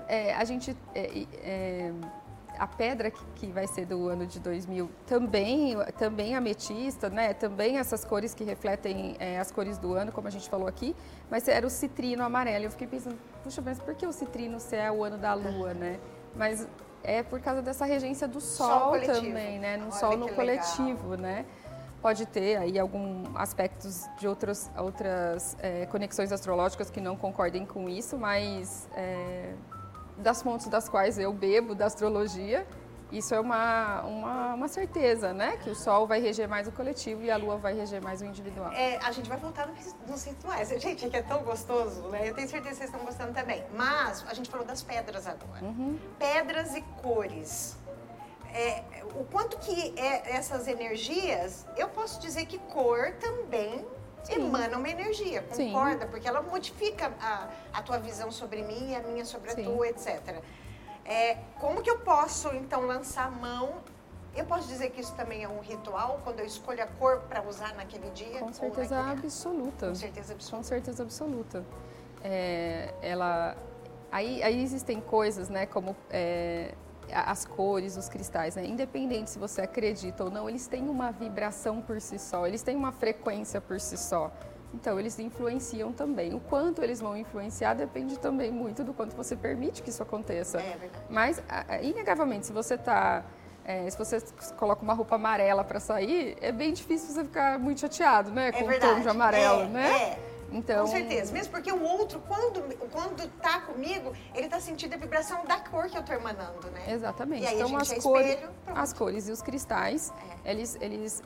É, 0.07 0.35
a 0.35 0.44
gente... 0.44 0.77
É, 0.94 1.27
é 1.42 1.92
a 2.59 2.66
pedra 2.66 3.11
que, 3.11 3.25
que, 3.35 3.47
vai 3.49 3.66
ser 3.66 3.87
do 3.87 4.09
ano 4.09 4.27
de 4.27 4.40
2000 4.40 4.90
também, 5.07 5.77
também 5.99 6.35
ametista, 6.35 7.09
né? 7.09 7.35
Também 7.35 7.79
essas 7.79 8.05
cores 8.05 8.35
que 8.35 8.45
refletem 8.45 9.16
é, 9.19 9.38
as 9.38 9.51
cores 9.51 9.79
do 9.79 9.95
ano, 9.95 10.12
como 10.12 10.29
a 10.29 10.31
gente 10.31 10.49
falou 10.49 10.66
aqui, 10.66 10.95
mas 11.31 11.47
era 11.49 11.66
o 11.66 11.71
citrino 11.71 12.23
amarelo. 12.23 12.64
Eu 12.64 12.71
fiquei 12.71 12.87
pensando, 12.87 13.19
puxa, 13.42 13.62
mas 13.62 13.79
por 13.79 13.95
que 13.95 14.07
o 14.07 14.12
citrino 14.12 14.59
se 14.61 14.77
é 14.77 14.90
o 14.90 15.05
ano 15.05 15.19
da 15.19 15.35
lua, 15.35 15.75
né? 15.75 15.99
Mas 16.35 16.66
é 17.03 17.23
por 17.23 17.40
causa 17.40 17.62
dessa 17.62 17.85
regência 17.85 18.27
do 18.27 18.40
sol, 18.40 18.69
sol 18.69 19.01
também, 19.01 19.59
né? 19.59 19.77
No 19.77 19.85
Olha 19.85 19.92
sol 19.92 20.16
no 20.16 20.29
coletivo, 20.29 21.11
legal. 21.11 21.19
né? 21.19 21.47
pode 22.07 22.25
ter 22.27 22.57
aí 22.57 22.79
alguns 22.79 23.29
aspectos 23.35 24.07
de 24.16 24.29
outras, 24.29 24.71
outras 24.77 25.57
é, 25.61 25.87
conexões 25.87 26.31
astrológicas 26.31 26.88
que 26.88 27.01
não 27.01 27.16
concordem 27.16 27.66
com 27.66 27.88
isso, 27.88 28.16
mas 28.16 28.88
é, 28.95 29.55
das 30.18 30.42
fontes 30.42 30.68
das 30.68 30.88
quais 30.88 31.18
eu 31.18 31.33
bebo 31.33 31.74
da 31.74 31.87
astrologia, 31.87 32.66
isso 33.12 33.35
é 33.35 33.40
uma, 33.40 34.02
uma, 34.02 34.55
uma, 34.55 34.68
certeza, 34.68 35.33
né? 35.33 35.57
Que 35.59 35.70
o 35.70 35.74
Sol 35.74 36.07
vai 36.07 36.20
reger 36.20 36.48
mais 36.48 36.66
o 36.66 36.72
coletivo 36.72 37.22
e 37.22 37.31
a 37.31 37.37
Lua 37.37 37.57
vai 37.57 37.72
reger 37.72 38.02
mais 38.02 38.20
o 38.20 38.24
individual. 38.24 38.72
É, 38.72 38.96
a 38.96 39.12
gente 39.12 39.29
vai 39.29 39.38
voltar 39.38 39.68
nos 40.09 40.24
rituais. 40.24 40.68
Gente, 40.81 41.09
que 41.09 41.16
é 41.16 41.22
tão 41.22 41.42
gostoso, 41.42 42.02
né? 42.09 42.29
Eu 42.29 42.35
tenho 42.35 42.48
certeza 42.48 42.70
que 42.70 42.76
vocês 42.79 42.90
estão 42.90 43.05
gostando 43.05 43.33
também. 43.33 43.64
Mas 43.74 44.24
a 44.29 44.35
gente 44.35 44.50
falou 44.50 44.66
das 44.66 44.83
pedras 44.83 45.26
agora. 45.26 45.64
Uhum. 45.64 45.98
Pedras 46.18 46.74
e 46.74 46.83
cores. 47.00 47.76
É, 48.52 48.83
o 49.14 49.24
quanto 49.24 49.57
que 49.59 49.94
é 49.96 50.35
essas 50.35 50.66
energias, 50.66 51.66
eu 51.76 51.88
posso 51.88 52.20
dizer 52.20 52.46
que 52.46 52.59
cor 52.59 53.12
também. 53.20 53.87
Emana 54.32 54.76
uma 54.76 54.88
energia, 54.88 55.42
concorda? 55.42 56.04
Sim. 56.04 56.10
Porque 56.10 56.28
ela 56.28 56.42
modifica 56.42 57.12
a, 57.20 57.48
a 57.72 57.82
tua 57.82 57.98
visão 57.98 58.30
sobre 58.30 58.62
mim 58.62 58.90
e 58.90 58.96
a 58.96 59.02
minha 59.02 59.24
sobre 59.24 59.50
a 59.50 59.54
Sim. 59.54 59.64
tua, 59.64 59.88
etc. 59.88 60.42
É, 61.04 61.36
como 61.60 61.82
que 61.82 61.90
eu 61.90 61.98
posso, 62.00 62.48
então, 62.54 62.86
lançar 62.86 63.30
mão? 63.30 63.74
Eu 64.34 64.44
posso 64.44 64.68
dizer 64.68 64.90
que 64.90 65.00
isso 65.00 65.14
também 65.14 65.44
é 65.44 65.48
um 65.48 65.60
ritual, 65.60 66.20
quando 66.24 66.40
eu 66.40 66.46
escolho 66.46 66.82
a 66.82 66.86
cor 66.86 67.20
para 67.20 67.42
usar 67.42 67.74
naquele 67.74 68.10
dia? 68.10 68.40
Com 68.40 68.52
certeza 68.52 69.00
absoluta. 69.00 69.88
Com 69.88 69.94
certeza 69.94 70.32
absoluta. 70.34 70.56
Com 70.56 70.62
certeza 70.62 71.02
absoluta. 71.02 71.64
É, 72.22 72.92
ela, 73.00 73.56
aí, 74.10 74.42
aí 74.42 74.62
existem 74.62 75.00
coisas, 75.00 75.48
né, 75.48 75.64
como 75.64 75.96
é, 76.10 76.74
as 77.12 77.45
cores, 77.45 77.97
os 77.97 78.09
cristais, 78.09 78.57
né? 78.57 78.64
Independente 78.66 79.31
se 79.31 79.38
você 79.38 79.62
acredita 79.62 80.25
ou 80.25 80.31
não, 80.31 80.49
eles 80.49 80.66
têm 80.66 80.88
uma 80.88 81.11
vibração 81.11 81.81
por 81.81 82.01
si 82.01 82.19
só, 82.19 82.47
eles 82.47 82.62
têm 82.62 82.77
uma 82.77 82.92
frequência 82.92 83.61
por 83.61 83.81
si 83.81 83.97
só. 83.97 84.33
Então, 84.75 84.99
eles 85.01 85.19
influenciam 85.19 85.92
também. 85.92 86.35
O 86.35 86.40
quanto 86.40 86.83
eles 86.83 87.01
vão 87.01 87.16
influenciar 87.16 87.75
depende 87.75 88.19
também 88.19 88.51
muito 88.51 88.85
do 88.85 88.92
quanto 88.92 89.16
você 89.16 89.35
permite 89.35 89.83
que 89.83 89.90
isso 89.90 90.03
aconteça. 90.03 90.59
É 90.59 90.77
verdade. 90.77 91.05
Mas, 91.09 91.42
inegavelmente, 91.83 92.47
se 92.47 92.53
você 92.53 92.75
está. 92.75 93.25
É, 93.64 93.88
se 93.90 93.99
você 93.99 94.21
coloca 94.57 94.83
uma 94.83 94.92
roupa 94.92 95.16
amarela 95.16 95.64
para 95.64 95.81
sair, 95.81 96.37
é 96.40 96.53
bem 96.53 96.73
difícil 96.73 97.12
você 97.12 97.25
ficar 97.25 97.59
muito 97.59 97.81
chateado, 97.81 98.31
né? 98.31 98.49
É 98.49 98.53
com 98.53 98.66
verdade. 98.66 98.92
o 98.92 98.97
tom 98.97 99.03
de 99.03 99.09
amarelo, 99.09 99.62
é, 99.62 99.66
né? 99.66 99.90
É. 99.90 100.19
Então... 100.52 100.85
Com 100.85 100.92
certeza. 100.92 101.32
Mesmo 101.32 101.52
porque 101.52 101.72
o 101.72 101.82
outro, 101.82 102.20
quando, 102.26 102.62
quando 102.90 103.28
tá 103.40 103.61
comigo, 103.61 104.12
ele 104.35 104.48
tá 104.48 104.61
sentindo 104.61 104.94
a 104.94 104.96
vibração 104.96 105.44
da 105.44 105.59
cor 105.61 105.88
que 105.88 105.96
eu 105.96 106.02
tô 106.02 106.12
emanando, 106.12 106.70
né? 106.70 106.92
Exatamente. 106.92 107.42
E 107.42 107.46
aí 107.46 107.61
então, 107.61 107.76
as, 107.76 107.92
é 107.92 108.00
cores, 108.00 108.26
espelho, 108.28 108.50
as 108.66 108.92
cores 108.92 109.28
e 109.28 109.32
os 109.32 109.42
cristais, 109.42 110.12
é. 110.44 110.52
eles, 110.52 110.78
eles 110.80 111.22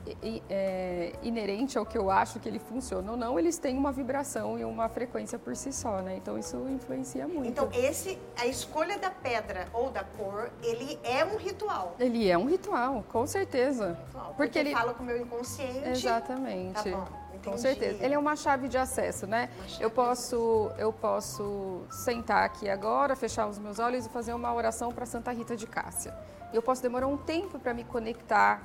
é, 0.49 1.13
inerente 1.21 1.77
ao 1.77 1.85
que 1.85 1.97
eu 1.97 2.09
acho 2.09 2.39
que 2.39 2.47
ele 2.47 2.59
funciona 2.59 3.11
ou 3.11 3.17
não, 3.17 3.39
eles 3.39 3.57
têm 3.57 3.77
uma 3.77 3.91
vibração 3.91 4.57
e 4.57 4.63
uma 4.63 4.89
frequência 4.89 5.37
por 5.37 5.55
si 5.55 5.71
só, 5.71 6.01
né? 6.01 6.15
Então, 6.15 6.37
isso 6.37 6.57
influencia 6.69 7.27
muito. 7.27 7.47
Então, 7.47 7.69
esse, 7.73 8.17
a 8.37 8.45
escolha 8.45 8.97
da 8.97 9.09
pedra 9.09 9.67
ou 9.73 9.89
da 9.89 10.03
cor, 10.03 10.51
ele 10.63 10.99
é 11.03 11.23
um 11.25 11.37
ritual. 11.37 11.95
Ele 11.99 12.29
é 12.29 12.37
um 12.37 12.45
ritual, 12.45 13.03
com 13.11 13.25
certeza. 13.25 13.97
Ritual, 14.05 14.25
porque, 14.25 14.35
porque 14.37 14.59
ele 14.59 14.71
fala 14.71 14.93
com 14.93 15.03
o 15.03 15.05
meu 15.05 15.17
inconsciente. 15.17 15.89
Exatamente. 15.89 16.83
Tá 16.83 16.97
bom. 16.97 17.20
Com 17.43 17.57
certeza. 17.57 18.03
Ele 18.03 18.13
é 18.13 18.19
uma 18.19 18.35
chave 18.35 18.67
de 18.67 18.77
acesso, 18.77 19.25
né? 19.25 19.49
Eu 19.79 19.89
posso, 19.89 20.71
eu 20.77 20.93
posso 20.93 21.81
sentar 21.89 22.43
aqui 22.43 22.69
agora, 22.69 23.15
fechar 23.15 23.47
os 23.47 23.57
meus 23.57 23.79
olhos 23.79 24.05
e 24.05 24.09
fazer 24.09 24.33
uma 24.33 24.53
oração 24.53 24.91
para 24.91 25.05
Santa 25.05 25.31
Rita 25.31 25.55
de 25.55 25.65
Cássia. 25.67 26.13
Eu 26.53 26.61
posso 26.61 26.81
demorar 26.81 27.07
um 27.07 27.17
tempo 27.17 27.57
para 27.57 27.73
me 27.73 27.83
conectar, 27.83 28.61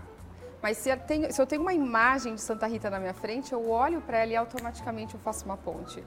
mas 0.62 0.78
se 0.78 0.88
eu, 0.90 0.98
tenho, 0.98 1.32
se 1.32 1.40
eu 1.40 1.46
tenho 1.46 1.62
uma 1.62 1.72
imagem 1.72 2.34
de 2.34 2.40
Santa 2.40 2.66
Rita 2.66 2.90
na 2.90 2.98
minha 2.98 3.14
frente, 3.14 3.52
eu 3.52 3.70
olho 3.70 4.00
para 4.00 4.18
ela 4.18 4.32
e 4.32 4.36
automaticamente 4.36 5.14
eu 5.14 5.20
faço 5.20 5.44
uma 5.44 5.56
ponte. 5.56 6.02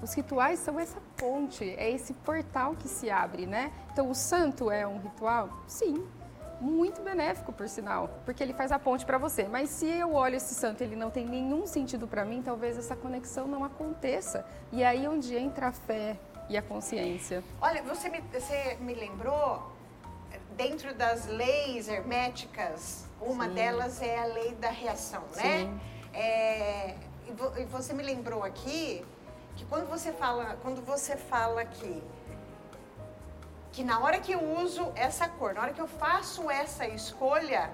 Os 0.00 0.14
rituais 0.14 0.60
são 0.60 0.78
essa 0.78 0.98
ponte, 1.16 1.68
é 1.76 1.90
esse 1.90 2.14
portal 2.14 2.76
que 2.76 2.86
se 2.86 3.10
abre, 3.10 3.46
né? 3.46 3.72
Então, 3.92 4.08
o 4.08 4.14
santo 4.14 4.70
é 4.70 4.86
um 4.86 4.98
ritual? 4.98 5.48
Sim, 5.66 6.06
muito 6.60 7.02
benéfico, 7.02 7.52
por 7.52 7.68
sinal, 7.68 8.08
porque 8.24 8.42
ele 8.42 8.52
faz 8.52 8.72
a 8.72 8.78
ponte 8.78 9.04
para 9.04 9.18
você. 9.18 9.44
Mas 9.44 9.70
se 9.70 9.86
eu 9.86 10.14
olho 10.14 10.36
esse 10.36 10.54
santo 10.54 10.82
e 10.82 10.84
ele 10.84 10.96
não 10.96 11.10
tem 11.10 11.24
nenhum 11.24 11.66
sentido 11.66 12.06
para 12.06 12.24
mim, 12.24 12.42
talvez 12.42 12.76
essa 12.76 12.96
conexão 12.96 13.46
não 13.46 13.64
aconteça. 13.64 14.44
E 14.72 14.82
aí 14.82 15.04
é 15.04 15.08
onde 15.08 15.36
entra 15.36 15.68
a 15.68 15.72
fé 15.72 16.16
e 16.48 16.56
a 16.56 16.62
consciência. 16.62 17.44
Olha, 17.60 17.82
você 17.82 18.08
me, 18.08 18.20
você 18.20 18.76
me 18.80 18.94
lembrou, 18.94 19.72
dentro 20.56 20.94
das 20.94 21.26
leis 21.26 21.88
herméticas, 21.88 23.06
uma 23.20 23.48
Sim. 23.48 23.54
delas 23.54 24.02
é 24.02 24.18
a 24.18 24.24
lei 24.24 24.54
da 24.56 24.70
reação, 24.70 25.22
né? 25.36 25.60
Sim. 25.60 25.80
É, 26.12 26.94
e 27.58 27.64
você 27.66 27.92
me 27.92 28.02
lembrou 28.02 28.42
aqui 28.42 29.04
que 29.54 29.64
quando 29.66 29.88
você 29.88 30.12
fala, 30.12 30.56
quando 30.62 30.84
você 30.84 31.16
fala 31.16 31.64
que 31.64 32.02
que 33.78 33.84
na 33.84 34.00
hora 34.00 34.18
que 34.18 34.32
eu 34.32 34.42
uso 34.60 34.90
essa 34.96 35.28
cor, 35.28 35.54
na 35.54 35.62
hora 35.62 35.72
que 35.72 35.80
eu 35.80 35.86
faço 35.86 36.50
essa 36.50 36.84
escolha, 36.88 37.70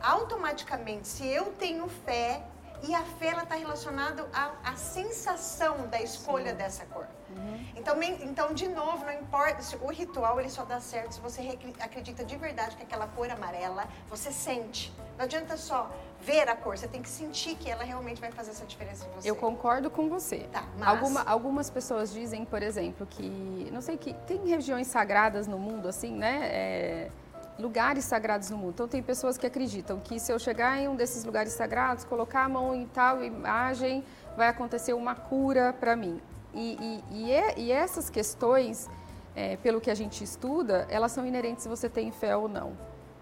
automaticamente, 0.00 1.08
se 1.08 1.26
eu 1.26 1.46
tenho 1.58 1.88
fé, 1.88 2.44
e 2.84 2.94
a 2.94 3.02
fé 3.02 3.32
está 3.32 3.56
relacionada 3.56 4.24
à, 4.32 4.52
à, 4.62 4.76
sensação 4.76 5.88
da 5.88 6.00
escolha 6.00 6.52
Sim. 6.52 6.56
dessa 6.58 6.84
cor. 6.86 7.08
Uhum. 7.36 7.66
Então, 7.76 8.02
então, 8.02 8.54
de 8.54 8.68
novo, 8.68 9.04
não 9.04 9.12
importa, 9.12 9.62
o 9.82 9.90
ritual 9.90 10.40
ele 10.40 10.48
só 10.48 10.64
dá 10.64 10.80
certo 10.80 11.14
se 11.14 11.20
você 11.20 11.58
acredita 11.78 12.24
de 12.24 12.36
verdade 12.36 12.76
que 12.76 12.82
aquela 12.82 13.06
cor 13.06 13.30
amarela, 13.30 13.84
você 14.08 14.32
sente. 14.32 14.92
Não 15.16 15.24
adianta 15.24 15.56
só 15.56 15.90
ver 16.20 16.48
a 16.48 16.56
cor, 16.56 16.76
você 16.76 16.88
tem 16.88 17.02
que 17.02 17.08
sentir 17.08 17.54
que 17.56 17.70
ela 17.70 17.84
realmente 17.84 18.20
vai 18.20 18.32
fazer 18.32 18.50
essa 18.50 18.64
diferença 18.64 19.06
em 19.06 19.10
você. 19.14 19.30
Eu 19.30 19.36
concordo 19.36 19.90
com 19.90 20.08
você. 20.08 20.48
Tá, 20.52 20.64
mas... 20.78 20.88
Alguma, 20.88 21.22
algumas 21.22 21.70
pessoas 21.70 22.12
dizem, 22.12 22.44
por 22.44 22.62
exemplo, 22.62 23.06
que, 23.06 23.70
não 23.72 23.80
sei, 23.80 23.96
que 23.96 24.14
tem 24.26 24.46
regiões 24.48 24.86
sagradas 24.86 25.46
no 25.46 25.58
mundo, 25.58 25.88
assim, 25.88 26.12
né? 26.12 26.48
É, 26.50 27.10
lugares 27.58 28.04
sagrados 28.04 28.50
no 28.50 28.56
mundo. 28.56 28.70
Então, 28.70 28.88
tem 28.88 29.02
pessoas 29.02 29.38
que 29.38 29.46
acreditam 29.46 30.00
que 30.00 30.18
se 30.18 30.32
eu 30.32 30.38
chegar 30.38 30.78
em 30.78 30.88
um 30.88 30.96
desses 30.96 31.24
lugares 31.24 31.52
sagrados, 31.52 32.04
colocar 32.04 32.44
a 32.44 32.48
mão 32.48 32.74
em 32.74 32.86
tal 32.86 33.22
imagem, 33.22 34.04
vai 34.36 34.48
acontecer 34.48 34.92
uma 34.92 35.14
cura 35.14 35.72
para 35.72 35.94
mim. 35.94 36.20
E, 36.56 36.76
e, 36.80 37.04
e, 37.10 37.32
é, 37.32 37.58
e, 37.58 37.70
essas 37.70 38.08
questões, 38.08 38.88
é, 39.34 39.56
pelo 39.58 39.80
que 39.80 39.90
a 39.90 39.94
gente 39.94 40.24
estuda, 40.24 40.86
elas 40.90 41.12
são 41.12 41.26
inerentes 41.26 41.62
se 41.62 41.68
você 41.68 41.88
tem 41.88 42.10
fé 42.10 42.34
ou 42.34 42.48
não. 42.48 42.72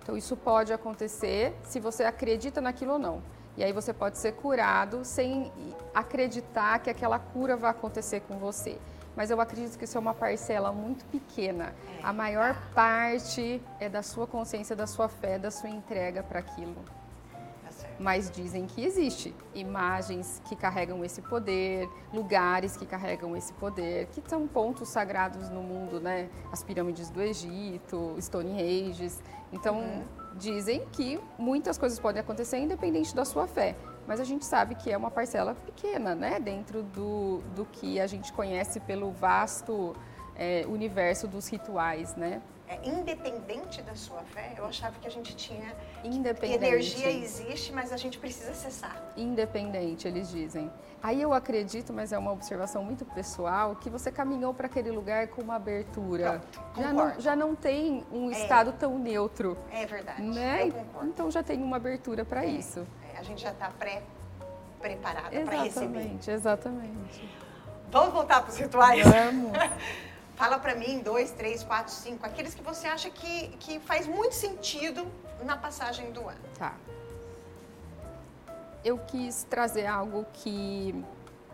Então, 0.02 0.16
isso 0.16 0.36
pode 0.36 0.72
acontecer 0.72 1.52
se 1.64 1.80
você 1.80 2.04
acredita 2.04 2.60
naquilo 2.60 2.92
ou 2.92 2.98
não. 2.98 3.22
E 3.56 3.64
aí 3.64 3.72
você 3.72 3.92
pode 3.92 4.18
ser 4.18 4.32
curado 4.32 5.04
sem 5.04 5.52
acreditar 5.92 6.78
que 6.78 6.90
aquela 6.90 7.18
cura 7.18 7.56
vai 7.56 7.70
acontecer 7.70 8.20
com 8.20 8.36
você. 8.38 8.78
Mas 9.16 9.30
eu 9.30 9.40
acredito 9.40 9.78
que 9.78 9.84
isso 9.84 9.96
é 9.96 10.00
uma 10.00 10.14
parcela 10.14 10.72
muito 10.72 11.04
pequena. 11.06 11.74
A 12.02 12.12
maior 12.12 12.56
parte 12.74 13.62
é 13.78 13.88
da 13.88 14.02
sua 14.02 14.26
consciência, 14.26 14.74
da 14.74 14.86
sua 14.86 15.08
fé, 15.08 15.38
da 15.38 15.50
sua 15.50 15.70
entrega 15.70 16.22
para 16.22 16.40
aquilo. 16.40 16.76
Mas 17.98 18.30
dizem 18.30 18.66
que 18.66 18.84
existe 18.84 19.34
imagens 19.54 20.42
que 20.46 20.56
carregam 20.56 21.04
esse 21.04 21.22
poder, 21.22 21.88
lugares 22.12 22.76
que 22.76 22.84
carregam 22.84 23.36
esse 23.36 23.52
poder, 23.54 24.06
que 24.06 24.22
são 24.28 24.46
pontos 24.48 24.88
sagrados 24.88 25.48
no 25.48 25.62
mundo, 25.62 26.00
né? 26.00 26.28
As 26.50 26.62
pirâmides 26.62 27.10
do 27.10 27.22
Egito, 27.22 28.16
Stonehenge. 28.20 29.12
Então, 29.52 29.78
uhum. 29.78 30.04
dizem 30.34 30.84
que 30.92 31.20
muitas 31.38 31.78
coisas 31.78 31.98
podem 31.98 32.20
acontecer 32.20 32.58
independente 32.58 33.14
da 33.14 33.24
sua 33.24 33.46
fé. 33.46 33.76
Mas 34.06 34.20
a 34.20 34.24
gente 34.24 34.44
sabe 34.44 34.74
que 34.74 34.90
é 34.90 34.96
uma 34.96 35.10
parcela 35.10 35.54
pequena, 35.54 36.14
né? 36.14 36.38
Dentro 36.38 36.82
do, 36.82 37.38
do 37.54 37.64
que 37.64 38.00
a 38.00 38.06
gente 38.06 38.32
conhece 38.32 38.80
pelo 38.80 39.10
vasto 39.12 39.94
é, 40.36 40.64
universo 40.68 41.26
dos 41.26 41.48
rituais, 41.48 42.14
né? 42.16 42.42
É, 42.74 42.88
independente 42.88 43.82
da 43.82 43.94
sua 43.94 44.22
fé, 44.22 44.54
eu 44.56 44.64
achava 44.64 44.98
que 45.00 45.06
a 45.06 45.10
gente 45.10 45.36
tinha. 45.36 45.74
Independente. 46.02 46.64
Energia 46.64 47.10
existe, 47.10 47.72
mas 47.72 47.92
a 47.92 47.96
gente 47.96 48.18
precisa 48.18 48.50
acessar. 48.50 49.00
Independente, 49.16 50.08
eles 50.08 50.28
dizem. 50.30 50.70
Aí 51.02 51.20
eu 51.20 51.32
acredito, 51.34 51.92
mas 51.92 52.12
é 52.12 52.18
uma 52.18 52.32
observação 52.32 52.82
muito 52.82 53.04
pessoal, 53.04 53.76
que 53.76 53.90
você 53.90 54.10
caminhou 54.10 54.54
para 54.54 54.66
aquele 54.66 54.90
lugar 54.90 55.28
com 55.28 55.42
uma 55.42 55.56
abertura. 55.56 56.42
Pronto, 56.52 56.82
já, 56.82 56.92
não, 56.92 57.20
já 57.20 57.36
não 57.36 57.54
tem 57.54 58.04
um 58.10 58.30
é. 58.30 58.32
estado 58.32 58.72
tão 58.72 58.98
neutro. 58.98 59.56
É 59.70 59.84
verdade. 59.84 60.22
Né? 60.22 60.72
Então 61.02 61.30
já 61.30 61.42
tem 61.42 61.62
uma 61.62 61.76
abertura 61.76 62.24
para 62.24 62.44
é. 62.44 62.48
isso. 62.48 62.86
É, 63.12 63.18
a 63.18 63.22
gente 63.22 63.42
já 63.42 63.50
está 63.50 63.70
pré 63.70 64.02
preparada 64.80 65.28
para 65.28 65.62
receber. 65.62 65.98
Exatamente, 65.98 66.30
exatamente. 66.30 67.30
Vamos 67.90 68.12
voltar 68.12 68.42
para 68.42 68.50
os 68.50 68.58
rituais? 68.58 69.04
Vamos. 69.04 69.52
Fala 70.36 70.58
para 70.58 70.74
mim 70.74 71.00
dois, 71.00 71.30
três, 71.30 71.62
quatro, 71.62 71.92
cinco, 71.92 72.26
aqueles 72.26 72.54
que 72.54 72.62
você 72.62 72.86
acha 72.88 73.08
que, 73.08 73.48
que 73.58 73.78
faz 73.80 74.06
muito 74.06 74.34
sentido 74.34 75.06
na 75.44 75.56
passagem 75.56 76.10
do 76.12 76.28
ano. 76.28 76.40
Tá. 76.58 76.74
Eu 78.84 78.98
quis 78.98 79.44
trazer 79.44 79.86
algo 79.86 80.26
que 80.32 81.04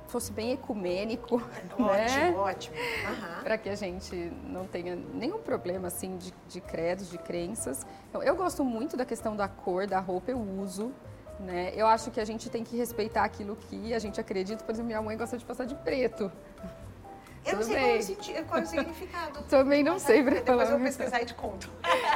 fosse 0.08 0.32
bem 0.32 0.52
ecumênico, 0.52 1.36
ótimo, 1.36 1.86
né? 1.92 2.34
Ótimo, 2.36 2.76
uhum. 2.76 3.42
Para 3.44 3.56
que 3.56 3.68
a 3.68 3.76
gente 3.76 4.16
não 4.44 4.66
tenha 4.66 4.96
nenhum 4.96 5.38
problema 5.38 5.88
assim 5.88 6.16
de, 6.16 6.34
de 6.48 6.60
credos, 6.60 7.08
de 7.08 7.18
crenças. 7.18 7.86
Então, 8.08 8.22
eu 8.22 8.34
gosto 8.34 8.64
muito 8.64 8.96
da 8.96 9.04
questão 9.04 9.36
da 9.36 9.46
cor 9.46 9.86
da 9.86 10.00
roupa, 10.00 10.30
eu 10.32 10.40
uso 10.40 10.92
Né? 11.38 11.72
Eu 11.74 11.86
acho 11.86 12.10
que 12.10 12.20
a 12.20 12.24
gente 12.24 12.50
tem 12.50 12.62
que 12.62 12.76
respeitar 12.76 13.24
aquilo 13.24 13.56
que 13.56 13.94
a 13.94 13.98
gente 13.98 14.20
acredita. 14.20 14.62
Por 14.62 14.72
exemplo, 14.72 14.88
minha 14.88 15.00
mãe 15.00 15.16
gosta 15.16 15.38
de 15.38 15.44
passar 15.44 15.64
de 15.64 15.74
preto. 15.74 16.30
Eu 17.44 17.56
não 17.56 17.62
sei 17.62 17.74
qual, 17.74 18.36
é 18.36 18.40
o 18.40 18.44
qual 18.44 18.60
é 18.60 18.62
o 18.62 18.66
significado. 18.66 19.42
Também 19.48 19.82
não 19.82 19.98
sei 19.98 20.22
para 20.22 20.34
Depois 20.34 20.70
eu 20.70 20.76
vou 20.76 20.86
pesquisar 20.86 21.22
e 21.22 21.26
te 21.26 21.34
conto. 21.34 21.70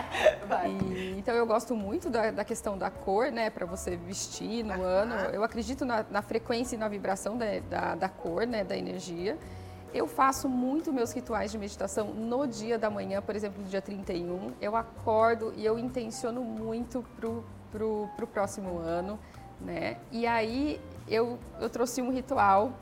E, 0.66 1.14
então 1.18 1.35
eu 1.35 1.47
gosto 1.47 1.75
muito 1.75 2.09
da, 2.09 2.31
da, 2.31 2.45
questão 2.45 2.79
da 2.79 2.91
cor, 2.91 3.31
né, 3.33 3.51
para 3.51 3.66
você 3.66 3.97
vestir 3.97 4.64
no 4.64 4.83
ano. 4.83 5.14
Eu 5.33 5.43
acredito 5.43 5.85
na, 5.85 6.05
na, 6.09 6.22
frequência 6.22 6.77
e 6.77 6.79
na 6.79 6.89
vibração 6.89 7.37
da, 7.37 7.59
da, 7.68 7.95
da 7.95 8.09
cor, 8.09 8.47
né, 8.47 8.62
da 8.62 8.77
energia. 8.77 9.37
Eu 9.93 10.07
faço 10.07 10.49
muito 10.49 10.93
meus 10.93 11.12
rituais 11.12 11.51
de 11.51 11.59
meditação 11.59 12.09
no 12.09 12.47
dia 12.47 12.79
da 12.79 12.89
manhã, 12.89 13.20
por 13.20 13.35
exemplo, 13.35 13.62
no 13.62 13.68
dia 13.68 13.83
31. 13.83 14.53
Eu 14.61 14.77
acordo 14.77 15.53
e 15.57 15.64
eu 15.64 15.79
intenciono 15.79 16.43
muito 16.43 17.05
pro, 17.16 17.45
pro, 17.70 18.09
pro 18.16 18.27
próximo 18.27 18.79
ano, 18.79 19.18
né? 19.61 19.99
E 20.11 20.27
aí 20.27 20.81
eu, 21.09 21.39
eu 21.61 21.68
trouxe 21.68 22.01
um 22.03 22.11
ritual 22.11 22.72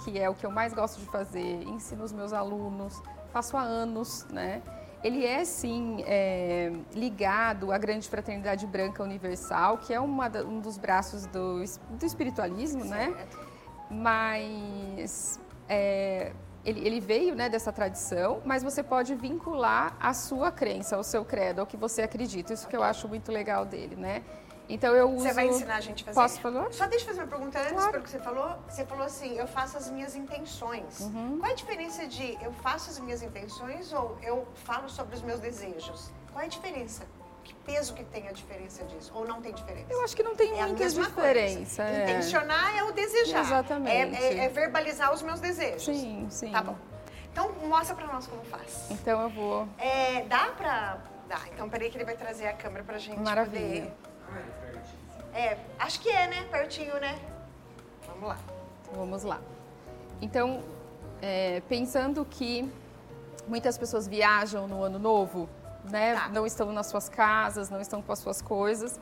que 0.00 0.18
é 0.18 0.28
o 0.28 0.34
que 0.34 0.44
eu 0.44 0.50
mais 0.50 0.72
gosto 0.72 0.98
de 1.00 1.06
fazer, 1.06 1.62
ensino 1.64 2.04
os 2.04 2.12
meus 2.12 2.32
alunos, 2.32 3.02
faço 3.32 3.56
há 3.56 3.62
anos, 3.62 4.26
né? 4.30 4.62
Ele 5.02 5.26
é 5.26 5.44
sim 5.44 6.04
é, 6.06 6.72
ligado 6.94 7.72
à 7.72 7.78
grande 7.78 8.08
fraternidade 8.08 8.66
branca 8.66 9.02
universal, 9.02 9.78
que 9.78 9.92
é 9.92 9.98
uma, 9.98 10.28
um 10.44 10.60
dos 10.60 10.78
braços 10.78 11.26
do, 11.26 11.58
do 11.90 12.06
espiritualismo, 12.06 12.84
né? 12.84 13.12
certo. 13.12 13.36
né? 13.36 13.46
Mas 13.90 15.40
é, 15.68 16.32
ele, 16.64 16.86
ele, 16.86 17.00
veio 17.00 17.34
né, 17.34 17.48
dessa 17.48 17.72
tradição, 17.72 18.40
mas 18.44 18.62
você 18.62 18.82
pode 18.82 19.14
vincular 19.16 19.96
a 20.00 20.14
sua 20.14 20.52
crença, 20.52 20.96
o 20.96 21.02
seu 21.02 21.24
credo, 21.24 21.60
ao 21.60 21.66
que 21.66 21.76
você 21.76 22.02
acredita. 22.02 22.52
Isso 22.52 22.68
que 22.68 22.76
eu 22.76 22.82
acho 22.82 23.08
muito 23.08 23.32
legal 23.32 23.64
dele, 23.64 23.96
né? 23.96 24.22
Então 24.68 24.94
eu 24.94 25.10
uso. 25.10 25.26
Você 25.26 25.34
vai 25.34 25.48
ensinar 25.48 25.76
a 25.76 25.80
gente 25.80 26.02
a 26.02 26.06
fazer? 26.06 26.20
Posso 26.20 26.40
falar? 26.40 26.72
Só 26.72 26.86
deixa 26.86 27.04
eu 27.04 27.08
fazer 27.08 27.20
uma 27.22 27.28
pergunta 27.28 27.58
antes, 27.58 27.72
claro. 27.72 27.92
pelo 27.92 28.04
que 28.04 28.10
você 28.10 28.18
falou. 28.18 28.58
Você 28.68 28.84
falou 28.84 29.04
assim: 29.04 29.38
eu 29.38 29.46
faço 29.46 29.76
as 29.76 29.90
minhas 29.90 30.14
intenções. 30.14 31.00
Uhum. 31.00 31.38
Qual 31.38 31.50
é 31.50 31.52
a 31.52 31.56
diferença 31.56 32.06
de 32.06 32.38
eu 32.42 32.52
faço 32.52 32.90
as 32.90 32.98
minhas 32.98 33.22
intenções 33.22 33.92
ou 33.92 34.16
eu 34.22 34.46
falo 34.54 34.88
sobre 34.88 35.14
os 35.16 35.22
meus 35.22 35.40
desejos? 35.40 36.10
Qual 36.32 36.42
é 36.42 36.46
a 36.46 36.48
diferença? 36.48 37.02
Que 37.44 37.54
peso 37.54 37.92
que 37.94 38.04
tem 38.04 38.28
a 38.28 38.32
diferença 38.32 38.84
disso? 38.84 39.10
Ou 39.14 39.26
não 39.26 39.42
tem 39.42 39.52
diferença? 39.52 39.86
Eu 39.90 40.02
acho 40.04 40.14
que 40.14 40.22
não 40.22 40.36
tem 40.36 40.58
é 40.58 40.66
muita 40.66 40.88
diferença. 40.88 41.82
É. 41.82 42.04
Intencionar 42.04 42.76
é 42.76 42.84
o 42.84 42.92
desejar. 42.92 43.40
Exatamente. 43.40 44.16
É, 44.16 44.34
é, 44.34 44.44
é, 44.44 44.48
verbalizar 44.48 45.12
os 45.12 45.22
meus 45.22 45.40
desejos. 45.40 45.84
Sim, 45.84 46.26
sim. 46.30 46.52
Tá 46.52 46.62
bom. 46.62 46.76
Então, 47.32 47.50
mostra 47.66 47.96
pra 47.96 48.06
nós 48.06 48.26
como 48.26 48.44
faz. 48.44 48.86
Então, 48.90 49.22
eu 49.22 49.28
vou... 49.30 49.68
É, 49.78 50.22
dá 50.22 50.50
pra... 50.56 50.98
Dá. 51.28 51.40
Então, 51.52 51.68
peraí 51.68 51.90
que 51.90 51.96
ele 51.96 52.04
vai 52.04 52.16
trazer 52.16 52.46
a 52.46 52.52
câmera 52.52 52.84
pra 52.84 52.98
gente 52.98 53.18
Maravilha. 53.18 53.90
poder... 53.90 54.11
É, 55.34 55.56
acho 55.78 56.00
que 56.00 56.10
é, 56.10 56.26
né? 56.26 56.44
Pertinho, 56.50 56.98
né? 57.00 57.18
Vamos 58.06 58.28
lá. 58.28 58.38
Vamos 58.94 59.22
lá. 59.22 59.40
Então, 60.20 60.62
é, 61.20 61.62
pensando 61.68 62.24
que 62.24 62.70
muitas 63.48 63.78
pessoas 63.78 64.06
viajam 64.06 64.68
no 64.68 64.82
ano 64.82 64.98
novo, 64.98 65.48
né? 65.90 66.14
Tá. 66.14 66.28
Não 66.28 66.46
estão 66.46 66.72
nas 66.72 66.86
suas 66.86 67.08
casas, 67.08 67.70
não 67.70 67.80
estão 67.80 68.02
com 68.02 68.12
as 68.12 68.18
suas 68.18 68.42
coisas. 68.42 69.00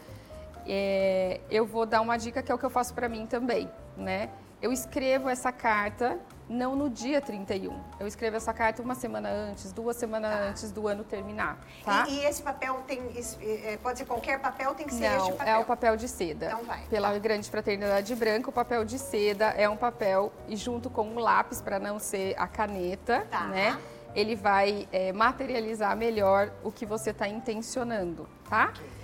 É, 0.67 1.41
eu 1.51 1.67
vou 1.67 1.85
dar 1.85 2.01
uma 2.01 2.17
dica 2.17 2.43
que 2.43 2.53
é 2.53 2.55
o 2.55 2.59
que 2.59 2.65
eu 2.65 2.71
faço 2.71 2.95
para 2.95 3.09
mim 3.09 3.27
também, 3.27 3.69
né? 3.97 4.31
Eu 4.63 4.73
escrevo 4.73 5.29
essa 5.29 5.51
carta 5.51 6.19
não 6.51 6.75
no 6.75 6.91
dia 6.91 7.21
31. 7.21 7.79
Eu 8.01 8.09
escrevo 8.09 8.37
essa 8.37 8.53
carta 8.53 8.83
uma 8.83 8.97
semana 8.97 9.31
antes, 9.31 9.73
duas 9.73 9.97
semanas 9.97 10.33
tá. 10.33 10.43
antes 10.49 10.73
do 10.73 10.89
ano 10.89 11.05
terminar. 11.05 11.65
Tá? 11.85 12.07
E, 12.09 12.17
e, 12.17 12.25
esse 12.25 12.43
papel 12.43 12.83
tem. 12.89 13.01
É, 13.41 13.79
pode 13.81 14.01
ser 14.01 14.05
qualquer 14.05 14.41
papel, 14.41 14.75
tem 14.75 14.85
que 14.85 14.93
ser 14.93 15.09
não, 15.09 15.19
este 15.19 15.33
papel? 15.39 15.55
É 15.55 15.59
o 15.59 15.65
papel 15.65 15.97
de 15.97 16.09
seda. 16.09 16.47
Então 16.47 16.65
vai. 16.65 16.81
Pela 16.91 17.13
tá. 17.13 17.19
Grande 17.19 17.49
Fraternidade 17.49 18.15
Branca, 18.17 18.51
o 18.51 18.53
papel 18.53 18.85
de 18.85 18.99
seda 18.99 19.47
é 19.47 19.69
um 19.69 19.77
papel, 19.77 20.33
e 20.49 20.57
junto 20.57 20.91
com 20.91 21.15
o 21.15 21.19
lápis, 21.21 21.63
para 21.63 21.79
não 21.79 22.01
ser 22.01 22.35
a 22.37 22.49
caneta, 22.49 23.27
tá. 23.31 23.47
né? 23.47 23.79
Ele 24.13 24.35
vai 24.35 24.89
é, 24.91 25.13
materializar 25.13 25.97
melhor 25.97 26.51
o 26.65 26.73
que 26.73 26.85
você 26.85 27.11
está 27.11 27.29
intencionando, 27.29 28.29
tá? 28.49 28.73
Okay 28.75 29.00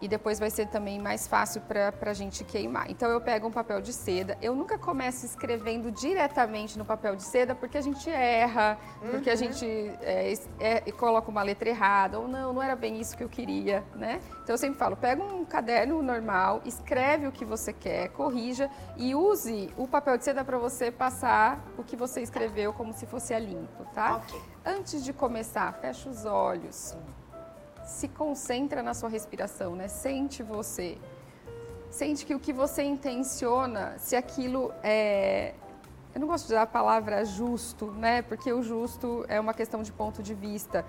e 0.00 0.08
depois 0.08 0.38
vai 0.38 0.50
ser 0.50 0.66
também 0.68 0.98
mais 0.98 1.26
fácil 1.26 1.60
para 1.62 1.92
a 2.02 2.14
gente 2.14 2.44
queimar. 2.44 2.90
Então 2.90 3.10
eu 3.10 3.20
pego 3.20 3.48
um 3.48 3.50
papel 3.50 3.80
de 3.80 3.92
seda, 3.92 4.36
eu 4.42 4.54
nunca 4.54 4.78
começo 4.78 5.24
escrevendo 5.24 5.90
diretamente 5.90 6.78
no 6.78 6.84
papel 6.84 7.16
de 7.16 7.22
seda 7.22 7.54
porque 7.54 7.78
a 7.78 7.80
gente 7.80 8.08
erra, 8.10 8.78
uhum. 9.02 9.10
porque 9.10 9.30
a 9.30 9.32
uhum. 9.32 9.38
gente 9.38 9.66
é, 10.02 10.34
é, 10.58 10.80
coloca 10.92 11.30
uma 11.30 11.42
letra 11.42 11.68
errada, 11.68 12.18
ou 12.18 12.28
não, 12.28 12.52
não 12.52 12.62
era 12.62 12.76
bem 12.76 13.00
isso 13.00 13.16
que 13.16 13.24
eu 13.24 13.28
queria, 13.28 13.84
né? 13.94 14.20
Então 14.42 14.54
eu 14.54 14.58
sempre 14.58 14.78
falo, 14.78 14.96
pega 14.96 15.22
um 15.22 15.44
caderno 15.44 16.02
normal, 16.02 16.60
escreve 16.64 17.26
o 17.26 17.32
que 17.32 17.44
você 17.44 17.72
quer, 17.72 18.08
corrija 18.08 18.70
e 18.96 19.14
use 19.14 19.70
o 19.76 19.88
papel 19.88 20.18
de 20.18 20.24
seda 20.24 20.44
para 20.44 20.58
você 20.58 20.90
passar 20.90 21.64
o 21.78 21.82
que 21.82 21.96
você 21.96 22.20
escreveu 22.20 22.72
como 22.72 22.92
se 22.92 23.06
fosse 23.06 23.32
a 23.32 23.38
limpo, 23.38 23.84
tá? 23.94 24.16
Okay. 24.16 24.40
Antes 24.64 25.04
de 25.04 25.12
começar, 25.12 25.72
fecha 25.74 26.08
os 26.08 26.24
olhos 26.24 26.96
se 27.86 28.08
concentra 28.08 28.82
na 28.82 28.92
sua 28.92 29.08
respiração, 29.08 29.74
né? 29.76 29.88
Sente 29.88 30.42
você. 30.42 30.98
Sente 31.90 32.26
que 32.26 32.34
o 32.34 32.40
que 32.40 32.52
você 32.52 32.82
intenciona, 32.82 33.94
se 33.98 34.16
aquilo 34.16 34.72
é. 34.82 35.54
Eu 36.14 36.20
não 36.20 36.26
gosto 36.26 36.46
de 36.46 36.52
usar 36.52 36.62
a 36.62 36.66
palavra 36.66 37.24
justo, 37.24 37.90
né? 37.92 38.22
Porque 38.22 38.52
o 38.52 38.62
justo 38.62 39.24
é 39.28 39.38
uma 39.38 39.54
questão 39.54 39.82
de 39.82 39.92
ponto 39.92 40.22
de 40.22 40.34
vista. 40.34 40.84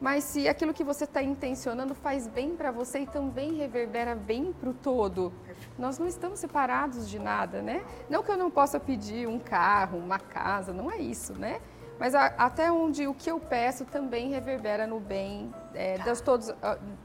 Mas 0.00 0.24
se 0.24 0.48
aquilo 0.48 0.74
que 0.74 0.82
você 0.82 1.04
está 1.04 1.22
intencionando 1.22 1.94
faz 1.94 2.26
bem 2.26 2.56
para 2.56 2.72
você 2.72 3.00
e 3.00 3.06
também 3.06 3.54
reverbera 3.54 4.16
bem 4.16 4.52
para 4.52 4.68
o 4.68 4.74
todo, 4.74 5.32
nós 5.78 5.96
não 5.96 6.08
estamos 6.08 6.40
separados 6.40 7.08
de 7.08 7.20
nada, 7.20 7.62
né? 7.62 7.84
Não 8.10 8.22
que 8.22 8.32
eu 8.32 8.36
não 8.36 8.50
possa 8.50 8.80
pedir 8.80 9.28
um 9.28 9.38
carro, 9.38 9.98
uma 9.98 10.18
casa, 10.18 10.72
não 10.72 10.90
é 10.90 10.98
isso, 10.98 11.32
né? 11.34 11.60
Mas 11.98 12.14
a, 12.14 12.26
até 12.38 12.70
onde 12.70 13.06
o 13.06 13.14
que 13.14 13.30
eu 13.30 13.38
peço 13.38 13.84
também 13.84 14.30
reverbera 14.30 14.86
no 14.86 15.00
bem 15.00 15.52
é, 15.74 15.98
das, 15.98 16.20
todos, 16.20 16.52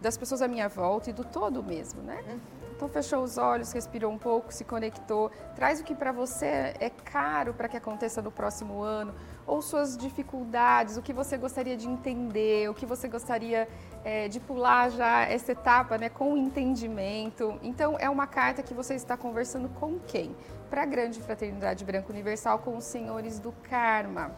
das 0.02 0.18
pessoas 0.18 0.42
à 0.42 0.48
minha 0.48 0.68
volta 0.68 1.10
e 1.10 1.14
do 1.14 1.24
todo 1.24 1.64
mesmo, 1.64 2.02
né? 2.02 2.24
Uhum. 2.28 2.40
Então 2.78 2.88
fechou 2.88 3.24
os 3.24 3.40
olhos, 3.40 3.72
respirou 3.72 4.12
um 4.12 4.20
pouco, 4.20 4.54
se 4.54 4.64
conectou, 4.64 5.32
traz 5.56 5.80
o 5.80 5.84
que 5.84 5.96
para 5.96 6.12
você 6.12 6.76
é 6.80 6.92
caro 6.92 7.52
para 7.52 7.68
que 7.68 7.76
aconteça 7.76 8.22
no 8.22 8.32
próximo 8.32 8.84
ano, 8.84 9.16
ou 9.48 9.64
suas 9.64 9.98
dificuldades, 9.98 10.96
o 10.96 11.02
que 11.02 11.12
você 11.12 11.38
gostaria 11.38 11.76
de 11.76 11.88
entender, 11.88 12.70
o 12.70 12.76
que 12.76 12.86
você 12.86 13.08
gostaria 13.08 13.68
é, 14.04 14.28
de 14.28 14.40
pular 14.40 14.92
já 14.92 15.24
essa 15.24 15.54
etapa, 15.54 15.98
né, 15.98 16.08
com 16.08 16.38
entendimento. 16.38 17.58
Então 17.64 17.98
é 17.98 18.08
uma 18.08 18.28
carta 18.28 18.62
que 18.62 18.76
você 18.76 18.94
está 18.94 19.18
conversando 19.18 19.70
com 19.70 19.98
quem? 19.98 20.36
Para 20.70 20.84
a 20.84 20.86
grande 20.86 21.20
fraternidade 21.20 21.84
branca 21.84 22.12
universal, 22.12 22.60
com 22.60 22.78
os 22.78 22.84
senhores 22.84 23.40
do 23.40 23.52
karma. 23.64 24.36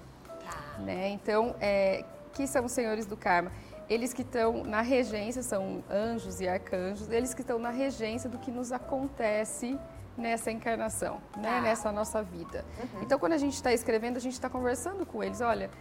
Né? 0.79 1.09
Então, 1.09 1.55
é, 1.59 2.03
que 2.33 2.47
são 2.47 2.65
os 2.65 2.71
senhores 2.71 3.05
do 3.05 3.17
karma? 3.17 3.51
Eles 3.89 4.13
que 4.13 4.21
estão 4.21 4.63
na 4.63 4.81
regência, 4.81 5.41
são 5.41 5.83
anjos 5.89 6.39
e 6.39 6.47
arcanjos, 6.47 7.09
eles 7.09 7.33
que 7.33 7.41
estão 7.41 7.57
na 7.57 7.71
regência 7.71 8.29
do 8.29 8.37
que 8.37 8.51
nos 8.51 8.71
acontece 8.71 9.77
nessa 10.15 10.51
encarnação, 10.51 11.21
né? 11.37 11.57
Ah. 11.57 11.61
nessa 11.61 11.91
nossa 11.91 12.21
vida. 12.21 12.65
Uhum. 12.79 13.01
Então, 13.01 13.17
quando 13.17 13.33
a 13.33 13.37
gente 13.37 13.53
está 13.53 13.73
escrevendo, 13.73 14.17
a 14.17 14.19
gente 14.19 14.33
está 14.33 14.49
conversando 14.49 15.05
com 15.05 15.23
eles. 15.23 15.41
Olha, 15.41 15.71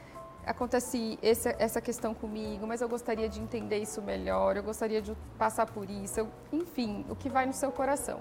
acontece 0.47 1.19
esse, 1.23 1.55
essa 1.59 1.81
questão 1.81 2.15
comigo, 2.15 2.67
mas 2.67 2.81
eu 2.81 2.89
gostaria 2.89 3.29
de 3.29 3.41
entender 3.41 3.79
isso 3.79 4.01
melhor, 4.01 4.57
eu 4.57 4.63
gostaria 4.63 5.03
de 5.03 5.15
passar 5.37 5.67
por 5.67 5.91
isso, 5.91 6.21
eu, 6.21 6.29
enfim, 6.53 7.05
o 7.11 7.17
que 7.17 7.29
vai 7.29 7.45
no 7.45 7.53
seu 7.53 7.71
coração. 7.71 8.21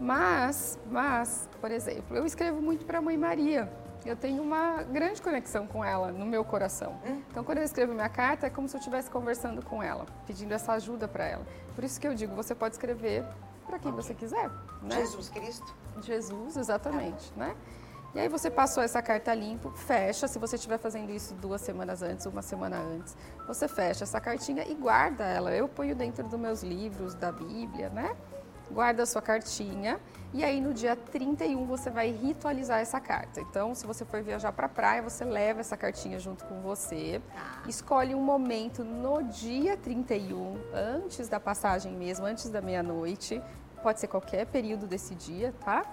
Mas, 0.00 0.78
mas, 0.90 1.48
por 1.60 1.70
exemplo, 1.70 2.16
eu 2.16 2.26
escrevo 2.26 2.60
muito 2.60 2.84
para 2.84 2.98
a 2.98 3.02
Mãe 3.02 3.16
Maria 3.16 3.70
eu 4.08 4.16
tenho 4.16 4.42
uma 4.42 4.82
grande 4.82 5.20
conexão 5.20 5.66
com 5.66 5.84
ela 5.84 6.10
no 6.10 6.26
meu 6.26 6.44
coração. 6.44 6.98
Hum. 7.06 7.22
Então, 7.30 7.44
quando 7.44 7.58
eu 7.58 7.64
escrevo 7.64 7.92
minha 7.92 8.08
carta, 8.08 8.46
é 8.46 8.50
como 8.50 8.68
se 8.68 8.76
eu 8.76 8.78
estivesse 8.78 9.10
conversando 9.10 9.62
com 9.64 9.82
ela, 9.82 10.06
pedindo 10.26 10.52
essa 10.52 10.72
ajuda 10.72 11.06
para 11.06 11.24
ela. 11.24 11.46
Por 11.74 11.84
isso 11.84 12.00
que 12.00 12.06
eu 12.06 12.14
digo, 12.14 12.34
você 12.34 12.54
pode 12.54 12.74
escrever 12.74 13.24
para 13.66 13.78
quem 13.78 13.92
você 13.92 14.14
quiser. 14.14 14.50
Né? 14.82 14.96
Jesus 14.96 15.28
Cristo. 15.28 15.74
Jesus, 16.02 16.56
exatamente, 16.56 17.32
né? 17.36 17.54
E 18.14 18.20
aí 18.20 18.28
você 18.28 18.50
passou 18.50 18.82
essa 18.82 19.00
carta 19.00 19.32
limpo, 19.32 19.70
fecha, 19.70 20.28
se 20.28 20.38
você 20.38 20.56
estiver 20.56 20.76
fazendo 20.76 21.10
isso 21.10 21.32
duas 21.34 21.62
semanas 21.62 22.02
antes, 22.02 22.26
uma 22.26 22.42
semana 22.42 22.76
antes, 22.76 23.16
você 23.46 23.66
fecha 23.66 24.04
essa 24.04 24.20
cartinha 24.20 24.68
e 24.68 24.74
guarda 24.74 25.24
ela. 25.24 25.50
Eu 25.54 25.66
ponho 25.66 25.96
dentro 25.96 26.22
dos 26.22 26.38
meus 26.38 26.62
livros, 26.62 27.14
da 27.14 27.32
Bíblia, 27.32 27.88
né? 27.88 28.14
Guarda 28.70 29.04
a 29.04 29.06
sua 29.06 29.22
cartinha 29.22 29.98
e 30.32 30.42
aí 30.42 30.60
no 30.60 30.72
dia 30.72 30.96
31 30.96 31.66
você 31.66 31.90
vai 31.90 32.10
ritualizar 32.10 32.80
essa 32.80 32.98
carta. 32.98 33.40
Então, 33.40 33.74
se 33.74 33.86
você 33.86 34.04
for 34.04 34.22
viajar 34.22 34.50
para 34.52 34.66
a 34.66 34.68
praia, 34.68 35.02
você 35.02 35.24
leva 35.24 35.60
essa 35.60 35.76
cartinha 35.76 36.18
junto 36.18 36.44
com 36.44 36.60
você. 36.62 37.20
Tá. 37.34 37.62
Escolhe 37.68 38.14
um 38.14 38.22
momento 38.22 38.82
no 38.82 39.22
dia 39.22 39.76
31, 39.76 40.58
antes 40.72 41.28
da 41.28 41.38
passagem 41.38 41.92
mesmo, 41.92 42.24
antes 42.24 42.48
da 42.48 42.62
meia-noite. 42.62 43.42
Pode 43.82 44.00
ser 44.00 44.08
qualquer 44.08 44.46
período 44.46 44.86
desse 44.86 45.14
dia, 45.14 45.52
tá? 45.64 45.84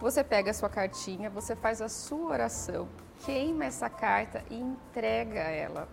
Você 0.00 0.24
pega 0.24 0.50
a 0.50 0.54
sua 0.54 0.68
cartinha, 0.68 1.30
você 1.30 1.54
faz 1.54 1.80
a 1.80 1.88
sua 1.88 2.32
oração, 2.32 2.88
queima 3.24 3.64
essa 3.64 3.88
carta 3.88 4.42
e 4.50 4.58
entrega 4.58 5.40
ela. 5.40 5.88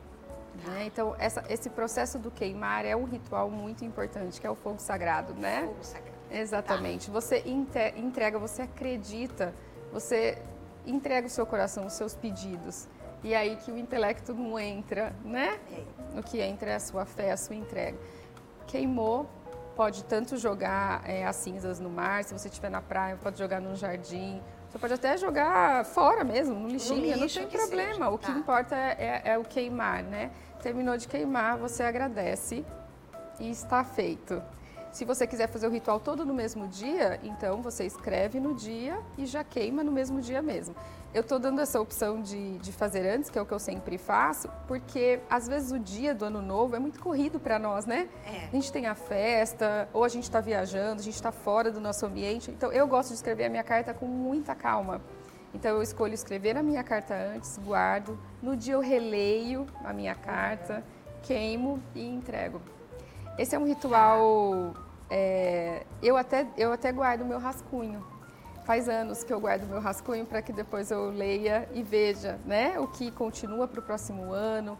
Né? 0.65 0.85
Então, 0.85 1.15
essa, 1.19 1.43
esse 1.49 1.69
processo 1.69 2.17
do 2.17 2.31
queimar 2.31 2.85
é 2.85 2.95
um 2.95 3.03
ritual 3.03 3.49
muito 3.49 3.83
importante, 3.83 4.39
que 4.39 4.47
é 4.47 4.49
o 4.49 4.55
fogo 4.55 4.79
sagrado, 4.79 5.33
né? 5.33 5.63
Fogo 5.65 5.83
sagrado. 5.83 6.14
Exatamente. 6.31 7.07
Tá. 7.07 7.13
Você 7.13 7.43
entrega, 7.95 8.37
você 8.37 8.63
acredita, 8.63 9.53
você 9.91 10.37
entrega 10.85 11.27
o 11.27 11.29
seu 11.29 11.45
coração, 11.45 11.85
os 11.85 11.93
seus 11.93 12.15
pedidos. 12.15 12.87
E 13.23 13.33
é 13.33 13.37
aí 13.37 13.55
que 13.57 13.71
o 13.71 13.77
intelecto 13.77 14.33
não 14.33 14.59
entra, 14.59 15.15
né? 15.23 15.59
É. 15.71 16.19
O 16.19 16.23
que 16.23 16.39
entra 16.39 16.71
é 16.71 16.75
a 16.75 16.79
sua 16.79 17.05
fé, 17.05 17.31
a 17.31 17.37
sua 17.37 17.55
entrega. 17.55 17.97
Queimou, 18.67 19.27
pode 19.75 20.03
tanto 20.05 20.37
jogar 20.37 21.01
é, 21.09 21.25
as 21.25 21.35
cinzas 21.35 21.79
no 21.79 21.89
mar, 21.89 22.23
se 22.23 22.33
você 22.33 22.47
estiver 22.47 22.69
na 22.69 22.81
praia, 22.81 23.17
pode 23.21 23.37
jogar 23.37 23.59
no 23.59 23.75
jardim, 23.75 24.41
você 24.75 24.79
pode 24.79 24.93
até 24.93 25.17
jogar 25.17 25.85
fora 25.85 26.23
mesmo, 26.25 26.53
no 26.53 26.67
lixinho, 26.67 27.15
no 27.15 27.21
não 27.21 27.27
tem 27.27 27.47
problema. 27.47 27.93
Seja. 27.93 28.09
O 28.09 28.17
que 28.17 28.27
tá. 28.27 28.37
importa 28.37 28.75
é, 28.75 29.21
é, 29.23 29.31
é, 29.31 29.37
o 29.37 29.43
queimar, 29.43 30.03
né? 30.03 30.31
Terminou 30.61 30.97
de 30.97 31.07
queimar, 31.07 31.57
você 31.57 31.81
agradece 31.83 32.65
e 33.39 33.49
está 33.49 33.85
feito. 33.85 34.43
Se 34.95 35.03
você 35.03 35.27
quiser 35.27 35.49
fazer 35.49 35.67
o 35.67 35.69
ritual 35.69 35.99
todo 35.99 36.25
no 36.25 36.33
mesmo 36.33 36.69
dia, 36.69 37.19
então 37.21 37.61
você 37.61 37.83
escreve 37.83 38.39
no 38.39 38.53
dia 38.53 38.97
e 39.17 39.25
já 39.25 39.43
queima 39.43 39.83
no 39.83 39.91
mesmo 39.91 40.21
dia 40.21 40.41
mesmo. 40.41 40.73
Eu 41.13 41.19
estou 41.19 41.37
dando 41.37 41.59
essa 41.59 41.81
opção 41.81 42.21
de, 42.21 42.57
de 42.59 42.71
fazer 42.71 43.05
antes, 43.05 43.29
que 43.29 43.37
é 43.37 43.41
o 43.41 43.45
que 43.45 43.51
eu 43.51 43.59
sempre 43.59 43.97
faço, 43.97 44.47
porque 44.69 45.19
às 45.29 45.49
vezes 45.49 45.73
o 45.73 45.79
dia 45.79 46.15
do 46.15 46.23
ano 46.23 46.41
novo 46.41 46.77
é 46.77 46.79
muito 46.79 47.01
corrido 47.01 47.41
para 47.41 47.59
nós, 47.59 47.85
né? 47.85 48.07
É. 48.25 48.45
A 48.45 48.51
gente 48.51 48.71
tem 48.71 48.85
a 48.85 48.95
festa, 48.95 49.89
ou 49.91 50.05
a 50.05 50.07
gente 50.07 50.23
está 50.23 50.39
viajando, 50.39 51.01
a 51.01 51.03
gente 51.03 51.15
está 51.15 51.29
fora 51.29 51.69
do 51.69 51.81
nosso 51.81 52.05
ambiente. 52.05 52.49
Então 52.49 52.71
eu 52.71 52.87
gosto 52.87 53.09
de 53.09 53.15
escrever 53.15 53.47
a 53.47 53.49
minha 53.49 53.65
carta 53.65 53.93
com 53.93 54.05
muita 54.05 54.55
calma. 54.55 55.01
Então 55.53 55.71
eu 55.71 55.81
escolho 55.81 56.13
escrever 56.13 56.55
a 56.55 56.63
minha 56.63 56.85
carta 56.85 57.13
antes, 57.13 57.57
guardo. 57.57 58.17
No 58.41 58.55
dia 58.55 58.75
eu 58.75 58.79
releio 58.79 59.67
a 59.83 59.91
minha 59.91 60.15
carta, 60.15 60.85
queimo 61.21 61.83
e 61.93 62.07
entrego. 62.07 62.61
Esse 63.37 63.53
é 63.53 63.59
um 63.59 63.65
ritual 63.65 64.73
é, 65.09 65.85
eu, 66.01 66.17
até, 66.17 66.47
eu 66.57 66.71
até 66.71 66.91
guardo 66.91 67.21
o 67.21 67.25
meu 67.25 67.39
rascunho. 67.39 68.05
Faz 68.65 68.89
anos 68.89 69.23
que 69.23 69.31
eu 69.31 69.39
guardo 69.39 69.67
meu 69.67 69.79
rascunho 69.79 70.25
para 70.25 70.41
que 70.41 70.51
depois 70.51 70.89
eu 70.89 71.11
leia 71.11 71.69
e 71.73 71.83
veja 71.83 72.39
né, 72.45 72.79
o 72.79 72.87
que 72.87 73.11
continua 73.11 73.67
para 73.67 73.79
o 73.79 73.83
próximo 73.83 74.33
ano, 74.33 74.77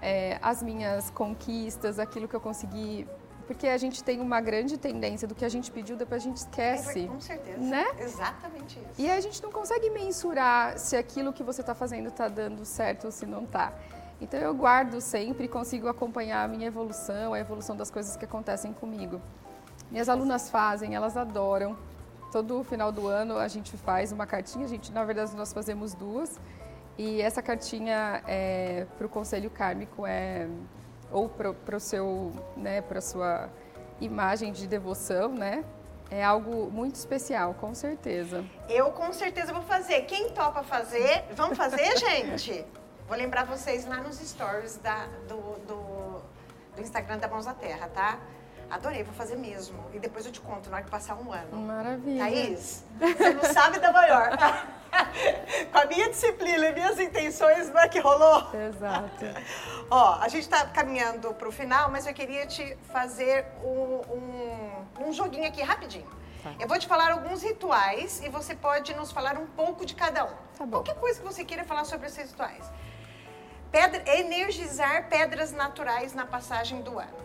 é, 0.00 0.38
as 0.40 0.62
minhas 0.62 1.10
conquistas, 1.10 1.98
aquilo 1.98 2.28
que 2.28 2.34
eu 2.34 2.40
consegui. 2.40 3.08
Porque 3.46 3.66
a 3.66 3.76
gente 3.76 4.02
tem 4.02 4.20
uma 4.20 4.40
grande 4.40 4.78
tendência 4.78 5.28
do 5.28 5.34
que 5.34 5.44
a 5.44 5.48
gente 5.48 5.70
pediu, 5.70 5.96
depois 5.96 6.22
a 6.22 6.24
gente 6.24 6.36
esquece. 6.38 7.04
É, 7.04 7.08
com 7.08 7.20
certeza. 7.20 7.58
Né? 7.58 7.84
Exatamente 7.98 8.78
isso. 8.78 9.02
E 9.02 9.10
a 9.10 9.20
gente 9.20 9.42
não 9.42 9.50
consegue 9.50 9.90
mensurar 9.90 10.78
se 10.78 10.96
aquilo 10.96 11.32
que 11.32 11.42
você 11.42 11.60
está 11.60 11.74
fazendo 11.74 12.08
está 12.08 12.28
dando 12.28 12.64
certo 12.64 13.06
ou 13.06 13.10
se 13.10 13.26
não 13.26 13.44
está. 13.44 13.72
Então 14.20 14.38
eu 14.40 14.54
guardo 14.54 15.00
sempre 15.00 15.44
e 15.44 15.48
consigo 15.48 15.88
acompanhar 15.88 16.44
a 16.44 16.48
minha 16.48 16.68
evolução, 16.68 17.34
a 17.34 17.38
evolução 17.38 17.76
das 17.76 17.90
coisas 17.90 18.16
que 18.16 18.24
acontecem 18.24 18.72
comigo. 18.72 19.20
Minhas 19.90 20.08
alunas 20.08 20.50
fazem, 20.50 20.94
elas 20.94 21.16
adoram. 21.16 21.76
Todo 22.32 22.64
final 22.64 22.90
do 22.90 23.06
ano 23.06 23.38
a 23.38 23.46
gente 23.48 23.76
faz 23.76 24.10
uma 24.10 24.26
cartinha, 24.26 24.64
a 24.64 24.68
gente, 24.68 24.92
na 24.92 25.04
verdade, 25.04 25.34
nós 25.36 25.52
fazemos 25.52 25.94
duas. 25.94 26.40
E 26.96 27.20
essa 27.20 27.42
cartinha 27.42 28.22
é, 28.26 28.86
para 28.96 29.06
o 29.06 29.10
conselho 29.10 29.50
kármico 29.50 30.06
é 30.06 30.48
ou 31.10 31.28
para 31.28 31.76
o 31.76 31.80
seu, 31.80 32.32
né, 32.56 32.80
para 32.80 33.00
sua 33.00 33.48
imagem 34.00 34.52
de 34.52 34.66
devoção, 34.66 35.28
né? 35.28 35.64
É 36.10 36.22
algo 36.22 36.70
muito 36.70 36.96
especial, 36.96 37.54
com 37.54 37.74
certeza. 37.74 38.44
Eu 38.68 38.90
com 38.90 39.12
certeza 39.12 39.52
vou 39.52 39.62
fazer. 39.62 40.02
Quem 40.02 40.30
topa 40.30 40.62
fazer, 40.62 41.24
vamos 41.34 41.56
fazer, 41.56 41.96
gente? 41.98 42.64
Vou 43.08 43.16
lembrar 43.16 43.44
vocês 43.44 43.86
lá 43.86 43.98
nos 43.98 44.16
stories 44.18 44.78
da, 44.78 45.06
do, 45.28 45.36
do, 45.66 46.22
do 46.76 46.82
Instagram 46.82 47.18
da 47.18 47.28
Mãos 47.28 47.46
da 47.46 47.54
Terra, 47.54 47.88
tá? 47.88 48.18
Adorei, 48.70 49.02
vou 49.02 49.14
fazer 49.14 49.36
mesmo. 49.36 49.78
E 49.92 49.98
depois 49.98 50.26
eu 50.26 50.32
te 50.32 50.40
conto 50.40 50.68
na 50.70 50.76
hora 50.76 50.84
que 50.84 50.90
passar 50.90 51.14
um 51.16 51.32
ano. 51.32 51.56
Maravilha. 51.56 52.24
Thaís, 52.24 52.84
você 52.98 53.32
não 53.32 53.44
sabe 53.52 53.78
da 53.78 53.92
maior. 53.92 54.30
Com 55.72 55.78
a 55.78 55.84
minha 55.86 56.08
disciplina 56.08 56.66
e 56.66 56.72
minhas 56.72 56.98
intenções, 56.98 57.68
não 57.68 57.80
é 57.80 57.88
que 57.88 57.98
rolou? 57.98 58.48
Exato. 58.54 59.24
Ó, 59.90 60.18
a 60.20 60.28
gente 60.28 60.42
está 60.42 60.66
caminhando 60.66 61.34
para 61.34 61.48
o 61.48 61.52
final, 61.52 61.90
mas 61.90 62.06
eu 62.06 62.14
queria 62.14 62.46
te 62.46 62.76
fazer 62.92 63.44
um, 63.62 64.00
um, 64.12 65.08
um 65.08 65.12
joguinho 65.12 65.46
aqui 65.46 65.62
rapidinho. 65.62 66.08
Tá. 66.42 66.52
Eu 66.60 66.68
vou 66.68 66.78
te 66.78 66.86
falar 66.86 67.10
alguns 67.10 67.42
rituais 67.42 68.22
e 68.22 68.28
você 68.28 68.54
pode 68.54 68.94
nos 68.94 69.10
falar 69.10 69.38
um 69.38 69.46
pouco 69.46 69.84
de 69.84 69.94
cada 69.94 70.24
um. 70.24 70.34
Tá 70.56 70.64
bom. 70.64 70.70
Qualquer 70.70 70.96
coisa 70.96 71.18
que 71.20 71.26
você 71.26 71.44
queira 71.44 71.64
falar 71.64 71.84
sobre 71.84 72.06
esses 72.06 72.30
rituais. 72.30 72.64
Pedra, 73.70 74.02
energizar 74.18 75.08
pedras 75.08 75.50
naturais 75.50 76.14
na 76.14 76.26
passagem 76.26 76.80
do 76.82 76.98
ano. 76.98 77.24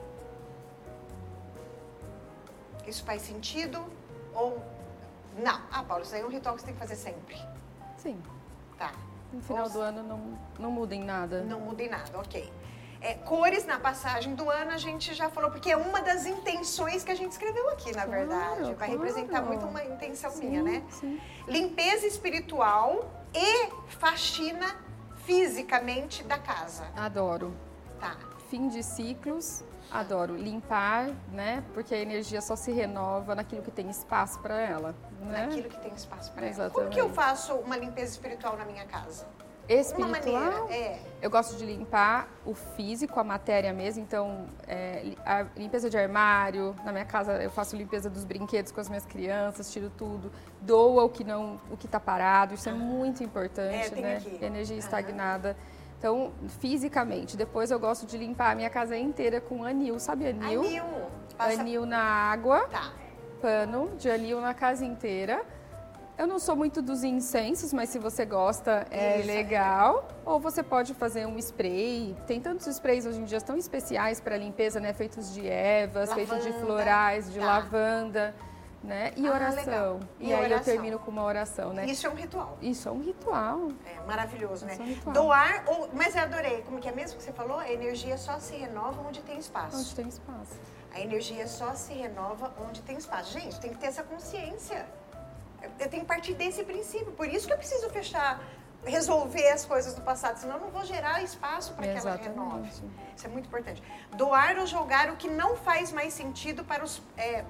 Isso 2.90 3.04
faz 3.04 3.22
sentido 3.22 3.86
ou 4.34 4.62
não? 5.38 5.62
Ah, 5.72 5.84
Paulo, 5.84 6.04
isso 6.04 6.16
aí 6.16 6.22
é 6.22 6.26
um 6.26 6.30
ritual 6.30 6.56
que 6.56 6.62
você 6.62 6.68
tem 6.68 6.74
que 6.74 6.80
fazer 6.80 6.96
sempre. 6.96 7.38
Sim. 7.98 8.22
Tá. 8.78 8.92
No 9.32 9.42
final 9.42 9.66
ou... 9.66 9.70
do 9.70 9.80
ano 9.80 10.04
não, 10.04 10.40
não 10.58 10.72
muda 10.72 10.96
em 10.96 11.04
nada. 11.04 11.44
Não 11.44 11.60
muda 11.60 11.84
em 11.84 11.90
nada, 11.90 12.18
ok. 12.18 12.52
É, 13.02 13.14
cores 13.14 13.66
na 13.66 13.80
passagem 13.80 14.36
do 14.36 14.50
ano 14.50 14.72
a 14.72 14.78
gente 14.78 15.14
já 15.14 15.30
falou, 15.30 15.50
porque 15.52 15.72
é 15.72 15.78
uma 15.78 16.02
das 16.02 16.26
intenções 16.26 17.04
que 17.04 17.12
a 17.12 17.16
gente 17.16 17.32
escreveu 17.32 17.70
aqui, 17.70 17.96
na 17.96 18.06
claro, 18.06 18.12
verdade. 18.12 18.74
Vai 18.74 18.90
claro. 18.90 18.92
representar 18.92 19.42
muito 19.42 19.66
uma 19.66 19.84
intenção 19.86 20.32
sim, 20.32 20.50
minha, 20.50 20.64
né? 20.64 20.84
Sim. 20.90 21.22
Limpeza 21.48 22.06
espiritual 22.06 23.10
e 23.34 23.70
faxina 23.88 24.76
fisicamente 25.26 26.24
da 26.24 26.38
casa. 26.38 26.88
Adoro. 26.96 27.54
Tá. 28.00 28.18
Fim 28.50 28.68
de 28.68 28.84
ciclos 28.84 29.64
Adoro 29.92 30.36
limpar, 30.36 31.10
né? 31.32 31.64
Porque 31.74 31.96
a 31.96 31.98
energia 31.98 32.42
só 32.42 32.56
se 32.56 32.72
renova 32.72 33.34
naquilo 33.34 33.62
que 33.62 33.72
tem 33.72 33.90
espaço 33.90 34.40
para 34.40 34.60
ela. 34.60 34.96
Né? 35.22 35.46
Naquilo 35.46 35.70
que 35.70 35.80
tem 35.80 35.94
espaço 35.94 36.32
para 36.32 36.46
ela. 36.46 36.70
Como 36.70 36.90
que 36.90 37.02
eu 37.02 37.10
faço 37.10 37.54
uma 37.56 37.76
limpeza 37.76 38.12
espiritual 38.12 38.56
na 38.56 38.66
minha 38.66 38.86
casa? 38.86 39.26
Espiritual? 39.68 40.10
Uma 40.10 40.20
maneira, 40.20 40.74
é. 40.74 41.00
Eu 41.22 41.30
gosto 41.30 41.56
de 41.56 41.64
limpar 41.64 42.28
o 42.44 42.56
físico, 42.56 43.20
a 43.20 43.24
matéria 43.24 43.72
mesmo. 43.72 44.02
Então, 44.02 44.48
é, 44.68 45.14
a 45.24 45.44
limpeza 45.56 45.90
de 45.90 45.98
armário. 45.98 46.76
Na 46.84 46.92
minha 46.92 47.06
casa, 47.06 47.34
eu 47.42 47.52
faço 47.52 47.76
limpeza 47.76 48.10
dos 48.10 48.26
brinquedos 48.26 48.72
com 48.72 48.82
as 48.82 48.90
minhas 48.90 49.06
crianças, 49.06 49.72
tiro 49.72 49.92
tudo. 49.92 50.32
Doa 50.62 51.04
o 51.04 51.10
que 51.10 51.24
não, 51.24 51.60
o 51.72 51.78
que 51.78 51.86
está 51.86 52.00
parado. 52.00 52.56
Isso 52.56 52.68
é 52.68 52.74
muito 52.74 53.24
importante, 53.24 53.94
é, 53.94 54.02
né? 54.02 54.22
Energia 54.42 54.78
estagnada. 54.78 55.56
Então, 56.00 56.32
fisicamente. 56.62 57.36
Depois 57.36 57.70
eu 57.70 57.80
gosto 57.80 58.08
de 58.08 58.18
limpar 58.18 58.52
a 58.52 58.56
minha 58.56 58.70
casa 58.70 58.98
inteira 58.98 59.42
com 59.42 59.66
anil. 59.66 60.00
Sabe 60.00 60.28
anil? 60.28 60.62
Anil. 60.64 60.84
Passa... 61.38 61.60
Anil 61.60 61.86
na 61.86 62.02
água. 62.02 62.62
Tá. 62.70 62.94
Pano 63.42 63.92
de 63.98 64.10
anil 64.10 64.40
na 64.40 64.54
casa 64.54 64.86
inteira. 64.86 65.42
Eu 66.18 66.26
não 66.28 66.40
sou 66.40 66.56
muito 66.56 66.82
dos 66.82 67.04
incensos, 67.04 67.72
mas 67.72 67.90
se 67.90 68.00
você 68.00 68.26
gosta, 68.26 68.86
é 68.92 69.20
Isso, 69.20 69.28
legal. 69.28 70.08
Ou 70.26 70.40
você 70.40 70.64
pode 70.64 70.94
fazer 70.94 71.26
um 71.26 71.38
spray. 71.38 72.16
Tem 72.28 72.42
tantos 72.42 72.68
sprays 72.68 73.06
hoje 73.06 73.20
em 73.20 73.26
dia 73.26 73.40
tão 73.40 73.58
especiais 73.58 74.20
para 74.20 74.38
limpeza, 74.38 74.80
né? 74.80 74.94
Feitos 74.94 75.34
de 75.34 75.48
ervas, 75.48 76.10
lavanda. 76.10 76.28
feitos 76.28 76.46
de 76.46 76.54
florais, 76.62 77.32
de 77.32 77.40
tá. 77.40 77.46
lavanda 77.46 78.36
né? 78.84 79.14
E 79.16 79.28
ah, 79.28 79.34
oração. 79.34 80.00
E, 80.20 80.30
e, 80.30 80.34
aí 80.34 80.46
oração. 80.46 80.58
eu 80.58 80.64
termino 80.64 81.00
com 81.00 81.12
uma 81.12 81.24
oração, 81.24 81.74
né? 81.74 81.86
Isso 81.86 82.08
é 82.08 82.10
um 82.10 82.16
ritual. 82.16 82.58
Isso 82.62 82.88
é 82.88 82.92
um 82.92 83.02
ritual. 83.02 83.70
É 83.86 84.06
maravilhoso, 84.06 84.66
Isso 84.66 84.66
né? 84.66 84.76
É 84.78 84.82
um 84.82 84.86
ritual. 84.86 85.14
Doar, 85.14 85.64
ou, 85.68 85.90
mas 85.94 86.16
eu 86.16 86.22
adorei, 86.22 86.62
como 86.64 86.80
que 86.80 86.88
é 86.88 86.92
mesmo 86.92 87.18
que 87.18 87.24
você 87.24 87.34
falou? 87.34 87.60
A 87.60 87.72
energia 87.72 88.18
só 88.18 88.40
se 88.40 88.56
renova 88.56 89.02
onde 89.08 89.22
tem 89.22 89.38
espaço. 89.38 89.78
Onde 89.78 89.96
tem 89.96 90.08
espaço. 90.08 90.60
A 90.94 91.00
energia 91.00 91.48
só 91.48 91.74
se 91.76 91.94
renova 91.94 92.54
onde 92.68 92.82
tem 92.82 92.98
espaço. 92.98 93.34
Gente, 93.34 93.60
tem 93.60 93.72
que 93.72 93.78
ter 93.78 93.88
essa 93.88 94.04
consciência. 94.04 94.86
Eu 95.78 95.90
tenho 95.90 96.04
que 96.04 96.08
partir 96.08 96.34
desse 96.34 96.64
princípio. 96.64 97.12
Por 97.12 97.28
isso 97.28 97.46
que 97.46 97.54
eu 97.54 97.58
preciso 97.58 97.90
fechar 97.90 98.40
resolver 98.86 99.50
as 99.50 99.66
coisas 99.66 99.94
do 99.94 100.02
passado, 100.02 100.38
senão 100.38 100.56
eu 100.56 100.62
não 100.62 100.70
vou 100.70 100.86
gerar 100.86 101.22
espaço 101.22 101.74
para 101.74 101.88
que 101.88 101.98
ela 101.98 102.16
renove. 102.16 102.70
Isso 103.16 103.26
é 103.26 103.30
muito 103.30 103.48
importante. 103.48 103.84
Doar 104.16 104.58
ou 104.58 104.66
jogar 104.66 105.10
o 105.10 105.18
que 105.18 105.30
não 105.30 105.56
faz 105.58 105.92
mais 105.92 106.14
sentido 106.14 106.64
para 106.64 106.84
os, 106.84 107.02
é, 107.18 107.44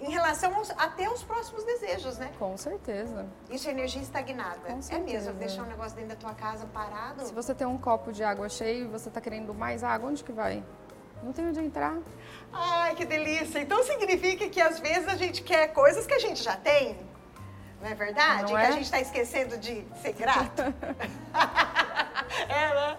em 0.00 0.10
relação 0.10 0.54
aos, 0.54 0.70
até 0.70 1.04
aos 1.04 1.22
próximos 1.22 1.62
desejos, 1.64 2.16
né? 2.16 2.30
Com 2.38 2.56
certeza. 2.56 3.26
Isso 3.50 3.68
é 3.68 3.72
energia 3.72 4.00
estagnada. 4.00 4.60
Com 4.66 4.80
certeza. 4.80 5.28
É 5.28 5.32
mesmo, 5.32 5.34
deixar 5.34 5.62
um 5.62 5.66
negócio 5.66 5.94
dentro 5.94 6.10
da 6.10 6.16
tua 6.16 6.34
casa 6.34 6.66
parado. 6.66 7.26
Se 7.26 7.34
você 7.34 7.54
tem 7.54 7.66
um 7.66 7.76
copo 7.76 8.10
de 8.10 8.24
água 8.24 8.48
cheio 8.48 8.86
e 8.86 8.88
você 8.88 9.08
está 9.08 9.20
querendo 9.20 9.54
mais 9.54 9.84
água, 9.84 10.08
onde 10.10 10.24
que 10.24 10.32
vai? 10.32 10.64
Não 11.22 11.32
tem 11.32 11.46
onde 11.46 11.60
entrar. 11.60 11.98
Ai, 12.50 12.94
que 12.94 13.04
delícia. 13.04 13.58
Então 13.58 13.84
significa 13.84 14.48
que 14.48 14.60
às 14.60 14.80
vezes 14.80 15.06
a 15.06 15.16
gente 15.16 15.42
quer 15.42 15.68
coisas 15.68 16.06
que 16.06 16.14
a 16.14 16.18
gente 16.18 16.42
já 16.42 16.56
tem. 16.56 16.96
Não 17.80 17.88
é 17.88 17.94
verdade? 17.94 18.52
Não 18.52 18.58
é? 18.58 18.62
Que 18.62 18.68
a 18.68 18.72
gente 18.72 18.84
está 18.84 19.00
esquecendo 19.00 19.58
de 19.58 19.86
ser 20.00 20.12
grato. 20.12 20.62
é, 22.48 22.74
né? 22.74 22.98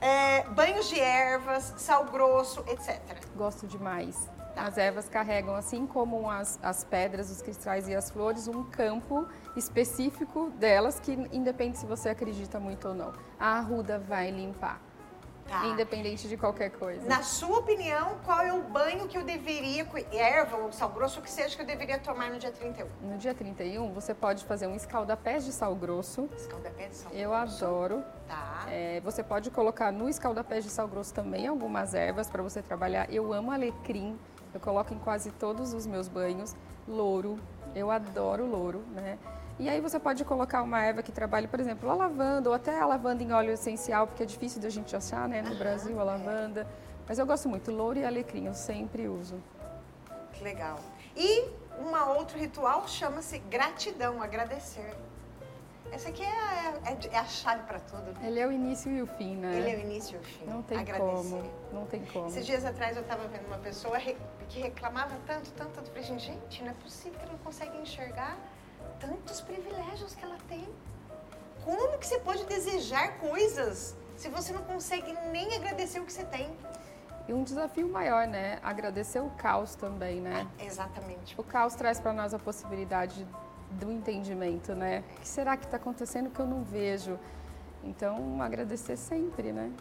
É, 0.00 0.42
banhos 0.50 0.88
de 0.88 0.98
ervas, 0.98 1.74
sal 1.76 2.06
grosso, 2.06 2.64
etc. 2.68 2.98
Gosto 3.34 3.66
demais. 3.66 4.28
As 4.60 4.76
ervas 4.76 5.08
carregam, 5.08 5.54
assim 5.54 5.86
como 5.86 6.30
as, 6.30 6.58
as 6.62 6.84
pedras, 6.84 7.30
os 7.30 7.40
cristais 7.40 7.88
e 7.88 7.94
as 7.94 8.10
flores, 8.10 8.46
um 8.46 8.62
campo 8.62 9.26
específico 9.56 10.50
delas 10.50 11.00
que 11.00 11.12
independe 11.32 11.78
se 11.78 11.86
você 11.86 12.10
acredita 12.10 12.60
muito 12.60 12.88
ou 12.88 12.94
não. 12.94 13.12
A 13.38 13.58
arruda 13.58 13.98
vai 13.98 14.30
limpar. 14.30 14.78
Tá. 15.48 15.66
Independente 15.66 16.28
de 16.28 16.36
qualquer 16.36 16.70
coisa. 16.70 17.08
Na 17.08 17.24
sua 17.24 17.58
opinião, 17.58 18.18
qual 18.24 18.40
é 18.40 18.52
o 18.52 18.62
banho 18.62 19.08
que 19.08 19.18
eu 19.18 19.24
deveria, 19.24 19.84
erva 20.12 20.58
ou 20.58 20.70
sal 20.70 20.90
grosso, 20.90 21.18
o 21.18 21.22
que 21.22 21.30
seja 21.30 21.56
que 21.56 21.62
eu 21.62 21.66
deveria 21.66 21.98
tomar 21.98 22.30
no 22.30 22.38
dia 22.38 22.52
31? 22.52 22.86
No 23.02 23.18
dia 23.18 23.34
31, 23.34 23.92
você 23.92 24.14
pode 24.14 24.44
fazer 24.44 24.68
um 24.68 24.76
escaldapés 24.76 25.44
de 25.44 25.50
sal 25.50 25.74
grosso. 25.74 26.28
Escaldapés 26.36 26.90
de 26.90 26.96
sal 26.98 27.12
eu 27.12 27.30
grosso. 27.30 27.64
Eu 27.64 27.66
adoro. 27.66 28.04
Tá. 28.28 28.66
É, 28.68 29.00
você 29.00 29.24
pode 29.24 29.50
colocar 29.50 29.90
no 29.90 30.08
escaldapés 30.08 30.62
de 30.62 30.70
sal 30.70 30.86
grosso 30.86 31.12
também 31.12 31.48
algumas 31.48 31.94
ervas 31.94 32.30
para 32.30 32.44
você 32.44 32.62
trabalhar. 32.62 33.12
Eu 33.12 33.32
amo 33.32 33.50
alecrim. 33.50 34.16
Eu 34.52 34.60
coloco 34.60 34.92
em 34.92 34.98
quase 34.98 35.30
todos 35.32 35.72
os 35.72 35.86
meus 35.86 36.08
banhos. 36.08 36.54
Louro. 36.88 37.38
Eu 37.74 37.90
adoro 37.90 38.44
louro, 38.46 38.82
né? 38.94 39.18
E 39.58 39.68
aí 39.68 39.80
você 39.80 40.00
pode 40.00 40.24
colocar 40.24 40.62
uma 40.62 40.80
erva 40.80 41.02
que 41.02 41.12
trabalhe, 41.12 41.46
por 41.46 41.60
exemplo, 41.60 41.90
a 41.90 41.94
lavanda, 41.94 42.48
ou 42.48 42.54
até 42.54 42.80
a 42.80 42.86
lavanda 42.86 43.22
em 43.22 43.30
óleo 43.30 43.52
essencial, 43.52 44.06
porque 44.06 44.22
é 44.22 44.26
difícil 44.26 44.60
da 44.60 44.70
gente 44.70 44.96
achar, 44.96 45.28
né, 45.28 45.42
no 45.42 45.54
Brasil, 45.54 46.00
a 46.00 46.02
lavanda. 46.02 46.66
Mas 47.06 47.18
eu 47.18 47.26
gosto 47.26 47.48
muito, 47.48 47.70
louro 47.70 47.98
e 47.98 48.04
alecrim, 48.04 48.46
eu 48.46 48.54
sempre 48.54 49.06
uso. 49.06 49.34
Que 50.32 50.42
legal. 50.42 50.78
E 51.14 51.44
um 51.78 51.94
outro 52.16 52.38
ritual 52.38 52.88
chama-se 52.88 53.38
gratidão, 53.38 54.22
agradecer. 54.22 54.96
Essa 55.92 56.08
aqui 56.08 56.22
é 56.22 56.30
a, 56.30 56.74
é, 56.86 56.98
é 57.12 57.18
a 57.18 57.24
chave 57.24 57.62
para 57.64 57.80
tudo. 57.80 58.12
Né? 58.12 58.28
Ele 58.28 58.40
é 58.40 58.46
o 58.46 58.52
início 58.52 58.90
e 58.90 59.02
o 59.02 59.06
fim, 59.06 59.36
né? 59.36 59.58
Ele 59.58 59.70
é 59.70 59.76
o 59.76 59.80
início 59.80 60.16
e 60.16 60.18
o 60.18 60.22
fim. 60.22 60.44
Não 60.46 60.62
tem 60.62 60.78
agradecer. 60.78 61.06
como. 61.06 61.50
Não 61.72 61.86
tem 61.86 62.04
como. 62.06 62.28
Esses 62.28 62.46
dias 62.46 62.64
atrás 62.64 62.96
eu 62.96 63.02
estava 63.02 63.26
vendo 63.28 63.46
uma 63.46 63.58
pessoa 63.58 63.98
que 63.98 64.60
reclamava 64.60 65.16
tanto, 65.26 65.50
tanto, 65.52 65.72
tanto. 65.72 65.90
Falei, 65.90 66.02
gente, 66.02 66.62
não 66.62 66.70
é 66.70 66.74
possível 66.74 67.18
que 67.18 67.24
ela 67.24 67.32
não 67.32 67.40
consegue 67.40 67.76
enxergar 67.78 68.38
tantos 69.00 69.40
privilégios 69.40 70.14
que 70.14 70.24
ela 70.24 70.38
tem. 70.48 70.68
Como 71.64 71.98
que 71.98 72.06
você 72.06 72.18
pode 72.20 72.44
desejar 72.44 73.18
coisas 73.18 73.96
se 74.16 74.28
você 74.28 74.52
não 74.52 74.62
consegue 74.62 75.12
nem 75.30 75.54
agradecer 75.54 76.00
o 76.00 76.04
que 76.04 76.12
você 76.12 76.24
tem? 76.24 76.50
E 77.28 77.32
um 77.32 77.44
desafio 77.44 77.88
maior, 77.88 78.26
né? 78.26 78.58
Agradecer 78.62 79.20
o 79.20 79.30
caos 79.30 79.74
também, 79.74 80.20
né? 80.20 80.46
Ah, 80.58 80.64
exatamente. 80.64 81.38
O 81.38 81.44
caos 81.44 81.74
traz 81.74 82.00
para 82.00 82.12
nós 82.12 82.34
a 82.34 82.38
possibilidade 82.38 83.26
do 83.72 83.90
entendimento, 83.90 84.74
né? 84.74 85.04
O 85.16 85.20
que 85.20 85.28
será 85.28 85.56
que 85.56 85.64
está 85.64 85.76
acontecendo 85.76 86.30
que 86.30 86.40
eu 86.40 86.46
não 86.46 86.62
vejo? 86.62 87.18
Então, 87.82 88.42
agradecer 88.42 88.96
sempre, 88.96 89.52
né? 89.52 89.72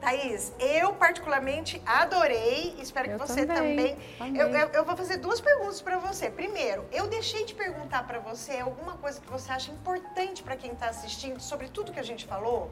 Thaís, 0.00 0.52
eu 0.58 0.92
particularmente 0.94 1.80
adorei, 1.86 2.76
espero 2.78 3.10
eu 3.10 3.18
que 3.18 3.26
você 3.26 3.46
também. 3.46 3.96
também. 4.18 4.38
Eu, 4.38 4.48
eu, 4.48 4.68
eu, 4.68 4.84
vou 4.84 4.96
fazer 4.96 5.16
duas 5.16 5.40
perguntas 5.40 5.80
para 5.80 5.98
você. 5.98 6.28
Primeiro, 6.28 6.84
eu 6.92 7.06
deixei 7.06 7.44
de 7.46 7.54
perguntar 7.54 8.06
para 8.06 8.18
você 8.18 8.58
alguma 8.58 8.98
coisa 8.98 9.20
que 9.20 9.30
você 9.30 9.50
acha 9.50 9.72
importante 9.72 10.42
para 10.42 10.56
quem 10.56 10.72
está 10.72 10.88
assistindo 10.88 11.40
sobre 11.40 11.68
tudo 11.68 11.92
que 11.92 12.00
a 12.00 12.04
gente 12.04 12.26
falou? 12.26 12.70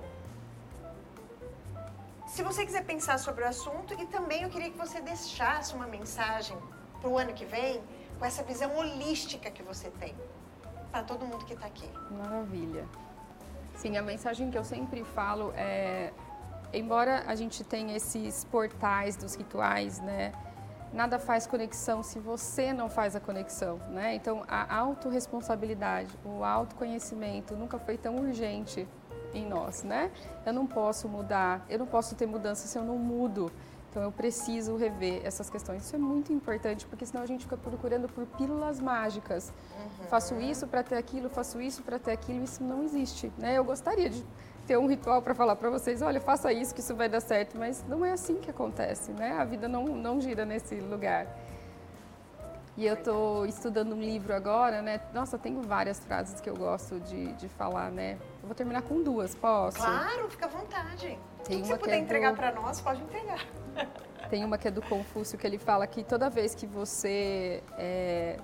Se 2.26 2.43
você 2.43 2.64
quiser 2.66 2.85
pensar 2.85 3.18
sobre 3.18 3.45
o 3.45 3.47
assunto, 3.47 3.95
e 3.99 4.07
também 4.07 4.43
eu 4.43 4.51
queria 4.51 4.70
que 4.70 4.76
você 4.76 5.01
deixasse 5.01 5.74
uma 5.74 5.87
mensagem 5.87 6.57
para 7.01 7.09
o 7.09 7.18
ano 7.18 7.33
que 7.33 7.45
vem 7.45 7.80
com 8.22 8.26
essa 8.26 8.44
visão 8.44 8.76
holística 8.76 9.50
que 9.50 9.64
você 9.64 9.90
tem 9.98 10.14
para 10.92 11.02
todo 11.02 11.26
mundo 11.26 11.44
que 11.44 11.54
está 11.54 11.66
aqui. 11.66 11.90
Maravilha. 12.08 12.86
Sim, 13.74 13.96
a 13.96 14.02
mensagem 14.02 14.48
que 14.48 14.56
eu 14.56 14.62
sempre 14.62 15.02
falo 15.02 15.52
é 15.56 16.12
embora 16.72 17.24
a 17.26 17.34
gente 17.34 17.64
tenha 17.64 17.96
esses 17.96 18.44
portais 18.44 19.16
dos 19.16 19.34
rituais, 19.34 19.98
né? 19.98 20.32
Nada 20.92 21.18
faz 21.18 21.48
conexão 21.48 22.00
se 22.04 22.20
você 22.20 22.72
não 22.72 22.88
faz 22.88 23.16
a 23.16 23.20
conexão, 23.20 23.78
né? 23.88 24.14
Então, 24.14 24.44
a 24.46 24.72
autorresponsabilidade, 24.78 26.16
o 26.24 26.44
autoconhecimento 26.44 27.56
nunca 27.56 27.76
foi 27.76 27.98
tão 27.98 28.14
urgente 28.18 28.86
em 29.34 29.48
nós, 29.48 29.82
né? 29.82 30.12
Eu 30.46 30.52
não 30.52 30.64
posso 30.64 31.08
mudar, 31.08 31.66
eu 31.68 31.76
não 31.76 31.86
posso 31.86 32.14
ter 32.14 32.26
mudança 32.26 32.68
se 32.68 32.78
eu 32.78 32.84
não 32.84 32.96
mudo. 32.98 33.50
Então, 33.93 34.03
eu 34.03 34.11
preciso 34.11 34.74
rever 34.74 35.20
essas 35.22 35.51
questões. 35.51 35.84
Isso 35.84 35.95
é 35.95 35.99
muito 35.99 36.32
importante, 36.32 36.86
porque 36.86 37.05
senão 37.05 37.22
a 37.22 37.26
gente 37.26 37.45
fica 37.45 37.59
procurando 37.59 38.09
por 38.09 38.24
pílulas 38.24 38.80
mágicas. 38.80 39.53
Uhum. 39.76 40.07
Faço 40.07 40.34
isso 40.40 40.66
para 40.66 40.82
ter 40.82 40.97
aquilo, 40.97 41.28
faço 41.28 41.61
isso 41.61 41.82
para 41.82 41.99
ter 41.99 42.12
aquilo. 42.12 42.43
Isso 42.43 42.64
não 42.64 42.82
existe, 42.82 43.30
né? 43.36 43.59
Eu 43.59 43.64
gostaria 43.64 44.09
de 44.09 44.24
ter 44.66 44.78
um 44.78 44.86
ritual 44.86 45.20
para 45.20 45.34
falar 45.34 45.57
para 45.57 45.68
vocês, 45.68 46.01
olha, 46.01 46.22
faça 46.22 46.51
isso 46.51 46.74
que 46.74 46.80
isso 46.80 46.95
vai 46.95 47.07
dar 47.07 47.20
certo, 47.20 47.59
mas 47.59 47.84
não 47.86 48.03
é 48.03 48.12
assim 48.12 48.36
que 48.36 48.49
acontece, 48.49 49.12
né? 49.12 49.32
A 49.32 49.45
vida 49.45 49.68
não, 49.68 49.84
não 49.84 50.22
gira 50.22 50.47
nesse 50.47 50.76
lugar. 50.76 51.26
E 52.76 52.86
eu 52.86 52.94
estou 52.94 53.44
estudando 53.44 53.94
um 53.94 54.00
livro 54.00 54.34
agora, 54.34 54.80
né? 54.80 55.00
Nossa, 55.12 55.38
tenho 55.38 55.60
várias 55.60 56.00
frases 56.00 56.40
que 56.40 56.48
eu 56.48 56.56
gosto 56.56 56.98
de, 57.00 57.32
de 57.34 57.48
falar, 57.48 57.90
né? 57.90 58.18
Eu 58.40 58.46
vou 58.46 58.54
terminar 58.54 58.80
com 58.82 59.02
duas, 59.02 59.34
posso? 59.34 59.76
Claro, 59.76 60.30
fica 60.30 60.46
à 60.46 60.48
vontade. 60.48 61.18
Tem 61.44 61.58
uma 61.58 61.66
você 61.66 61.78
puder 61.78 61.96
é 61.96 61.98
entregar 61.98 62.30
do... 62.30 62.36
para 62.36 62.52
nós, 62.52 62.80
pode 62.80 63.02
entregar. 63.02 63.44
Tem 64.30 64.42
uma 64.42 64.56
que 64.56 64.68
é 64.68 64.70
do 64.70 64.80
Confúcio, 64.80 65.36
que 65.36 65.46
ele 65.46 65.58
fala 65.58 65.86
que 65.86 66.02
toda 66.02 66.30
vez 66.30 66.54
que 66.54 66.66
você 66.66 67.62
é, 67.76 68.38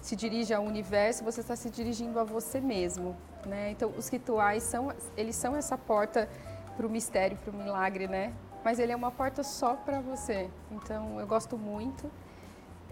se 0.00 0.16
dirige 0.16 0.52
ao 0.52 0.64
universo, 0.64 1.22
você 1.22 1.40
está 1.40 1.54
se 1.54 1.70
dirigindo 1.70 2.18
a 2.18 2.24
você 2.24 2.60
mesmo. 2.60 3.16
Né? 3.46 3.70
Então, 3.70 3.92
os 3.96 4.08
rituais 4.08 4.64
são, 4.64 4.92
eles 5.16 5.36
são 5.36 5.54
essa 5.54 5.78
porta 5.78 6.28
para 6.76 6.84
o 6.84 6.90
mistério, 6.90 7.36
para 7.36 7.52
o 7.52 7.56
milagre, 7.56 8.08
né? 8.08 8.32
Mas 8.64 8.80
ele 8.80 8.90
é 8.90 8.96
uma 8.96 9.12
porta 9.12 9.44
só 9.44 9.74
para 9.74 10.00
você. 10.00 10.50
Então, 10.72 11.20
eu 11.20 11.26
gosto 11.26 11.56
muito. 11.56 12.10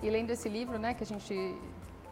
E 0.03 0.09
lendo 0.09 0.30
esse 0.30 0.48
livro, 0.48 0.78
né, 0.78 0.94
que 0.94 1.03
a 1.03 1.07
gente, 1.07 1.34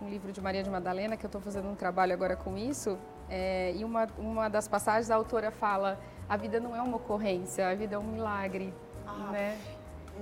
um 0.00 0.08
livro 0.08 0.30
de 0.32 0.40
Maria 0.40 0.62
de 0.62 0.70
Madalena, 0.70 1.16
que 1.16 1.24
eu 1.24 1.28
estou 1.28 1.40
fazendo 1.40 1.68
um 1.68 1.74
trabalho 1.74 2.12
agora 2.12 2.36
com 2.36 2.56
isso, 2.56 2.98
é, 3.28 3.72
e 3.74 3.84
uma, 3.84 4.06
uma 4.18 4.48
das 4.48 4.68
passagens 4.68 5.10
a 5.10 5.14
autora 5.14 5.50
fala: 5.50 5.98
a 6.28 6.36
vida 6.36 6.60
não 6.60 6.76
é 6.76 6.82
uma 6.82 6.96
ocorrência, 6.96 7.68
a 7.68 7.74
vida 7.74 7.96
é 7.96 7.98
um 7.98 8.04
milagre, 8.04 8.72
ah, 9.06 9.30
né? 9.32 9.58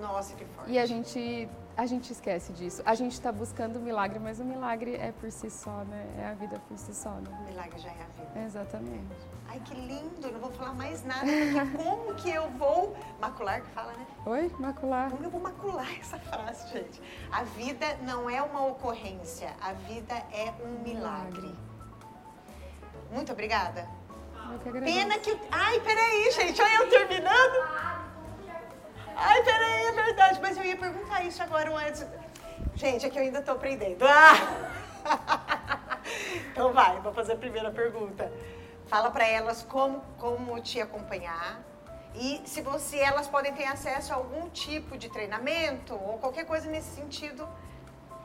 Nossa, 0.00 0.34
que 0.36 0.44
forte. 0.44 0.70
E 0.70 0.78
a 0.78 0.86
gente 0.86 1.48
a 1.76 1.84
gente 1.84 2.10
esquece 2.10 2.52
disso. 2.52 2.82
A 2.86 2.94
gente 2.94 3.12
está 3.12 3.30
buscando 3.30 3.76
o 3.76 3.80
milagre, 3.80 4.18
mas 4.18 4.40
o 4.40 4.44
milagre 4.44 4.94
é 4.94 5.12
por 5.12 5.30
si 5.30 5.50
só, 5.50 5.84
né? 5.84 6.06
É 6.18 6.26
a 6.28 6.34
vida 6.34 6.58
por 6.66 6.78
si 6.78 6.94
só, 6.94 7.10
né? 7.10 7.30
O 7.40 7.44
milagre 7.44 7.78
já 7.78 7.90
é 7.90 8.02
a 8.02 8.22
vida. 8.22 8.44
Exatamente. 8.46 9.16
Ai, 9.48 9.60
que 9.60 9.74
lindo! 9.74 10.32
Não 10.32 10.40
vou 10.40 10.50
falar 10.52 10.72
mais 10.72 11.04
nada, 11.04 11.26
porque 11.26 11.76
como 11.76 12.14
que 12.14 12.30
eu 12.30 12.48
vou 12.52 12.96
macular 13.20 13.60
que 13.60 13.70
fala, 13.70 13.92
né? 13.92 14.06
Oi, 14.24 14.50
macular. 14.58 15.10
Como 15.10 15.24
eu 15.24 15.30
vou 15.30 15.40
macular 15.40 15.88
essa 16.00 16.18
frase, 16.18 16.72
gente? 16.72 17.00
A 17.30 17.44
vida 17.44 17.86
não 18.02 18.30
é 18.30 18.42
uma 18.42 18.66
ocorrência, 18.66 19.54
a 19.60 19.74
vida 19.74 20.14
é 20.32 20.52
um 20.64 20.82
milagre. 20.82 21.54
Muito 23.10 23.32
obrigada. 23.32 23.86
Eu 24.50 24.58
que 24.60 24.68
agradeço. 24.68 24.98
Pena 24.98 25.18
que. 25.18 25.38
Ai, 25.50 25.80
peraí, 25.80 26.30
gente, 26.32 26.62
olha 26.62 26.74
eu 26.74 26.88
terminando. 26.88 27.95
Ai, 29.16 29.42
peraí, 29.42 29.86
é 29.86 29.92
verdade, 29.92 30.38
mas 30.42 30.56
eu 30.58 30.64
ia 30.64 30.76
perguntar 30.76 31.24
isso 31.24 31.42
agora 31.42 31.74
antes. 31.74 32.06
Gente, 32.74 33.06
é 33.06 33.10
que 33.10 33.18
eu 33.18 33.22
ainda 33.22 33.38
estou 33.38 33.54
aprendendo. 33.54 34.04
Ah! 34.04 36.00
então 36.52 36.72
vai, 36.72 37.00
vou 37.00 37.12
fazer 37.14 37.32
a 37.32 37.36
primeira 37.36 37.70
pergunta. 37.70 38.30
Fala 38.86 39.10
para 39.10 39.26
elas 39.26 39.62
como, 39.62 40.02
como 40.18 40.60
te 40.60 40.80
acompanhar 40.80 41.60
e 42.14 42.40
se 42.44 42.62
você 42.62 42.98
elas 42.98 43.26
podem 43.26 43.52
ter 43.52 43.64
acesso 43.64 44.12
a 44.12 44.16
algum 44.16 44.48
tipo 44.50 44.96
de 44.96 45.08
treinamento 45.08 45.94
ou 45.94 46.18
qualquer 46.18 46.44
coisa 46.44 46.68
nesse 46.70 46.94
sentido 46.94 47.46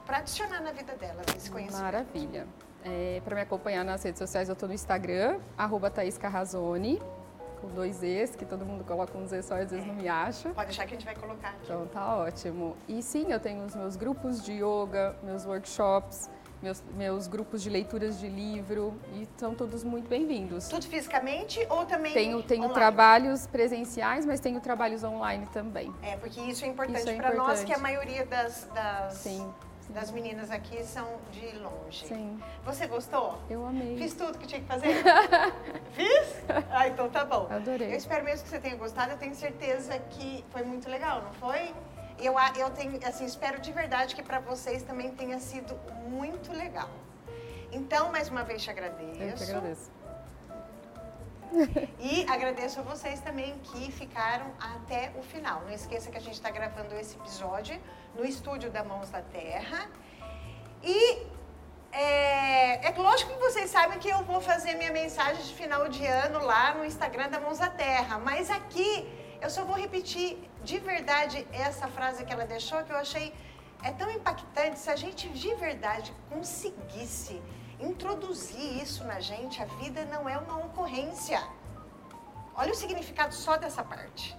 para 0.05 0.17
adicionar 0.17 0.61
na 0.61 0.71
vida 0.71 0.93
delas 0.95 1.25
esse 1.35 1.49
conhecimento. 1.49 1.83
Maravilha. 1.83 2.47
É, 2.83 3.21
para 3.23 3.35
me 3.35 3.41
acompanhar 3.41 3.85
nas 3.85 4.03
redes 4.03 4.19
sociais, 4.19 4.49
eu 4.49 4.53
estou 4.53 4.67
no 4.67 4.73
Instagram, 4.73 5.39
arroba 5.57 5.89
Thaís 5.89 6.17
Carrazone 6.17 7.01
com 7.61 7.67
dois 7.69 8.01
E's, 8.01 8.35
que 8.35 8.45
todo 8.45 8.65
mundo 8.65 8.83
coloca 8.83 9.15
um 9.17 9.25
Z 9.25 9.43
só 9.43 9.57
e 9.57 9.61
às 9.61 9.71
vezes 9.71 9.85
não 9.85 9.93
me 9.93 10.09
acha. 10.09 10.49
Pode 10.49 10.67
deixar 10.67 10.85
que 10.85 10.95
a 10.95 10.97
gente 10.97 11.05
vai 11.05 11.15
colocar 11.15 11.49
aqui. 11.49 11.59
Então 11.63 11.85
tá 11.87 12.17
ótimo. 12.17 12.75
E 12.87 13.01
sim, 13.01 13.31
eu 13.31 13.39
tenho 13.39 13.63
os 13.63 13.75
meus 13.75 13.95
grupos 13.95 14.43
de 14.43 14.53
yoga, 14.53 15.15
meus 15.23 15.45
workshops, 15.45 16.29
meus, 16.61 16.83
meus 16.95 17.27
grupos 17.27 17.61
de 17.61 17.69
leituras 17.69 18.19
de 18.19 18.27
livro 18.27 18.93
e 19.13 19.27
são 19.37 19.53
todos 19.53 19.83
muito 19.83 20.07
bem-vindos. 20.07 20.67
Tudo 20.67 20.85
fisicamente 20.85 21.65
ou 21.69 21.85
também 21.85 22.13
Tenho, 22.13 22.41
tenho 22.43 22.69
trabalhos 22.69 23.47
presenciais, 23.47 24.25
mas 24.25 24.39
tenho 24.39 24.59
trabalhos 24.59 25.03
online 25.03 25.47
também. 25.53 25.93
É, 26.01 26.17
porque 26.17 26.41
isso 26.41 26.65
é 26.65 26.67
importante 26.67 27.09
é 27.09 27.15
para 27.15 27.33
nós, 27.33 27.63
que 27.63 27.73
a 27.73 27.79
maioria 27.79 28.25
das, 28.25 28.67
das... 28.73 29.13
Sim 29.13 29.51
das 29.89 30.11
meninas 30.11 30.51
aqui 30.51 30.83
são 30.83 31.07
de 31.31 31.57
longe. 31.57 32.05
Sim. 32.07 32.39
Você 32.63 32.87
gostou? 32.87 33.37
Eu 33.49 33.65
amei. 33.65 33.97
Fiz 33.97 34.13
tudo 34.13 34.37
que 34.37 34.47
tinha 34.47 34.61
que 34.61 34.67
fazer? 34.67 35.03
Fiz? 35.93 36.35
Ah, 36.69 36.87
então 36.87 37.09
tá 37.09 37.25
bom. 37.25 37.47
Adorei. 37.49 37.91
Eu 37.91 37.97
espero 37.97 38.23
mesmo 38.23 38.43
que 38.43 38.49
você 38.49 38.59
tenha 38.59 38.75
gostado. 38.75 39.11
Eu 39.11 39.17
tenho 39.17 39.35
certeza 39.35 39.97
que 40.11 40.45
foi 40.51 40.63
muito 40.63 40.89
legal, 40.89 41.21
não 41.21 41.33
foi? 41.33 41.73
Eu, 42.19 42.35
eu 42.57 42.69
tenho, 42.69 42.99
assim, 43.07 43.25
espero 43.25 43.59
de 43.59 43.71
verdade 43.71 44.15
que 44.15 44.21
para 44.21 44.39
vocês 44.39 44.83
também 44.83 45.11
tenha 45.11 45.39
sido 45.39 45.75
muito 46.07 46.53
legal. 46.53 46.89
Então, 47.71 48.11
mais 48.11 48.29
uma 48.29 48.43
vez 48.43 48.61
te 48.61 48.69
agradeço. 48.69 49.21
Eu 49.21 49.35
te 49.35 49.43
agradeço. 49.43 49.89
E 51.99 52.25
agradeço 52.27 52.79
a 52.79 52.83
vocês 52.83 53.19
também 53.19 53.57
que 53.59 53.91
ficaram 53.91 54.51
até 54.59 55.11
o 55.17 55.21
final. 55.21 55.61
Não 55.61 55.71
esqueça 55.71 56.09
que 56.11 56.17
a 56.17 56.21
gente 56.21 56.33
está 56.33 56.49
gravando 56.49 56.95
esse 56.95 57.15
episódio 57.15 57.79
no 58.15 58.25
estúdio 58.25 58.69
da 58.71 58.83
Mãos 58.83 59.09
da 59.09 59.21
Terra. 59.21 59.89
E 60.83 61.27
é, 61.91 62.87
é, 62.87 62.93
lógico 62.97 63.33
que 63.33 63.39
vocês 63.39 63.69
sabem 63.69 63.99
que 63.99 64.09
eu 64.09 64.23
vou 64.23 64.39
fazer 64.41 64.75
minha 64.75 64.91
mensagem 64.91 65.43
de 65.43 65.53
final 65.53 65.87
de 65.89 66.05
ano 66.05 66.43
lá 66.43 66.73
no 66.73 66.85
Instagram 66.85 67.29
da 67.29 67.39
Mãos 67.39 67.59
da 67.59 67.69
Terra. 67.69 68.17
Mas 68.17 68.49
aqui 68.49 69.07
eu 69.41 69.49
só 69.49 69.63
vou 69.63 69.75
repetir 69.75 70.37
de 70.63 70.79
verdade 70.79 71.45
essa 71.51 71.87
frase 71.87 72.23
que 72.25 72.31
ela 72.31 72.45
deixou, 72.45 72.83
que 72.83 72.91
eu 72.91 72.97
achei 72.97 73.33
é 73.83 73.91
tão 73.91 74.09
impactante. 74.09 74.79
Se 74.79 74.89
a 74.89 74.95
gente 74.95 75.27
de 75.29 75.53
verdade 75.55 76.13
conseguisse 76.29 77.41
introduzir 77.81 78.81
isso 78.81 79.03
na 79.03 79.19
gente, 79.19 79.61
a 79.61 79.65
vida 79.65 80.05
não 80.05 80.27
é 80.27 80.37
uma 80.37 80.57
ocorrência. 80.57 81.41
Olha 82.55 82.71
o 82.71 82.75
significado 82.75 83.33
só 83.33 83.57
dessa 83.57 83.83
parte. 83.83 84.37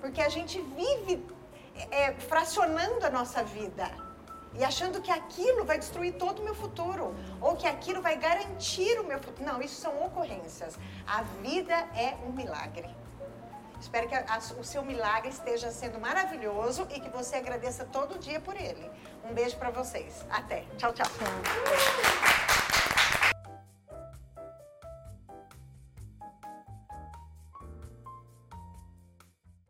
Porque 0.00 0.20
a 0.20 0.28
gente 0.28 0.60
vive 0.60 1.24
é, 1.90 2.12
fracionando 2.12 3.06
a 3.06 3.10
nossa 3.10 3.42
vida 3.42 3.90
e 4.54 4.64
achando 4.64 5.00
que 5.00 5.10
aquilo 5.10 5.64
vai 5.64 5.78
destruir 5.78 6.14
todo 6.14 6.40
o 6.40 6.44
meu 6.44 6.54
futuro 6.54 7.14
ou 7.40 7.56
que 7.56 7.66
aquilo 7.66 8.02
vai 8.02 8.16
garantir 8.16 8.98
o 8.98 9.04
meu 9.04 9.18
futuro. 9.20 9.44
Não, 9.44 9.62
isso 9.62 9.80
são 9.80 10.04
ocorrências. 10.04 10.78
A 11.06 11.22
vida 11.22 11.74
é 11.94 12.16
um 12.26 12.32
milagre. 12.32 12.88
Espero 13.80 14.08
que 14.08 14.14
a, 14.14 14.38
o 14.58 14.64
seu 14.64 14.82
milagre 14.82 15.30
esteja 15.30 15.70
sendo 15.70 15.98
maravilhoso 15.98 16.86
e 16.90 17.00
que 17.00 17.08
você 17.08 17.36
agradeça 17.36 17.84
todo 17.86 18.18
dia 18.18 18.38
por 18.38 18.54
ele. 18.54 18.90
Um 19.24 19.32
beijo 19.32 19.56
para 19.56 19.70
vocês. 19.70 20.24
Até. 20.28 20.64
Tchau, 20.76 20.92
tchau. 20.92 21.06
tchau. 21.06 22.49